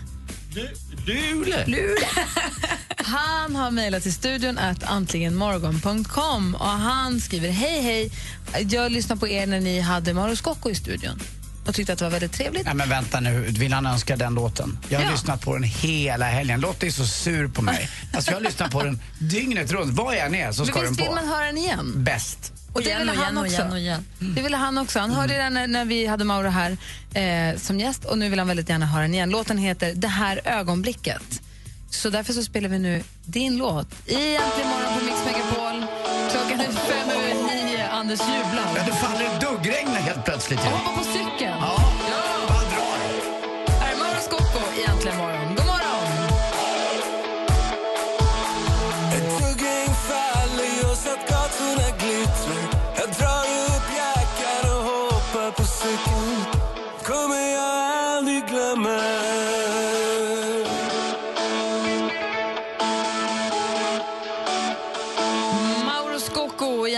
Luleå? 1.08 1.58
Luleå. 1.66 1.96
Han 2.96 3.56
har 3.56 3.70
mejlat 3.70 4.02
till 4.02 4.12
studion 4.12 4.58
att 4.58 4.82
antligenmorgon.com 4.82 6.54
och 6.54 6.66
han 6.66 7.20
skriver 7.20 7.48
Hej, 7.50 7.82
hej. 7.82 8.10
Jag 8.68 8.92
lyssnade 8.92 9.18
på 9.20 9.28
er 9.28 9.46
när 9.46 9.60
ni 9.60 9.80
hade 9.80 10.14
Mauro 10.14 10.36
Scocco 10.36 10.70
i 10.70 10.74
studion 10.74 11.20
och 11.66 11.74
tyckte 11.74 11.92
att 11.92 11.98
det 11.98 12.04
var 12.04 12.10
väldigt 12.12 12.32
trevligt. 12.32 12.64
Nej 12.64 12.74
men 12.74 12.88
vänta 12.88 13.20
nu, 13.20 13.40
vill 13.48 13.72
han 13.72 13.86
önska 13.86 14.16
den 14.16 14.34
låten? 14.34 14.78
Jag 14.88 14.98
har 14.98 15.04
Ja. 15.06 15.10
lyssnat 15.12 15.40
på 15.40 15.54
den 15.54 15.62
hela 15.62 16.24
helgen. 16.26 16.60
Lotta 16.60 16.86
är 16.86 16.90
så 16.90 17.06
sur 17.06 17.48
på 17.48 17.62
mig. 17.62 17.88
Alltså 18.14 18.30
jag 18.30 18.36
har 18.36 18.42
lyssnat 18.44 18.70
på 18.70 18.82
den 18.82 19.00
dygnet 19.18 19.72
runt. 19.72 19.92
Var 19.94 20.12
jag 20.12 20.26
än 20.26 20.34
är 20.34 20.52
så 20.52 20.64
ska 20.66 20.74
Men 20.74 20.82
den 20.84 20.92
visst 20.92 21.00
vill 21.00 21.06
på. 21.08 21.14
man 21.14 21.28
höra 21.28 21.44
den 21.46 21.58
igen? 21.58 21.92
Bäst. 21.96 22.52
Och 22.78 22.84
det 22.84 22.98
ville 22.98 23.12
han 23.12 23.38
också. 23.38 23.52
igen 23.54 23.72
och 23.72 23.78
igen. 23.78 24.04
Det 24.18 24.42
ville 24.42 24.56
han 24.56 24.78
också. 24.78 24.98
Han 24.98 25.10
hörde 25.10 25.34
den 25.34 25.54
när, 25.54 25.66
när 25.66 25.84
vi 25.84 26.06
hade 26.06 26.24
Mauro 26.24 26.48
här 26.48 26.76
eh, 27.14 27.58
som 27.58 27.80
gäst 27.80 28.04
och 28.04 28.18
nu 28.18 28.28
vill 28.28 28.38
han 28.38 28.48
väldigt 28.48 28.68
gärna 28.68 28.86
höra 28.86 29.02
den 29.02 29.14
igen. 29.14 29.30
Låten 29.30 29.58
heter 29.58 29.92
Det 29.94 30.08
här 30.08 30.40
ögonblicket. 30.44 31.22
Så 31.90 32.10
därför 32.10 32.32
så 32.32 32.42
spelar 32.42 32.68
vi 32.68 32.78
nu 32.78 33.02
din 33.24 33.56
låt 33.56 33.86
i 34.06 34.14
Äntligen 34.14 34.68
morgon 34.70 34.98
på 34.98 35.04
Mix 35.04 35.16
Megapol. 35.26 35.86
Klockan 36.30 36.60
är 36.60 36.64
fem 36.72 37.10
över 37.10 37.34
nio. 37.64 37.88
Anders 37.90 38.20
jublar. 38.20 38.72
Ja, 38.76 38.82
det 38.86 38.92
faller 38.92 39.40
duggregn 39.40 39.88
helt 39.88 40.24
plötsligt. 40.24 40.60
Och 40.60 40.66
hoppar 40.66 40.98
på 40.98 41.04
cykeln. 41.04 41.56
Ja. 41.60 41.87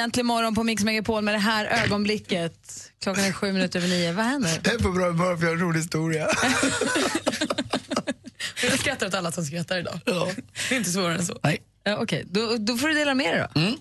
Äntligen 0.00 0.26
morgon 0.26 0.54
på 0.54 0.64
Mix 0.64 0.84
Megapol 0.84 1.22
med 1.22 1.34
det 1.34 1.38
här 1.38 1.64
ögonblicket. 1.84 2.52
Klockan 3.02 3.24
är 3.24 3.32
sju 3.32 3.52
minuter 3.52 3.78
över 3.78 3.88
nio. 3.88 4.12
Vad 4.12 4.24
händer? 4.24 4.60
Jag 4.64 4.74
är 4.74 4.78
på 4.78 4.90
bra 4.90 5.06
humör 5.06 5.36
för 5.36 5.42
jag 5.44 5.50
har 5.50 5.56
en 5.56 5.62
rolig 5.62 5.78
historia. 5.80 6.28
Jag 8.62 8.78
skrattar 8.78 9.06
åt 9.06 9.14
alla 9.14 9.32
som 9.32 9.44
skrattar 9.44 9.78
idag. 9.78 10.00
Det 10.68 10.74
är 10.74 10.78
inte 10.78 10.90
svårare 10.90 11.14
än 11.14 11.26
så. 11.26 11.38
Nej. 11.42 11.58
Ja, 11.84 11.96
Okej, 12.02 12.24
då, 12.30 12.56
då 12.58 12.76
får 12.76 12.88
du 12.88 12.94
dela 12.94 13.14
med 13.14 13.34
dig 13.34 13.46
då. 13.54 13.60
Mm. 13.60 13.74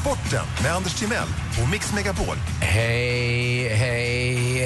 Sporten 0.00 0.44
med 0.62 0.72
Anders 0.72 0.94
Timell 0.94 1.28
och 1.62 1.70
Mix 1.70 1.92
Megapol. 1.94 2.36
Hej, 2.60 3.68
hej, 3.68 4.11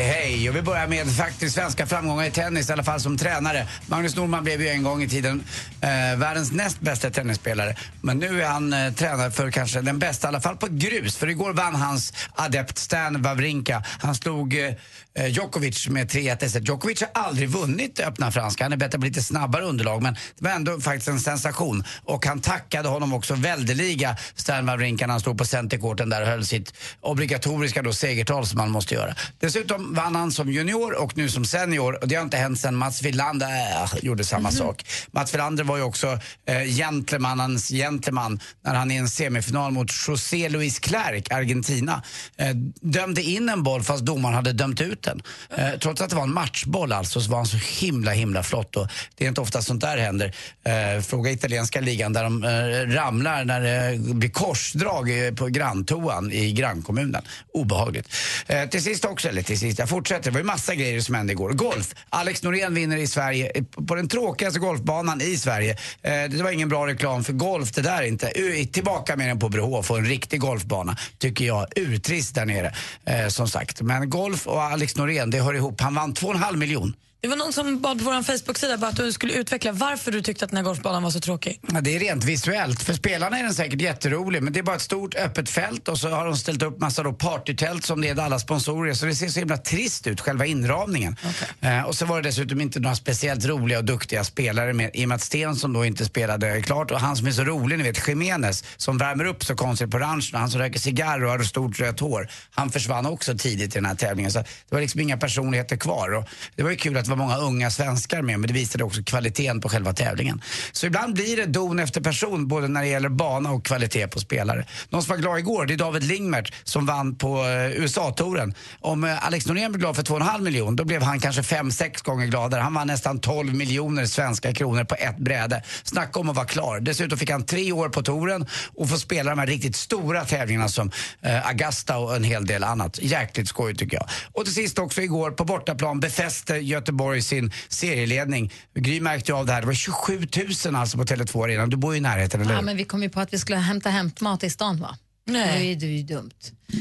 hej. 0.07 0.49
Och 0.49 0.57
vi 0.57 0.62
börjar 0.62 0.87
med 0.87 1.16
faktiskt 1.16 1.55
svenska 1.55 1.87
framgångar 1.87 2.25
i 2.25 2.31
tennis, 2.31 2.71
i 2.71 2.73
alla 2.73 2.85
fall 2.85 3.01
som 3.01 3.19
tränare. 3.19 3.66
Magnus 3.87 4.16
Norman 4.16 4.45
blev 4.45 4.62
ju 4.62 4.69
en 4.69 4.83
gång 4.83 5.03
i 5.03 5.09
tiden 5.09 5.45
eh, 5.81 6.19
världens 6.19 6.53
näst 6.53 6.81
bästa 6.81 7.11
tennisspelare. 7.11 7.77
Men 8.01 8.19
nu 8.19 8.42
är 8.42 8.49
han 8.49 8.73
eh, 8.73 8.92
tränare 8.92 9.31
för 9.31 9.51
kanske 9.51 9.81
den 9.81 9.99
bästa, 9.99 10.27
i 10.27 10.29
alla 10.29 10.40
fall 10.40 10.57
på 10.57 10.66
grus. 10.71 11.16
För 11.16 11.29
igår 11.29 11.53
vann 11.53 11.75
hans 11.75 12.12
adept 12.35 12.79
Stan 12.79 13.23
Wawrinka. 13.23 13.85
Han 14.01 14.14
slog 14.14 14.55
eh, 14.55 14.73
eh 15.14 15.27
Djokovic 15.27 15.88
med 15.88 16.11
3-1 16.11 16.45
i 16.45 16.49
set. 16.49 16.69
Djokovic 16.69 17.01
har 17.01 17.23
aldrig 17.23 17.49
vunnit 17.49 18.01
öppna 18.01 18.33
franska. 18.33 18.64
Han 18.64 18.73
är 18.73 18.77
bättre 18.77 18.99
på 18.99 19.05
lite 19.05 19.23
snabbare 19.23 19.64
underlag, 19.64 20.03
men 20.03 20.14
det 20.14 20.45
var 20.45 20.51
ändå 20.51 20.81
faktiskt 20.81 21.09
en 21.09 21.21
sensation. 21.21 21.85
Och 22.05 22.27
han 22.27 22.40
tackade 22.40 22.88
honom 22.88 23.12
också 23.12 23.35
väldeliga, 23.35 24.16
Stan 24.35 24.66
Wawrinka, 24.66 25.07
när 25.07 25.14
han 25.14 25.21
stod 25.21 25.38
på 25.38 25.45
centercourten 25.45 26.11
där 26.11 26.23
och 26.23 26.29
höll 26.29 26.47
sitt 26.47 26.73
obligatoriska 27.01 27.83
då 27.83 27.92
segertal 27.92 28.47
som 28.47 28.59
man 28.59 28.71
måste 28.71 28.95
göra. 28.95 29.14
Dessutom 29.40 29.95
vann 29.96 30.16
han 30.16 30.32
som 30.32 30.50
junior 30.50 31.02
och 31.02 31.16
nu 31.16 31.28
som 31.28 31.44
senior 31.44 32.02
och 32.02 32.09
det 32.09 32.14
har 32.14 32.22
inte 32.22 32.37
hänt 32.37 32.61
sedan 32.61 32.76
Mats 32.76 33.02
Wilander 33.02 33.46
äh, 33.46 34.04
gjorde 34.04 34.24
samma 34.24 34.50
sak. 34.50 34.85
Mats 35.11 35.35
Wilander 35.35 35.64
var 35.64 35.76
ju 35.76 35.82
också 35.82 36.18
eh, 36.46 36.62
gentlemannens 36.62 37.68
gentleman 37.68 38.40
när 38.64 38.74
han 38.74 38.90
i 38.90 38.96
en 38.96 39.09
semifinal 39.09 39.72
mot 39.72 39.90
José 40.09 40.48
Luis 40.48 40.78
Clerc, 40.78 41.30
Argentina, 41.30 42.02
eh, 42.37 42.54
dömde 42.80 43.22
in 43.22 43.48
en 43.48 43.62
boll 43.62 43.82
fast 43.82 44.04
domaren 44.04 44.35
hade 44.35 44.52
dömt 44.52 44.80
ut 44.80 45.02
den. 45.02 45.22
Eh, 45.56 45.78
trots 45.80 46.00
att 46.00 46.11
det 46.11 46.16
var 46.16 46.22
en 46.22 46.35
matchboll 46.35 46.92
alltså 46.92 47.20
så 47.20 47.30
var 47.30 47.38
han 47.38 47.46
så 47.46 47.56
himla 47.56 48.11
himla 48.11 48.42
flott 48.42 48.76
och 48.76 48.88
det 49.16 49.24
är 49.24 49.28
inte 49.28 49.40
ofta 49.40 49.62
sånt 49.62 49.80
där 49.80 49.98
händer. 49.98 50.35
Eh, 50.64 51.02
fråga 51.02 51.30
italienska 51.30 51.80
ligan 51.80 52.12
där 52.12 52.24
de 52.24 52.44
eh, 52.44 52.94
ramlar 52.94 53.44
när 53.44 53.61
det 53.61 53.98
blir 53.98 54.30
korsdrag 54.30 55.26
eh, 55.26 55.35
på 55.35 55.46
granntoan 55.46 56.32
i 56.32 56.52
grannkommunen. 56.52 57.22
Obehagligt. 57.52 58.09
Eh, 58.46 58.68
till 58.68 58.82
sist 58.82 59.04
också, 59.04 59.28
eller 59.28 59.42
till 59.42 59.59
sist, 59.59 59.80
jag 59.87 59.90
fortsätter. 59.90 60.22
Det 60.22 60.31
var 60.31 60.40
ju 60.40 60.44
massa 60.46 60.75
grejer 60.75 61.01
som 61.01 61.14
hände 61.14 61.33
igår. 61.33 61.51
Golf. 61.51 61.94
Alex 62.09 62.42
Norén 62.42 62.75
vinner 62.75 62.96
i 62.96 63.07
Sverige, 63.07 63.53
eh, 63.55 63.64
på 63.88 63.94
den 63.94 64.09
tråkigaste 64.09 64.59
golfbanan 64.59 65.20
i 65.20 65.37
Sverige. 65.37 65.77
Eh, 66.03 66.31
det 66.31 66.42
var 66.42 66.51
ingen 66.51 66.68
bra 66.68 66.87
reklam 66.87 67.25
för 67.25 67.33
golf 67.33 67.72
det 67.72 67.83
där 67.83 68.03
inte. 68.03 68.33
Tillbaka 68.72 69.16
med 69.16 69.29
den 69.29 69.38
på 69.38 69.49
Brohof 69.49 69.90
och 69.90 69.99
en 69.99 70.05
riktig 70.05 70.40
golfbana 70.40 70.96
tycker 71.18 71.44
jag. 71.44 71.66
Urtrist 71.77 72.35
där 72.35 72.44
nere, 72.44 72.75
eh, 73.05 73.29
som 73.29 73.49
sagt. 73.49 73.83
Men 73.83 74.11
golf 74.11 74.46
och 74.46 74.62
Alex 74.62 74.96
Norén, 74.96 75.31
det 75.31 75.40
hör 75.40 75.55
ihop. 75.55 75.81
Han 75.81 75.94
vann 75.94 76.14
2,5 76.14 76.57
miljon. 76.57 76.94
Det 77.27 77.31
var 77.31 77.37
någon 77.37 77.53
som 77.53 77.81
bad 77.81 77.99
på 77.99 78.05
vår 78.05 78.23
Facebook-sida 78.23 78.89
att 78.89 78.97
du 78.97 79.12
skulle 79.12 79.33
utveckla 79.33 79.73
varför 79.73 80.12
du 80.12 80.23
tyckte 80.23 80.45
att 80.45 80.51
den 80.51 80.57
här 80.57 80.65
golfbanan 80.65 81.03
var 81.03 81.11
så 81.11 81.20
tråkig. 81.20 81.61
Ja, 81.72 81.81
det 81.81 81.97
är 81.97 82.01
rent 82.01 82.24
visuellt. 82.24 82.83
För 82.83 82.95
spelarna 82.95 83.39
är 83.39 83.43
den 83.43 83.55
säkert 83.55 83.81
jätterolig 83.81 84.43
men 84.43 84.53
det 84.53 84.59
är 84.59 84.62
bara 84.62 84.77
ett 84.77 84.83
stort 84.83 85.14
öppet 85.14 85.49
fält 85.49 85.89
och 85.89 85.99
så 85.99 86.09
har 86.09 86.24
de 86.24 86.37
ställt 86.37 86.62
upp 86.62 86.81
massa 86.81 87.03
då 87.03 87.12
partytält 87.12 87.85
som 87.85 88.01
det 88.01 88.09
är 88.09 88.14
där 88.14 88.22
alla 88.22 88.39
sponsorer. 88.39 88.95
Så 88.95 89.07
det 89.07 89.14
ser 89.14 89.29
så 89.29 89.39
himla 89.39 89.57
trist 89.57 90.07
ut, 90.07 90.20
själva 90.20 90.47
inramningen. 90.47 91.16
Eh, 91.61 91.83
och 91.83 91.95
så 91.95 92.07
var 92.07 92.22
det 92.22 92.29
dessutom 92.29 92.61
inte 92.61 92.81
några 92.81 92.97
speciellt 92.97 93.45
roliga 93.45 93.79
och 93.79 93.85
duktiga 93.85 94.24
spelare 94.24 94.72
med, 94.72 94.91
i 94.95 95.05
och 95.05 95.09
med 95.09 95.16
att 95.16 95.22
Sten 95.22 95.57
som 95.57 95.72
då 95.72 95.85
inte 95.85 96.05
spelade 96.05 96.62
klart 96.62 96.91
och 96.91 97.01
han 97.01 97.16
som 97.16 97.27
är 97.27 97.33
så 97.33 97.45
rolig, 97.45 97.79
ni 97.79 97.85
vet 97.85 98.09
Jiménez 98.09 98.64
som 98.77 98.99
värmer 98.99 99.24
upp 99.24 99.45
så 99.45 99.55
konstigt 99.55 99.91
på 99.91 99.99
rancherna, 99.99 100.39
han 100.39 100.51
som 100.51 100.61
röker 100.61 100.79
cigarr 100.79 101.24
och 101.24 101.31
har 101.31 101.39
stort 101.39 101.81
rött 101.81 102.01
hår. 102.01 102.29
Han 102.51 102.70
försvann 102.70 103.07
också 103.07 103.39
tidigt 103.39 103.77
i 103.77 103.79
den 103.79 103.85
här 103.85 103.95
tävlingen 103.95 104.33
så 104.33 104.39
det 104.39 104.47
var 104.68 104.81
liksom 104.81 105.01
inga 105.01 105.16
personligheter 105.16 105.77
kvar. 105.77 106.14
Och 106.14 106.24
det 106.57 106.62
var 106.62 106.70
ju 106.70 106.77
kul 106.77 106.97
att 106.97 107.16
var 107.17 107.27
många 107.27 107.37
unga 107.37 107.71
svenskar 107.71 108.23
med 108.23 108.41
men 108.41 108.49
det 108.49 108.55
visade 108.55 108.85
också 108.85 109.03
kvaliteten 109.03 109.61
på 109.61 109.69
själva 109.69 109.93
tävlingen. 109.93 110.43
Så 110.73 110.87
ibland 110.87 111.14
blir 111.14 111.37
det 111.37 111.47
don 111.47 111.79
efter 111.79 112.01
person 112.01 112.49
både 112.49 112.69
när 112.69 112.83
det 112.83 112.89
gäller 112.89 113.09
bana 113.09 113.51
och 113.51 113.64
kvalitet 113.64 114.09
på 114.09 114.21
spelare. 114.21 114.67
Någon 114.89 115.03
som 115.03 115.11
var 115.11 115.17
glad 115.17 115.39
igår 115.39 115.67
det 115.67 115.75
är 115.75 115.79
David 115.79 116.03
Lingmert 116.03 116.53
som 116.64 116.87
vann 116.87 117.14
på 117.14 117.45
eh, 117.45 117.83
USA-touren. 117.83 118.55
Om 118.81 119.05
eh, 119.05 119.27
Alex 119.27 119.47
Norén 119.47 119.73
blev 119.73 119.81
glad 119.81 119.97
för 119.97 120.03
2,5 120.03 120.41
miljoner 120.41 120.77
då 120.77 120.85
blev 120.85 121.03
han 121.03 121.21
kanske 121.21 121.43
5-6 121.43 122.05
gånger 122.05 122.27
gladare. 122.27 122.61
Han 122.61 122.75
vann 122.75 122.87
nästan 122.87 123.21
12 123.21 123.55
miljoner 123.55 124.07
svenska 124.07 124.55
kronor 124.55 124.85
på 124.85 124.95
ett 124.95 125.19
bräde. 125.19 125.62
Snacka 125.83 126.21
om 126.21 126.29
att 126.31 126.37
vara 126.37 126.47
klar. 126.47 126.81
Dessutom 126.81 127.19
fick 127.19 127.31
han 127.31 127.43
tre 127.43 127.73
år 127.73 127.89
på 127.89 128.03
touren 128.03 128.47
och 128.75 128.89
få 128.89 128.99
spela 128.99 129.31
de 129.31 129.39
här 129.39 129.47
riktigt 129.47 129.77
stora 129.77 130.25
tävlingarna 130.25 130.69
som 130.69 130.91
eh, 131.23 131.47
Augusta 131.47 131.99
och 131.99 132.17
en 132.17 132.25
hel 132.25 132.47
del 132.47 132.64
annat. 132.64 132.99
Jäkligt 133.03 133.49
skoj 133.49 133.77
tycker 133.77 133.97
jag. 133.97 134.09
Och 134.33 134.45
till 134.45 134.55
sist 134.55 134.79
också 134.79 135.03
igår 135.03 135.31
på 135.31 135.45
bortaplan 135.45 136.01
befäste 136.01 136.55
Göteborg 136.55 136.95
sin 137.20 137.53
serieledning. 137.68 138.53
Gry 138.74 139.01
märkte 139.01 139.32
ju 139.32 139.38
av 139.38 139.47
det 139.47 139.53
här. 139.53 139.61
Det 139.61 139.66
var 139.66 139.74
27 139.74 140.26
000 140.66 140.76
alltså 140.76 140.99
på 140.99 141.05
Tele2 141.05 141.44
Arena. 141.44 141.66
Du 141.66 141.76
bor 141.76 141.92
ju 141.92 141.99
i 141.99 142.01
närheten, 142.01 142.40
eller 142.40 142.51
hur? 142.51 142.57
Ja, 142.57 142.62
men 142.62 142.76
vi 142.76 142.84
kom 142.84 143.03
ju 143.03 143.11
på 143.11 143.20
att 143.20 143.32
vi 143.32 143.38
skulle 143.38 143.59
hämta 143.59 143.90
hämtmat 143.90 144.44
i 144.44 144.51
stan 144.51 144.80
va? 144.80 144.99
Nej. 145.26 145.59
Det 145.59 145.72
är 145.72 145.76
det 145.76 145.86
är 145.86 145.90
ju 145.90 146.03
dumt. 146.03 146.30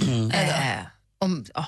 Mm. 0.08 0.32
Eh, 0.32 0.86
om, 1.20 1.46
ja, 1.54 1.66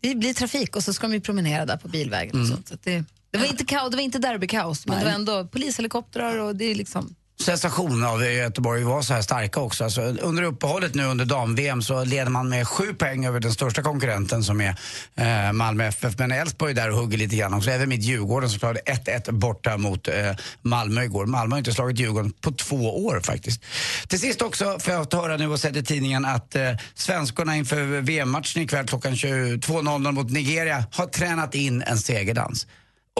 det 0.00 0.14
blir 0.14 0.34
trafik 0.34 0.76
och 0.76 0.84
så 0.84 0.92
ska 0.92 1.06
de 1.06 1.14
ju 1.14 1.20
promenera 1.20 1.66
där 1.66 1.76
på 1.76 1.88
bilvägen. 1.88 2.40
Och 2.40 2.46
sånt, 2.46 2.68
så 2.68 2.76
det, 2.82 3.04
det, 3.30 3.38
var 3.38 3.46
inte 3.46 3.64
kaos, 3.64 3.90
det 3.90 3.96
var 3.96 4.02
inte 4.02 4.18
derbykaos, 4.18 4.86
men 4.86 4.94
Nej. 4.94 5.04
det 5.04 5.10
var 5.10 5.14
ändå 5.14 5.46
polishelikoptrar 5.46 6.38
och 6.38 6.56
det 6.56 6.64
är 6.64 6.74
liksom... 6.74 7.14
Sensation 7.40 8.04
av 8.04 8.24
Göteborg 8.24 8.82
var 8.84 9.02
så 9.02 9.14
här 9.14 9.22
starka 9.22 9.60
också. 9.60 9.84
Alltså, 9.84 10.00
under 10.02 10.42
uppehållet 10.42 10.94
nu 10.94 11.04
under 11.04 11.24
dam-VM 11.24 11.82
så 11.82 12.04
leder 12.04 12.30
man 12.30 12.48
med 12.48 12.68
sju 12.68 12.94
poäng 12.94 13.26
över 13.26 13.40
den 13.40 13.52
största 13.52 13.82
konkurrenten 13.82 14.44
som 14.44 14.60
är 14.60 14.76
eh, 15.14 15.52
Malmö 15.52 15.84
FF. 15.84 16.18
Men 16.18 16.32
Elfsborg 16.32 16.70
är 16.70 16.74
där 16.74 16.90
och 16.90 16.96
hugger 16.96 17.18
lite 17.18 17.36
grann 17.36 17.54
också. 17.54 17.70
Även 17.70 17.88
mitt 17.88 18.02
Djurgården 18.02 18.50
som 18.50 18.58
klarade 18.58 18.80
1-1 18.80 19.32
borta 19.32 19.76
mot 19.76 20.08
eh, 20.08 20.14
Malmö 20.62 21.02
igår. 21.02 21.26
Malmö 21.26 21.54
har 21.54 21.58
inte 21.58 21.72
slagit 21.72 21.98
Djurgården 21.98 22.32
på 22.40 22.52
två 22.52 23.04
år 23.06 23.20
faktiskt. 23.20 23.62
Till 24.08 24.20
sist 24.20 24.42
också 24.42 24.78
får 24.78 24.94
jag 24.94 25.14
höra 25.14 25.36
nu 25.36 25.48
och 25.48 25.60
sett 25.60 25.76
i 25.76 25.82
tidningen 25.82 26.24
att 26.24 26.56
eh, 26.56 26.70
svenskorna 26.94 27.56
inför 27.56 28.00
VM-matchen 28.00 28.62
ikväll 28.62 28.86
klockan 28.86 29.14
22.00 29.14 30.12
mot 30.12 30.30
Nigeria 30.30 30.84
har 30.92 31.06
tränat 31.06 31.54
in 31.54 31.82
en 31.82 31.98
segerdans. 31.98 32.66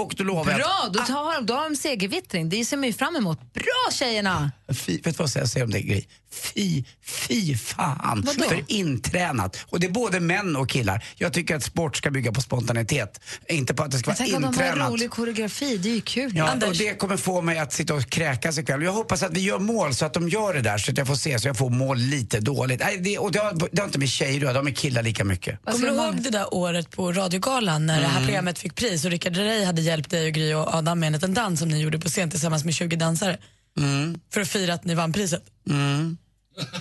Och 0.00 0.14
då 0.16 0.24
lovar 0.24 0.52
jag 0.52 0.60
Bra, 0.60 0.88
då, 0.92 0.98
tar, 0.98 1.40
då 1.40 1.54
har 1.54 1.64
de 1.64 1.76
segervittring. 1.76 2.48
Det 2.48 2.64
ser 2.64 2.76
man 2.76 2.86
ju 2.86 2.92
fram 2.92 3.16
emot. 3.16 3.52
Bra 3.52 3.92
tjejerna! 3.92 4.52
Fy, 4.72 4.92
vet 4.92 5.04
du 5.04 5.10
vad 5.22 5.30
jag 5.34 5.48
säger 5.48 5.64
om 5.64 5.70
det 5.70 5.80
Gry? 5.80 6.04
Fy, 6.32 6.84
fy 7.04 7.56
fan 7.56 8.22
Vadå? 8.26 8.48
för 8.48 8.64
intränat. 8.66 9.56
Och 9.68 9.80
det 9.80 9.86
är 9.86 9.90
både 9.90 10.20
män 10.20 10.56
och 10.56 10.68
killar. 10.68 11.04
Jag 11.16 11.32
tycker 11.32 11.56
att 11.56 11.62
sport 11.64 11.96
ska 11.96 12.10
bygga 12.10 12.32
på 12.32 12.40
spontanitet. 12.40 13.20
Inte 13.48 13.74
på 13.74 13.82
att 13.82 13.90
det 13.90 13.98
ska 13.98 14.10
vara 14.10 14.16
tänker 14.16 14.36
att 14.36 14.42
de 14.42 14.46
har 14.46 14.52
intränat. 14.52 14.90
rolig 14.90 15.10
koreografi, 15.10 15.76
det 15.76 15.88
är 15.88 15.94
ju 15.94 16.00
kul. 16.00 16.32
Ja, 16.36 16.48
Anders, 16.50 16.68
och 16.68 16.76
det 16.76 16.94
kommer 16.98 17.16
få 17.16 17.40
mig 17.42 17.58
att 17.58 17.72
sitta 17.72 17.94
och 17.94 18.06
kräkas 18.10 18.58
ikväll. 18.58 18.82
Jag 18.82 18.92
hoppas 18.92 19.22
att 19.22 19.32
vi 19.32 19.40
gör 19.40 19.58
mål 19.58 19.94
så 19.94 20.04
att 20.06 20.14
de 20.14 20.28
gör 20.28 20.54
det 20.54 20.60
där 20.60 20.78
så 20.78 20.90
att 20.90 20.98
jag 20.98 21.06
får 21.06 21.14
se 21.16 21.38
så 21.38 21.48
jag 21.48 21.56
får 21.56 21.70
mål 21.70 21.98
lite 21.98 22.40
dåligt. 22.40 22.80
Nej, 22.80 22.98
det, 22.98 23.18
och 23.18 23.32
det 23.32 23.38
har, 23.38 23.68
det 23.72 23.78
har 23.80 23.86
inte 23.86 23.98
med 23.98 24.08
tjejer 24.08 24.36
att 24.36 24.42
göra, 24.42 24.52
det 24.52 24.58
har 24.58 24.64
med 24.64 24.76
killar 24.76 25.02
lika 25.02 25.24
mycket. 25.24 25.58
Kommer 25.64 25.86
du 25.88 25.94
ihåg 25.94 26.22
det 26.22 26.30
där 26.30 26.54
året 26.54 26.90
på 26.90 27.12
radiogalan 27.12 27.86
när 27.86 28.00
det 28.00 28.06
här 28.06 28.14
Mm. 28.14 28.26
programmet 28.26 28.58
fick 28.58 28.74
pris 28.74 29.04
och 29.04 29.10
Rickard 29.10 29.36
Herrey 29.36 29.64
hade 29.64 29.82
hjälpt 29.82 30.10
dig 30.10 30.26
och 30.26 30.32
Gry 30.32 30.54
och 30.54 30.74
Adam 30.74 31.00
med 31.00 31.06
en 31.06 31.12
liten 31.12 31.34
dans 31.34 31.60
som 31.60 31.68
ni 31.68 31.80
gjorde 31.80 31.98
på 31.98 32.08
scen 32.08 32.30
tillsammans 32.30 32.64
med 32.64 32.74
20 32.74 32.96
dansare 32.96 33.38
Mm. 33.80 34.20
för 34.32 34.40
att 34.40 34.48
fira 34.48 34.74
att 34.74 34.84
ni 34.84 34.94
vann 34.94 35.12
priset? 35.12 35.42
Mm. 35.70 36.16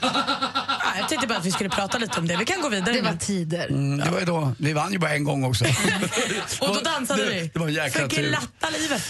Ja, 0.01 0.99
jag 0.99 1.09
tänkte 1.09 1.27
bara 1.27 1.37
att 1.37 1.45
vi 1.45 1.51
skulle 1.51 1.69
prata 1.69 1.97
lite 1.97 2.19
om 2.19 2.27
det. 2.27 2.37
Vi 2.37 2.45
kan 2.45 2.61
gå 2.61 2.69
vidare. 2.69 2.95
det 2.95 3.01
var 3.01 3.13
tider. 3.13 3.67
Mm, 3.67 3.97
det 3.97 4.11
var 4.11 4.19
ju 4.19 4.25
då, 4.25 4.55
vi 4.59 4.73
vann 4.73 4.91
ju 4.93 4.99
bara 4.99 5.13
en 5.13 5.23
gång 5.23 5.43
också. 5.43 5.65
Och 6.61 6.67
då 6.75 6.79
dansade 6.81 7.25
det, 7.25 7.29
vi. 7.29 7.51
Det 7.53 7.59
var 7.59 7.67
en 7.67 7.73
jäkla 7.73 8.01
för 8.01 8.09
tur. 8.09 8.29
glatta 8.29 8.69
livet. 8.79 9.01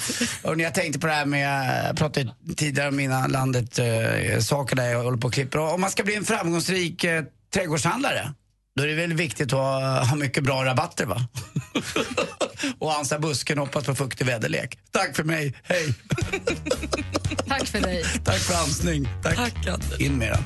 Och 0.41 0.57
när 0.57 0.63
jag 0.63 0.73
tänkte 0.73 0.99
på 0.99 1.07
det 1.07 1.13
här 1.13 1.25
med, 1.25 1.85
jag 1.89 1.97
pratade 1.97 2.33
tidigare 2.55 2.87
om 2.89 2.95
mina 2.95 3.27
landet 3.27 3.79
eh, 3.79 4.39
saker 4.39 4.75
där 4.75 4.85
jag 4.85 5.03
håller 5.03 5.17
på 5.17 5.27
och 5.27 5.33
klipper. 5.33 5.59
Om 5.59 5.81
man 5.81 5.91
ska 5.91 6.03
bli 6.03 6.15
en 6.15 6.25
framgångsrik 6.25 7.03
eh, 7.03 7.23
trädgårdshandlare, 7.53 8.33
då 8.75 8.83
är 8.83 8.87
det 8.87 8.95
väl 8.95 9.13
viktigt 9.13 9.53
att 9.53 9.59
ha, 9.59 10.03
ha 10.03 10.15
mycket 10.15 10.43
bra 10.43 10.65
rabatter 10.65 11.05
va? 11.05 11.27
och 12.79 12.97
ansa 12.97 13.19
busken 13.19 13.59
och 13.59 13.65
hoppas 13.65 13.85
på 13.85 13.95
fuktig 13.95 14.25
väderlek. 14.25 14.79
Tack 14.91 15.15
för 15.15 15.23
mig, 15.23 15.53
hej! 15.63 15.93
Tack 17.47 17.67
för 17.67 17.81
dig. 17.81 18.03
Tack 18.23 18.39
för 18.39 18.53
ansning. 18.53 19.07
Tack. 19.23 19.35
Tack. 19.35 19.99
In 19.99 20.17
med 20.17 20.31
den. 20.31 20.43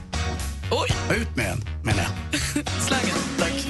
Oj! 0.72 1.18
Ut 1.18 1.36
med 1.36 1.46
den, 1.46 1.84
menar 1.84 2.04
jag. 2.04 2.68
Slangen. 2.82 3.16
Tack. 3.40 3.67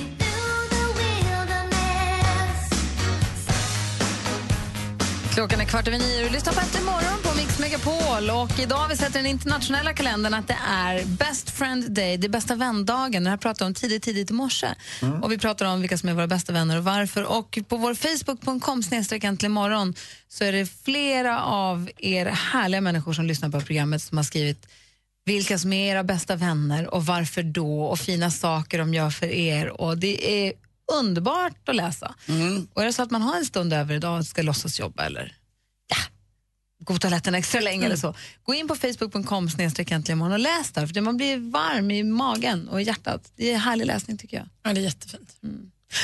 Klockan 5.37 5.61
är 5.61 5.65
kvart 5.65 5.87
över 5.87 5.99
nio 5.99 6.17
och 6.17 6.27
du 6.27 6.33
lyssnar 6.33 6.53
på 6.53 6.59
Äntligen 6.59 6.85
morgon 6.85 7.21
på 7.23 7.37
Mix 7.37 7.59
Megapol. 7.59 8.29
Och 8.29 8.59
idag 8.59 8.77
har 8.77 8.89
vi 8.89 8.97
sett 8.97 9.15
i 9.15 9.17
den 9.17 9.25
internationella 9.25 9.93
kalendern 9.93 10.33
att 10.33 10.47
det 10.47 10.57
är 10.69 11.05
Best 11.05 11.49
Friend 11.49 11.91
Day, 11.91 12.17
det 12.17 12.27
är 12.27 12.29
bästa 12.29 12.55
vändagen. 12.55 13.23
Det 13.23 13.29
här 13.29 13.37
pratar 13.37 13.65
vi 13.65 13.67
om 13.67 13.73
tidigt, 13.73 14.03
tidigt 14.03 14.29
i 14.29 14.33
morse. 14.33 14.67
Och 15.21 15.31
vi 15.31 15.37
pratar 15.37 15.65
om 15.65 15.81
vilka 15.81 15.97
som 15.97 16.09
är 16.09 16.13
våra 16.13 16.27
bästa 16.27 16.53
vänner 16.53 16.77
och 16.77 16.83
varför. 16.83 17.23
Och 17.23 17.59
på 17.67 17.77
vår 17.77 17.93
Facebook.com 17.93 18.83
snedstreck 18.83 19.23
äntligen 19.23 19.51
morgon 19.51 19.93
så 20.27 20.43
är 20.43 20.51
det 20.51 20.65
flera 20.83 21.41
av 21.43 21.89
er 21.97 22.25
härliga 22.25 22.81
människor 22.81 23.13
som 23.13 23.25
lyssnar 23.25 23.49
på 23.49 23.61
programmet 23.61 24.01
som 24.01 24.17
har 24.17 24.23
skrivit 24.23 24.67
vilka 25.25 25.59
som 25.59 25.73
är 25.73 25.91
era 25.91 26.03
bästa 26.03 26.35
vänner 26.35 26.93
och 26.93 27.05
varför 27.05 27.43
då 27.43 27.83
och 27.83 27.99
fina 27.99 28.31
saker 28.31 28.79
de 28.79 28.93
gör 28.93 29.09
för 29.09 29.27
er. 29.27 29.81
Och 29.81 29.97
det 29.97 30.47
är 30.47 30.53
underbart 30.93 31.69
att 31.69 31.75
läsa. 31.75 32.15
Och 32.73 32.81
är 32.81 32.85
det 32.85 32.93
så 32.93 33.03
att 33.03 33.11
man 33.11 33.21
har 33.21 33.37
en 33.37 33.45
stund 33.45 33.73
över 33.73 33.95
idag 33.95 34.19
och 34.19 34.25
ska 34.25 34.41
låtsas 34.41 34.79
jobba 34.79 35.05
eller 35.05 35.35
ja, 35.87 35.97
gå 36.79 36.93
på 36.93 36.99
toaletten 36.99 37.35
extra 37.35 37.61
länge 37.61 37.85
eller 37.85 37.95
så, 37.95 38.15
gå 38.43 38.53
in 38.53 38.67
på 38.67 38.75
facebook.com 38.75 39.49
snedstreck 39.49 39.91
äntligen 39.91 40.17
morgon 40.17 40.33
och 40.33 40.39
läs 40.39 40.71
där, 40.71 40.87
för 40.87 41.01
man 41.01 41.17
blir 41.17 41.51
varm 41.51 41.91
i 41.91 42.03
magen 42.03 42.69
och 42.69 42.81
i 42.81 42.83
hjärtat. 42.83 43.31
Det 43.35 43.51
är 43.51 43.57
härlig 43.57 43.85
läsning 43.85 44.17
tycker 44.17 44.37
jag. 44.37 44.47
Ja, 44.63 44.73
det 44.73 44.79
är 44.79 44.83
jättefint. 44.83 45.37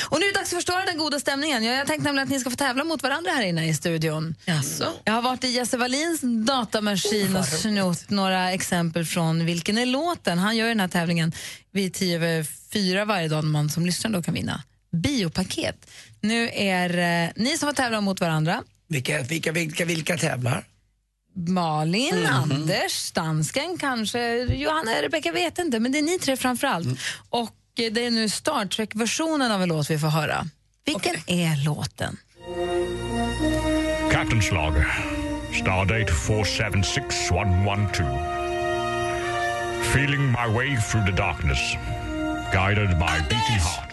Och 0.09 0.19
nu 0.19 0.25
är 0.25 0.34
det 0.34 0.39
dags 0.39 0.53
att 0.53 0.57
förstöra 0.57 0.86
den 0.86 0.97
goda 0.97 1.19
stämningen. 1.19 1.63
Jag, 1.63 1.75
jag 1.75 1.88
tänkte 1.88 2.03
nämligen 2.03 2.27
att 2.27 2.31
ni 2.31 2.39
ska 2.39 2.49
få 2.49 2.55
tävla 2.55 2.84
mot 2.84 3.03
varandra 3.03 3.31
här 3.31 3.43
inne 3.43 3.67
i 3.69 3.73
studion. 3.73 4.36
Jaså? 4.45 4.86
Jag 5.03 5.13
har 5.13 5.21
varit 5.21 5.43
i 5.43 5.47
Jesse 5.47 5.77
Wallins 5.77 6.21
datamaskin 6.45 7.36
och 7.36 7.45
snott 7.45 8.09
några 8.09 8.51
exempel 8.51 9.05
från 9.05 9.45
Vilken 9.45 9.77
är 9.77 9.86
låten? 9.86 10.39
Han 10.39 10.57
gör 10.57 10.67
den 10.67 10.79
här 10.79 10.88
tävlingen 10.88 11.34
vid 11.71 11.93
tio 11.93 12.15
över 12.15 12.43
fyra 12.73 13.05
varje 13.05 13.27
dag 13.27 13.43
när 13.43 13.51
man 13.51 13.69
som 13.69 13.86
lyssnar 13.86 14.11
då 14.11 14.23
kan 14.23 14.34
vinna 14.34 14.63
biopaket. 14.93 15.91
Nu 16.21 16.49
är 16.53 17.23
eh, 17.25 17.29
ni 17.35 17.57
som 17.57 17.67
får 17.69 17.73
tävla 17.73 18.01
mot 18.01 18.19
varandra. 18.21 18.63
Vilka, 18.87 19.21
vilka, 19.21 19.51
vilka, 19.51 19.85
vilka 19.85 20.17
tävlar? 20.17 20.65
Malin, 21.47 22.15
Mhm. 22.15 22.25
Anders, 22.51 23.11
dansken 23.11 23.77
kanske, 23.77 24.37
Johanna, 24.43 24.91
Rebecka 25.01 25.31
vet 25.31 25.59
inte, 25.59 25.79
men 25.79 25.91
det 25.91 25.97
är 25.97 26.01
ni 26.03 26.19
tre 26.19 26.37
framför 26.37 26.67
allt. 26.67 26.85
Mm. 26.85 26.97
Och 27.29 27.55
eh, 27.79 27.91
det 27.91 28.05
är 28.05 28.11
nu 28.11 28.29
Star 28.29 28.65
Trek-versionen 28.65 29.51
av 29.51 29.61
en 29.63 29.69
låt 29.69 29.89
vi 29.89 29.99
får 29.99 30.07
höra. 30.07 30.45
Vilken 30.85 31.15
är 31.27 31.65
låten? 31.65 32.17
Captain's 34.11 34.53
log. 34.53 34.73
Stardate 35.61 36.13
476112. 36.13 38.07
Feeling 39.93 40.25
my 40.31 40.47
way 40.55 40.77
through 40.81 41.05
the 41.05 41.11
darkness. 41.11 41.59
Guided 42.53 42.89
by 42.89 43.19
beating 43.29 43.59
heart. 43.59 43.92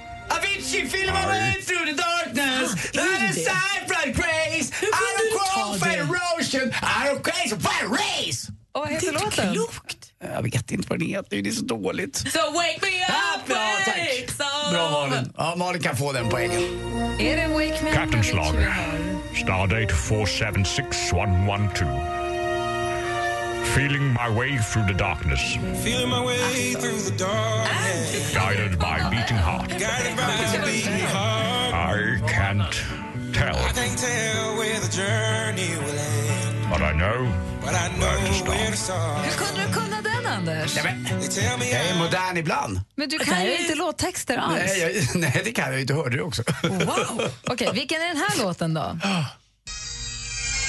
Avicii, 0.60 0.86
feeling 0.88 1.14
my 1.14 1.26
way 1.26 1.52
through 1.62 1.86
the 1.86 1.94
darkness 1.94 2.94
Light 2.94 3.30
aside 3.30 3.88
from 3.88 4.12
grace 4.12 4.70
I 4.82 5.16
don't 5.16 5.32
crawl 5.38 5.74
for 5.74 5.88
erosion 5.88 6.70
I 6.82 7.06
don't 7.08 7.22
crazy 7.22 7.56
for 7.56 7.86
a 7.86 7.88
race 7.88 8.52
Och 8.72 8.80
vad 8.80 8.88
heter 8.88 9.12
låten? 9.12 9.56
Jag 10.34 10.42
vet 10.42 10.70
inte 10.70 10.88
vad 10.88 10.98
den 10.98 11.08
heter, 11.08 11.42
det 11.42 11.48
är 11.48 11.52
så 11.52 11.64
dåligt. 11.64 12.16
So 12.16 12.38
wake 12.38 12.78
me 12.82 13.04
up 13.04 13.48
Ja, 13.48 13.70
tack. 13.84 14.26
Bra. 14.72 14.90
Malin. 14.90 15.32
Ja, 15.36 15.54
Malin 15.56 15.82
kan 15.82 15.96
få 15.96 16.12
den 16.12 16.28
poängen. 16.28 16.62
Är 17.18 17.36
det 17.36 17.48
Wake 17.48 17.84
Me 17.84 17.90
Up? 17.90 17.96
Stardate 19.36 19.94
476112. 19.94 22.19
Feeling 23.64 24.12
my 24.12 24.28
way 24.28 24.56
through 24.58 24.86
the 24.86 24.94
darkness. 24.94 25.40
Feeling 25.84 26.08
my 26.08 26.24
way 26.24 26.74
through 26.74 27.00
the 27.10 27.16
darkness. 27.16 28.34
Guided 28.34 28.78
by 28.78 28.98
beating 29.10 29.36
heart. 29.36 29.68
Guided 29.70 30.16
by 30.16 30.66
beating 30.66 31.06
heart. 31.06 31.74
I 31.74 32.20
can't 32.28 32.72
tell, 33.34 33.56
I 33.56 33.72
can't 33.72 33.98
tell 33.98 34.56
where 34.56 34.80
the 34.80 34.90
journey 34.96 35.70
will 35.78 35.98
end. 35.98 36.70
but 36.70 36.80
I 36.82 36.92
know 36.92 37.28
But 37.60 37.74
I 37.74 37.88
know 37.98 38.06
where 38.06 38.32
to 38.44 38.50
where 38.50 38.70
to 38.70 38.76
start. 38.76 38.76
start. 38.76 39.26
Hur 39.26 39.46
kunde 39.46 39.66
du 39.66 39.72
kunna 39.80 40.02
den, 40.02 40.26
Anders? 40.26 40.74
Nej, 40.74 40.84
men, 40.84 41.68
jag 41.70 41.86
är 41.86 41.98
modern 41.98 42.36
ibland. 42.36 42.80
Men 42.96 43.08
du 43.08 43.18
kan 43.18 43.44
ju 43.44 43.56
inte 43.58 43.74
låttexter 43.74 44.36
alls. 44.36 44.54
Nej, 44.58 44.80
jag, 44.80 45.20
nej, 45.20 45.40
det 45.44 45.52
kan 45.52 45.72
jag 45.72 45.80
inte. 45.80 45.94
Hörde 45.94 46.16
du 46.16 46.22
också? 46.22 46.42
Wow. 46.62 47.30
Okej, 47.46 47.70
vilken 47.74 48.00
är 48.02 48.08
den 48.08 48.16
här 48.16 48.44
låten 48.44 48.74
då? 48.74 48.98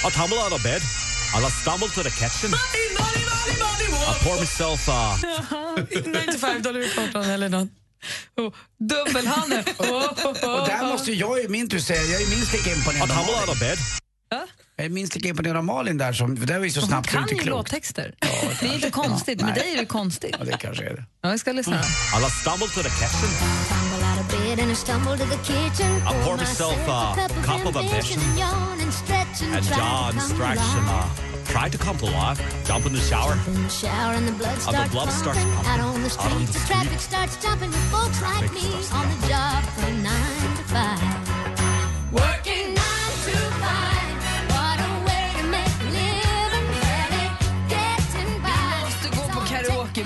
I 0.07 0.11
tumble 0.11 0.37
out 0.37 0.53
of 0.53 0.63
bed 0.63 0.81
I 1.33 1.49
stumble 1.49 1.87
to 1.87 2.03
the 2.03 2.09
kitchen. 2.09 2.51
I 2.53 4.23
pour 4.23 4.39
myself 4.39 4.89
uh, 4.89 5.17
95 6.05 6.61
dollar 6.61 6.79
i 6.79 6.89
kartan 6.89 7.23
eller 7.23 7.49
något. 7.49 7.69
Och 8.37 8.55
Dubbelhanden. 8.79 9.59
Och 9.79 10.67
där 10.67 10.87
måste 10.87 11.11
jag 11.11 11.39
i 11.43 11.47
min 11.47 11.69
tur 11.69 11.79
säga, 11.79 12.01
jag 12.03 12.21
är 12.21 12.29
minst 12.29 12.53
lika 12.53 12.73
imponerad 12.73 13.11
av 13.11 13.17
Malin. 13.17 13.77
Jag 14.75 14.85
är 14.85 14.89
minst 14.89 15.15
lika 15.15 15.27
imponerad 15.27 15.57
av 15.57 15.63
Malin 15.63 15.97
där, 15.97 16.13
som, 16.13 16.37
för 16.37 16.45
det 16.45 16.57
var 16.57 16.65
ju 16.65 16.71
så 16.71 16.79
Hon 16.79 16.89
snabbt 16.89 17.07
är 17.07 17.11
kan 17.11 17.27
ju 17.37 17.43
låttexter. 17.43 18.15
det 18.59 18.67
är 18.67 18.73
inte 18.75 18.91
konstigt. 18.91 19.41
Med 19.41 19.53
Nej. 19.55 19.63
dig 19.63 19.73
är 19.73 19.77
det 19.77 19.85
konstigt. 19.85 20.35
Ja, 20.39 20.45
det 20.45 20.57
kanske 20.57 20.83
är 20.83 20.93
det. 20.93 21.03
Ja, 21.21 21.31
vi 21.31 21.39
ska 21.39 21.51
lyssna. 21.51 21.81
Alla 22.15 22.29
stumble 22.29 22.67
to 22.67 22.83
the 22.83 22.89
kitchen. 22.89 23.90
I 24.59 24.73
stumble 24.73 25.15
to 25.15 25.23
the 25.23 25.37
kitchen. 25.37 25.89
I 26.05 26.13
pour 26.25 26.35
myself 26.35 26.75
a 26.83 27.15
cup 27.41 27.65
of 27.65 27.77
ambition. 27.77 28.19
And 28.19 28.91
stretch, 28.91 29.41
and 29.41 29.65
uh, 30.89 31.09
try 31.45 31.69
to 31.69 31.77
come 31.77 31.97
to 31.97 32.05
life. 32.05 32.41
Jump 32.65 32.85
in 32.85 32.91
the 32.91 32.99
shower. 32.99 33.31
And 33.47 34.27
the 34.27 34.33
blood 34.33 34.59
starts 34.59 34.93
pumping. 34.93 35.67
Out 35.67 35.79
on 35.79 36.03
the 36.03 36.09
streets 36.09 36.51
street. 36.51 36.67
Traffic 36.67 36.99
starts 36.99 37.37
jumping 37.37 37.69
with 37.69 37.91
folks 37.91 38.21
like 38.21 38.51
me 38.51 38.67
on 38.91 39.07
the 39.07 39.27
job 39.27 39.63
from 39.63 40.03
nine 40.03 40.57
to 40.57 40.63
five. 40.63 41.20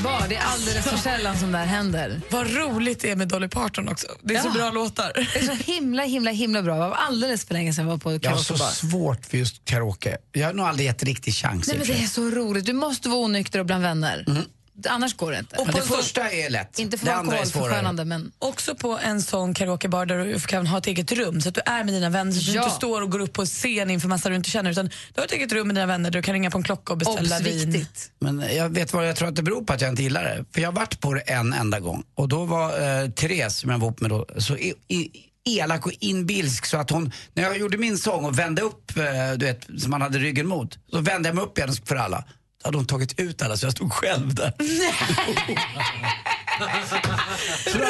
Karaokebar. 0.03 0.27
Det 0.29 0.35
är 0.35 0.41
alldeles 0.43 0.85
för 0.85 0.97
sällan 0.97 1.37
som 1.39 1.51
det 1.51 1.57
här 1.57 1.65
händer. 1.65 2.21
Vad 2.29 2.51
roligt 2.55 2.99
det 2.99 3.11
är 3.11 3.15
med 3.15 3.27
Dolly 3.27 3.47
Parton 3.47 3.87
också. 3.89 4.07
Det 4.21 4.35
är 4.35 4.41
så 4.41 4.47
Ja. 4.47 4.53
bra 4.53 4.71
låtar. 4.71 5.11
Det 5.15 5.39
är 5.39 5.43
så 5.45 5.71
himla, 5.71 6.03
himla, 6.03 6.31
himla 6.31 6.61
bra. 6.61 6.73
Det 6.73 6.79
var 6.89 6.95
alldeles 6.95 7.45
för 7.45 7.53
länge 7.53 7.73
sedan 7.73 7.85
jag 7.85 7.91
var 7.91 7.97
på 7.97 8.11
Jag 8.21 8.31
har 8.31 8.37
så 8.37 8.53
karaokebar. 8.53 8.71
svårt 8.89 9.25
för 9.25 9.37
just 9.37 9.65
karaoke. 9.65 10.17
Jag 10.31 10.45
har 10.47 10.53
nog 10.53 10.65
aldrig 10.65 10.87
gett 10.87 11.03
riktig 11.03 11.33
chans. 11.33 11.67
Nej, 11.67 11.77
men 11.77 11.87
det 11.87 11.93
är 12.03 12.07
så 12.07 12.21
roligt. 12.29 12.65
Du 12.65 12.73
måste 12.73 13.09
vara 13.09 13.19
onykter 13.19 13.59
och 13.59 13.65
bland 13.65 13.83
vänner. 13.83 14.25
Annars 14.89 15.13
går 15.17 15.31
det 15.31 15.39
inte. 15.39 15.55
Men 15.65 15.75
det 15.75 15.81
första 15.81 16.31
är 16.31 16.49
lätt. 16.49 16.79
Inte 16.79 16.97
för 16.97 17.05
det 17.05 17.15
andra 17.15 17.37
är 17.37 17.45
svårare. 17.45 18.05
men... 18.05 18.31
Också 18.39 18.75
på 18.75 18.99
en 19.03 19.21
sån 19.21 19.53
karaokebar 19.53 20.05
där 20.05 20.17
du 20.25 20.39
kan 20.39 20.67
ha 20.67 20.77
ett 20.77 20.87
eget 20.87 21.11
rum 21.11 21.41
så 21.41 21.49
att 21.49 21.55
du 21.55 21.61
är 21.65 21.83
med 21.83 21.93
dina 21.93 22.09
vänner 22.09 22.31
så 22.31 22.39
att 22.39 22.45
du 22.45 22.51
Ja. 22.51 22.63
inte 22.63 22.75
står 22.75 23.01
och 23.01 23.11
går 23.11 23.19
upp 23.19 23.33
på 23.33 23.45
scen 23.45 23.89
inför 23.89 24.07
massa 24.07 24.29
du 24.29 24.35
inte 24.35 24.49
känner 24.49 24.71
utan 24.71 24.85
du 24.85 25.21
har 25.21 25.25
ett 25.25 25.31
eget 25.31 25.51
rum 25.51 25.67
med 25.67 25.75
dina 25.75 25.85
vänner 25.85 26.11
där 26.11 26.19
du 26.19 26.23
kan 26.23 26.33
ringa 26.33 26.51
på 26.51 26.57
en 26.57 26.63
klocka 26.63 26.93
och 26.93 26.97
beställa 26.99 27.37
Obs, 27.37 27.45
vin. 27.45 27.71
viktigt. 27.71 28.11
Men 28.19 28.43
jag 28.55 28.69
vet 28.69 28.93
vad 28.93 29.07
jag 29.07 29.15
tror 29.15 29.27
att 29.27 29.35
det 29.35 29.43
beror 29.43 29.61
på 29.63 29.73
att 29.73 29.81
jag 29.81 29.89
inte 29.89 30.03
gillar 30.03 30.23
det. 30.23 30.45
För 30.53 30.61
jag 30.61 30.67
har 30.71 30.75
varit 30.75 30.99
på 30.99 31.13
det 31.13 31.21
en 31.21 31.53
enda 31.53 31.79
gång. 31.79 32.03
Och 32.15 32.27
då 32.29 32.45
var 32.45 32.69
eh, 33.03 33.09
Therese, 33.09 33.55
som 33.57 33.69
jag 33.71 33.77
var 33.77 33.87
ihop 33.87 34.01
med 34.01 34.09
då, 34.09 34.25
så 34.37 34.57
i, 34.57 34.73
i, 34.87 35.09
elak 35.45 35.85
och 35.85 35.91
inbilsk 35.99 36.65
så 36.65 36.77
att 36.77 36.89
hon, 36.89 37.11
när 37.33 37.43
jag 37.43 37.57
gjorde 37.57 37.77
min 37.77 37.97
sång 37.97 38.25
och 38.25 38.39
vände 38.39 38.61
upp, 38.61 38.97
eh, 38.97 39.03
du 39.37 39.45
vet, 39.45 39.67
som 39.81 39.91
man 39.91 40.01
hade 40.01 40.17
ryggen 40.17 40.47
mot, 40.47 40.77
så 40.91 40.99
vände 40.99 41.29
jag 41.29 41.35
mig 41.35 41.43
upp 41.43 41.57
igen 41.57 41.73
för 41.85 41.95
alla. 41.95 42.23
Hade 42.65 42.77
hon 42.77 42.85
tagit 42.87 43.19
ut 43.19 43.41
alla 43.41 43.57
så 43.57 43.65
jag 43.65 43.73
stod 43.73 43.93
själv 43.93 44.35
där. 44.35 44.53
Hade- 46.59 47.85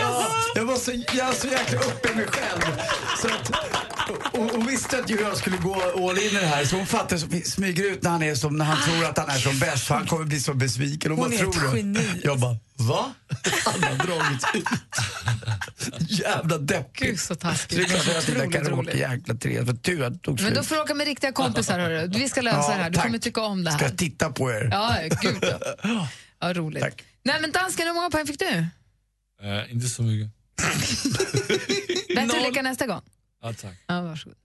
Ja, 0.00 0.26
jag 0.54 0.64
var 0.64 0.76
så, 0.76 0.92
jag 1.12 1.26
var 1.26 1.32
så 1.32 1.46
jäkla 1.46 1.78
uppe 1.80 2.08
i 2.12 2.14
mig 2.14 2.26
själv. 2.26 2.60
Så 3.22 3.28
att, 3.28 3.50
och, 4.08 4.38
och, 4.40 4.54
och 4.54 4.68
visste 4.70 4.98
att 4.98 5.10
jag 5.10 5.36
skulle 5.36 5.56
gå 5.56 5.74
all 6.08 6.18
in 6.18 6.24
i 6.24 6.28
det 6.40 6.46
här. 6.46 6.64
Så 6.64 6.76
hon 6.76 6.86
fattar, 6.86 7.16
så 7.16 7.26
smyger 7.50 7.84
ut 7.92 8.02
när 8.02 8.10
han 8.10 8.22
är 8.22 8.34
som, 8.34 8.56
när 8.56 8.64
han 8.64 8.82
tror 8.82 9.04
att 9.04 9.18
han 9.18 9.28
är 9.30 9.38
som 9.38 9.58
bäst. 9.58 9.84
För 9.86 9.94
han 9.94 10.06
kommer 10.06 10.24
bli 10.24 10.40
så 10.40 10.54
besviken. 10.54 11.12
Och 11.12 11.18
Hon 11.18 11.30
vad 11.30 11.40
är 11.40 11.44
ett 11.46 11.52
tror 11.52 11.70
du? 11.72 11.76
geni. 11.78 12.20
Jag 12.24 12.38
bara, 12.40 12.56
va? 12.76 13.12
Han 13.64 13.82
har 13.82 14.06
dragits 14.06 14.44
ut. 14.54 14.64
Jävla 16.10 16.58
deppigt. 16.58 17.00
Gud, 17.10 17.20
så 17.20 17.34
taskigt. 17.34 17.82
Så 17.82 17.88
det 17.88 17.94
jag 17.94 18.02
säga 18.04 18.18
att 18.18 18.26
det 18.26 18.32
där 18.32 18.38
Otroligt 18.46 18.64
karaoke, 18.66 18.90
roligt. 18.90 18.94
jäkla 19.00 19.34
tre. 19.34 19.64
För 19.66 19.72
tur 19.72 20.02
att 20.02 20.22
tog 20.22 20.40
Men 20.40 20.50
då 20.54 20.56
slut. 20.56 20.66
får 20.68 20.76
du 20.76 20.82
åka 20.82 20.94
med 20.94 21.06
riktiga 21.06 21.32
kompisar. 21.32 21.78
Hörru. 21.78 22.08
Vi 22.08 22.28
ska 22.28 22.40
lösa 22.40 22.58
Ja, 22.58 22.68
det 22.68 22.82
här. 22.82 22.90
Du 22.90 22.94
tack. 22.96 23.04
kommer 23.04 23.18
tycka 23.18 23.40
om 23.40 23.64
det 23.64 23.70
Ska 23.72 23.80
här. 23.80 23.88
jag 23.90 23.98
titta 23.98 24.30
på 24.32 24.50
er? 24.50 24.68
Ja, 24.72 24.96
gud 25.22 25.36
ja. 25.82 26.08
ja 26.40 26.52
roligt. 26.52 26.84
Nej, 27.24 27.40
men 27.40 27.52
dansken, 27.52 27.86
hur 27.86 27.94
många 27.94 28.10
poäng 28.10 28.26
fick 28.26 28.38
du? 28.38 28.46
Uh, 28.46 29.72
inte 29.72 29.88
så 29.88 30.02
mycket. 30.02 30.30
Bättre 32.16 32.40
leka 32.40 32.62
nästa 32.62 32.86
gång. 32.86 33.00
Ja, 33.42 33.52
tack. 33.52 33.76
Ja, 33.86 34.02
varsågod. 34.02 34.36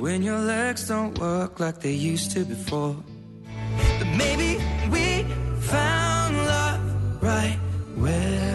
When 0.00 0.22
your 0.22 0.38
legs 0.38 0.86
don't 0.86 1.18
work 1.18 1.58
like 1.60 1.78
they 1.80 2.12
used 2.12 2.32
to 2.32 2.44
before. 2.44 2.94
But 3.98 4.08
maybe 4.16 4.58
we 4.90 5.24
found 5.60 6.36
love 6.36 6.80
right 7.22 7.58
where 7.96 8.28
we 8.30 8.38
are. 8.42 8.47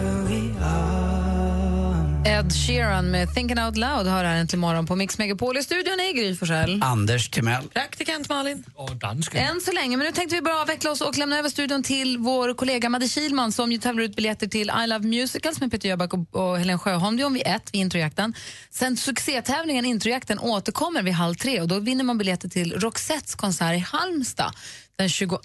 Ed 2.26 2.52
Sheeran 2.52 3.10
med 3.10 3.34
Thinking 3.34 3.58
Out 3.58 3.76
Loud 3.76 4.06
har 4.06 4.24
här 4.24 4.36
äntligen 4.36 4.60
morgon 4.60 4.86
på 4.86 4.96
Mix 4.96 5.18
Megapol. 5.18 5.56
I 5.56 5.62
studion 5.62 6.00
är 6.00 6.12
Gry 6.12 6.36
Forssell. 6.36 6.82
Anders 6.82 7.28
Timell. 7.28 7.68
Praktikant 7.68 8.28
Malin. 8.28 8.64
Och 8.74 8.96
dansken. 8.96 9.40
Än 9.40 9.60
så 9.60 9.72
länge, 9.72 9.96
men 9.96 10.06
nu 10.06 10.12
tänkte 10.12 10.36
vi 10.36 10.42
bara 10.42 10.60
avveckla 10.60 10.90
oss 10.90 11.00
och 11.00 11.18
lämna 11.18 11.38
över 11.38 11.48
studion 11.48 11.82
till 11.82 12.18
vår 12.18 12.54
kollega 12.54 12.88
Madde 12.88 13.08
Kilman 13.08 13.52
som 13.52 13.72
ju 13.72 13.78
tävlar 13.78 14.02
ut 14.02 14.16
biljetter 14.16 14.46
till 14.46 14.72
I 14.84 14.86
Love 14.86 15.06
Musicals 15.06 15.60
med 15.60 15.70
Peter 15.70 15.88
Jöback 15.88 16.14
och, 16.14 16.34
och 16.34 16.58
Helen 16.58 16.78
Sjöholm. 16.78 17.16
Det 17.16 17.22
är 17.22 17.26
om 17.26 17.34
vid 17.34 17.46
ett 17.46 17.74
vid 17.74 17.80
introjakten. 17.80 18.34
Sen 18.70 18.96
succétävlingen 18.96 19.84
Introjakten 19.84 20.38
återkommer 20.38 21.02
vid 21.02 21.14
halv 21.14 21.34
tre 21.34 21.60
och 21.60 21.68
då 21.68 21.78
vinner 21.78 22.04
man 22.04 22.18
biljetter 22.18 22.48
till 22.48 22.80
Roxettes 22.80 23.34
konsert 23.34 23.74
i 23.74 23.78
Halmstad 23.78 24.52
den 24.98 25.08
22 25.08 25.38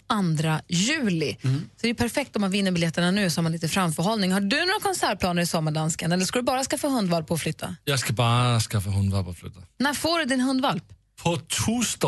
juli. 0.68 1.38
Så 1.42 1.48
det 1.82 1.90
är 1.90 1.94
perfekt 1.94 2.36
om 2.36 2.42
man 2.42 2.52
vinner 2.52 2.72
biljetterna 2.72 3.12
nu 3.12 3.30
så 3.30 3.38
har 3.38 3.44
man 3.44 3.52
lite 3.52 3.68
framförhållning. 3.68 4.32
Har 4.32 4.42
du 4.42 4.58
några 4.66 4.80
konsertplaner 4.80 5.42
i 5.42 5.46
sommardansken 5.46 6.12
eller 6.12 6.26
ska 6.26 6.40
du 6.40 6.44
bara 6.46 6.64
skaffa 6.64 6.88
hundvalp 6.88 7.32
och 7.32 7.40
flytta? 7.40 7.76
Jag 7.84 8.00
ska 8.00 8.14
bara 8.14 8.60
skaffa 8.60 8.90
hundvalp 8.90 9.28
och 9.28 9.38
flytta. 9.38 9.60
När 9.80 9.94
får 9.94 10.20
du 10.20 10.26
din 10.26 10.40
hundvalp? 10.42 10.84
På 11.24 11.38
torsdag. 11.38 12.08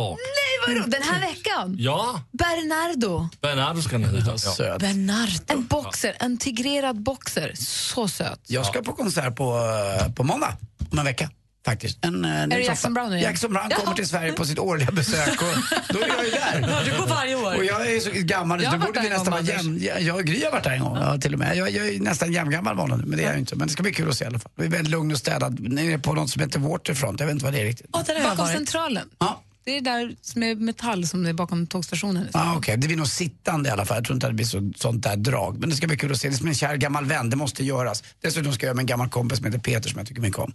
Nej, 0.68 0.78
vad! 0.80 0.92
Den 0.92 1.02
här 1.04 1.20
veckan? 1.20 1.76
Ja, 1.80 2.24
Bernardo. 2.32 3.30
Bernardo 3.42 3.82
ska 3.82 3.98
den 3.98 4.16
heta. 4.16 4.36
Ja. 4.60 4.78
Bernardo. 4.80 5.44
En 5.48 5.66
boxer, 5.68 6.16
en 6.20 6.38
tigrerad 6.38 7.04
boxer. 7.04 7.52
Så 7.56 8.08
söt. 8.08 8.40
Jag 8.48 8.66
ska 8.66 8.82
på 8.82 8.94
konsert 8.94 9.36
på, 9.36 9.58
eh, 10.02 10.14
på 10.14 10.24
måndag 10.24 10.58
om 10.92 11.00
en 11.00 11.06
vecka. 11.06 11.30
Faktiskt. 11.66 12.06
En, 12.06 12.26
eh, 12.26 12.48
ny 12.48 12.56
det. 12.56 12.62
Jackson 12.62 12.94
Brown 12.94 13.10
nu 13.10 13.16
igen? 13.18 13.30
Jackson 13.32 13.54
Brown 13.54 13.68
Ja. 13.70 13.76
kommer 13.76 13.94
till 13.96 14.08
Sverige 14.08 14.32
på 14.34 14.46
sitt 14.46 14.60
årliga 14.70 14.92
besök 14.92 15.42
och 15.42 15.48
då 15.90 16.00
är 16.00 16.08
jag 16.08 16.26
ju 16.26 16.32
där. 16.32 16.86
Du 16.86 16.98
går 16.98 17.08
varje 17.08 17.36
år. 17.36 17.56
Och 17.58 17.66
jag 17.66 17.92
är 17.92 18.00
så 18.00 18.10
gammal, 18.14 18.64
Jag 18.64 18.72
varit 18.72 18.86
borde 18.86 19.02
vi 19.02 19.10
nästan 19.10 19.32
vara 19.32 19.42
jämn. 19.42 19.80
Jag, 19.82 20.02
jag 20.02 20.16
och 20.16 20.24
Gry 20.24 20.44
har 20.44 20.52
varit 20.52 20.64
där 20.64 20.72
en 20.72 20.82
gång, 20.84 20.98
ja, 20.98 21.18
till 21.18 21.34
och 21.34 21.40
med. 21.40 21.58
Jag, 21.58 21.72
jag 21.72 21.88
är 21.90 22.00
nästan 22.00 22.34
jämngammal 22.34 22.76
var 22.76 22.88
men 22.88 23.12
det 23.12 23.24
är 23.24 23.30
jag 23.30 23.40
inte. 23.40 23.56
Men 23.56 23.68
det 23.68 23.74
ska 23.74 23.84
bli 23.84 23.94
kul 23.94 24.10
att 24.10 24.18
se 24.18 24.24
i 24.24 24.28
alla 24.28 24.40
fall. 24.40 24.52
Vi 24.56 24.66
är 24.66 24.70
väldigt 24.70 24.92
lugn 24.92 25.12
och 25.12 25.18
städad. 25.18 25.60
Ni 25.60 25.92
är 25.92 25.98
på 25.98 26.14
något 26.14 26.30
som 26.30 26.42
heter 26.42 26.60
Waterfront, 26.60 27.20
jag 27.20 27.28
vet 27.28 27.34
inte 27.34 27.46
vad 27.46 27.54
det 27.54 27.62
är 27.62 27.66
riktigt. 27.66 27.88
Ja, 27.94 28.04
där 28.08 28.24
Bakom. 28.24 28.48
Centralen. 28.48 29.10
Ja. 29.20 29.44
Det 29.64 29.78
är 29.78 29.82
där 29.82 30.16
som 30.22 30.44
är 30.44 30.56
metall 30.56 31.08
som 31.08 31.26
är 31.26 31.34
bakom 31.34 31.68
tågstationen. 31.68 32.28
Ah, 32.34 32.56
Okej, 32.58 32.78
det 32.78 32.88
blir 32.88 32.98
nog 32.98 33.08
sittande 33.08 33.70
i 33.70 33.72
alla 33.72 33.86
fall. 33.86 33.98
Jag 33.98 34.06
tror 34.06 34.14
inte 34.16 34.26
att 34.28 34.32
det 34.32 34.36
blir 34.36 34.46
så, 34.46 34.72
sånt 34.76 35.04
där 35.04 35.16
drag. 35.16 35.60
Men 35.60 35.70
det 35.70 35.76
ska 35.76 35.88
bli 35.88 35.98
kul 35.98 36.12
att 36.12 36.18
se. 36.18 36.28
Det 36.30 36.36
är 36.36 36.38
som 36.38 36.48
en 36.48 36.56
kär 36.56 36.76
gammal 36.76 37.06
vän, 37.06 37.30
det 37.30 37.36
måste 37.36 37.64
göras. 37.64 38.04
Dessutom 38.22 38.54
ska 38.54 38.66
jag 38.68 38.76
med 38.76 38.84
en 38.84 38.88
gammal 38.88 39.10
kompis 39.10 39.38
som 39.38 39.46
heter 39.46 39.60
Peter 39.60 39.90
som 39.90 39.98
jag 39.98 40.08
tycker 40.08 40.22
mycket 40.22 40.40
om. 40.40 40.54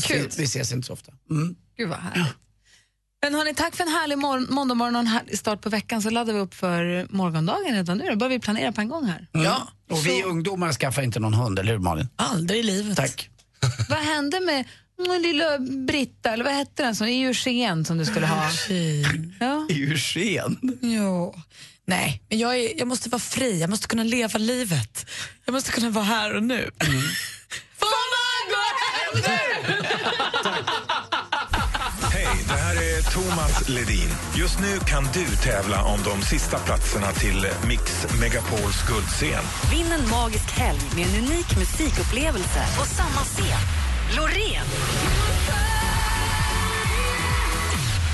Kul. 0.00 0.28
Vi 0.38 0.44
ses 0.44 0.72
inte 0.72 0.86
så 0.86 0.92
ofta. 0.92 1.12
Mm. 1.30 1.54
Gud 1.76 1.88
vad 1.88 1.98
härligt. 1.98 2.34
Men 3.22 3.34
hörni, 3.34 3.54
tack 3.54 3.76
för 3.76 3.84
en 3.84 3.90
härlig 3.90 4.18
mor- 4.18 4.52
måndagmorgon 4.52 4.96
och 4.96 5.00
en 5.00 5.06
härlig 5.06 5.38
start 5.38 5.60
på 5.60 5.68
veckan. 5.70 6.02
Så 6.02 6.10
laddar 6.10 6.32
vi 6.32 6.40
upp 6.40 6.54
för 6.54 7.06
morgondagen 7.10 7.74
redan 7.74 7.98
nu. 7.98 8.10
Då 8.10 8.16
börjar 8.16 8.30
vi 8.30 8.38
planera 8.38 8.72
på 8.72 8.80
en 8.80 8.88
gång 8.88 9.04
här. 9.04 9.26
Ja. 9.32 9.68
Och 9.90 10.06
vi 10.06 10.22
ungdomar 10.22 10.72
skaffar 10.72 11.02
inte 11.02 11.20
någon 11.20 11.34
hund, 11.34 11.58
eller 11.58 11.72
hur 11.72 11.78
Malin? 11.78 12.08
Aldrig 12.16 12.60
i 12.60 12.62
livet. 12.62 12.96
Tack. 12.96 13.30
vad 13.88 13.98
hände 13.98 14.40
med 14.40 14.64
mm, 15.06 15.22
lilla 15.22 15.58
Britta, 15.86 16.30
eller 16.32 16.44
vad 16.44 16.52
hette 16.52 16.82
den, 16.82 16.96
som 16.96 17.06
Eugen 17.06 17.84
som 17.84 17.98
du 17.98 18.04
skulle 18.04 18.26
ha? 18.26 18.50
Ja. 19.40 19.66
Eugen? 19.70 20.78
Jo. 20.82 21.34
Nej, 21.86 22.22
men 22.28 22.38
jag, 22.38 22.56
är, 22.56 22.78
jag 22.78 22.88
måste 22.88 23.08
vara 23.08 23.20
fri. 23.20 23.60
Jag 23.60 23.70
måste 23.70 23.86
kunna 23.86 24.02
leva 24.04 24.38
livet. 24.38 25.06
Jag 25.44 25.52
måste 25.52 25.72
kunna 25.72 25.90
vara 25.90 26.04
här 26.04 26.36
och 26.36 26.42
nu. 26.42 26.70
Får 27.78 27.94
man 28.14 28.42
gå 28.50 28.62
hem 28.84 29.22
nu? 29.22 30.27
Hej, 32.12 32.28
det 32.48 32.54
här 32.54 32.76
är 32.76 33.02
Thomas 33.02 33.68
Ledin. 33.68 34.08
Just 34.36 34.60
nu 34.60 34.78
kan 34.78 35.04
du 35.12 35.26
tävla 35.36 35.82
om 35.82 35.98
de 36.04 36.22
sista 36.22 36.58
platserna 36.58 37.12
till 37.12 37.46
Mix 37.68 38.06
Megapols 38.20 38.86
guldscen. 38.86 39.44
Vinn 39.70 39.92
en 39.92 40.10
magisk 40.10 40.50
helg 40.50 40.80
med 40.96 41.06
en 41.06 41.24
unik 41.24 41.56
musikupplevelse 41.56 42.66
på 42.78 42.84
samma 42.84 43.20
scen. 43.24 43.60
Loreen. 44.16 44.66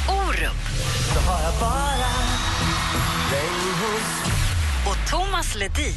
Orup. 0.09 0.61
Så 1.15 1.31
har 1.31 1.43
jag 1.43 1.55
bara 1.61 2.11
dig 3.31 3.51
hos 3.81 4.33
Och 4.87 5.11
Thomas 5.11 5.55
Ledin. 5.55 5.95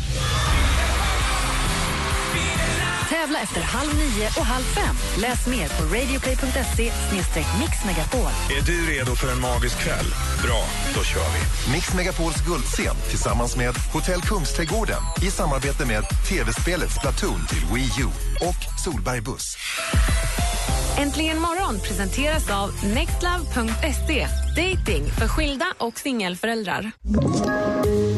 Tävla 3.09 3.39
efter 3.39 3.61
halv 3.61 3.95
nio 3.95 4.27
och 4.27 4.45
halv 4.45 4.63
fem. 4.63 4.95
Läs 5.21 5.47
mer 5.47 5.67
på 5.67 5.95
radioplay.se 5.95 6.91
mixmegapol. 7.59 8.31
Är 8.57 8.61
du 8.65 8.85
redo 8.91 9.15
för 9.15 9.31
en 9.31 9.41
magisk 9.41 9.79
kväll? 9.79 10.05
Bra, 10.43 10.63
då 10.95 11.03
kör 11.03 11.19
vi. 11.33 11.71
Mix 11.71 11.93
Megapols 11.93 12.45
guldscen 12.45 12.95
tillsammans 13.09 13.55
med 13.55 13.73
Hotell 13.93 14.21
Kungsträdgården 14.21 15.01
i 15.21 15.31
samarbete 15.31 15.85
med 15.85 16.03
tv-spelet 16.29 16.91
Splatoon 16.91 17.39
till 17.49 17.65
Wii 17.73 17.91
U 18.01 18.07
och 18.47 18.79
Solberg 18.83 19.21
Buss. 19.21 19.57
Äntligen 20.97 21.41
morgon 21.41 21.79
presenteras 21.79 22.49
av 22.51 22.69
nextlove.se. 22.85 24.27
Dating 24.55 25.05
för 25.11 25.27
skilda 25.27 25.65
och 25.77 25.99
singelföräldrar. 25.99 26.91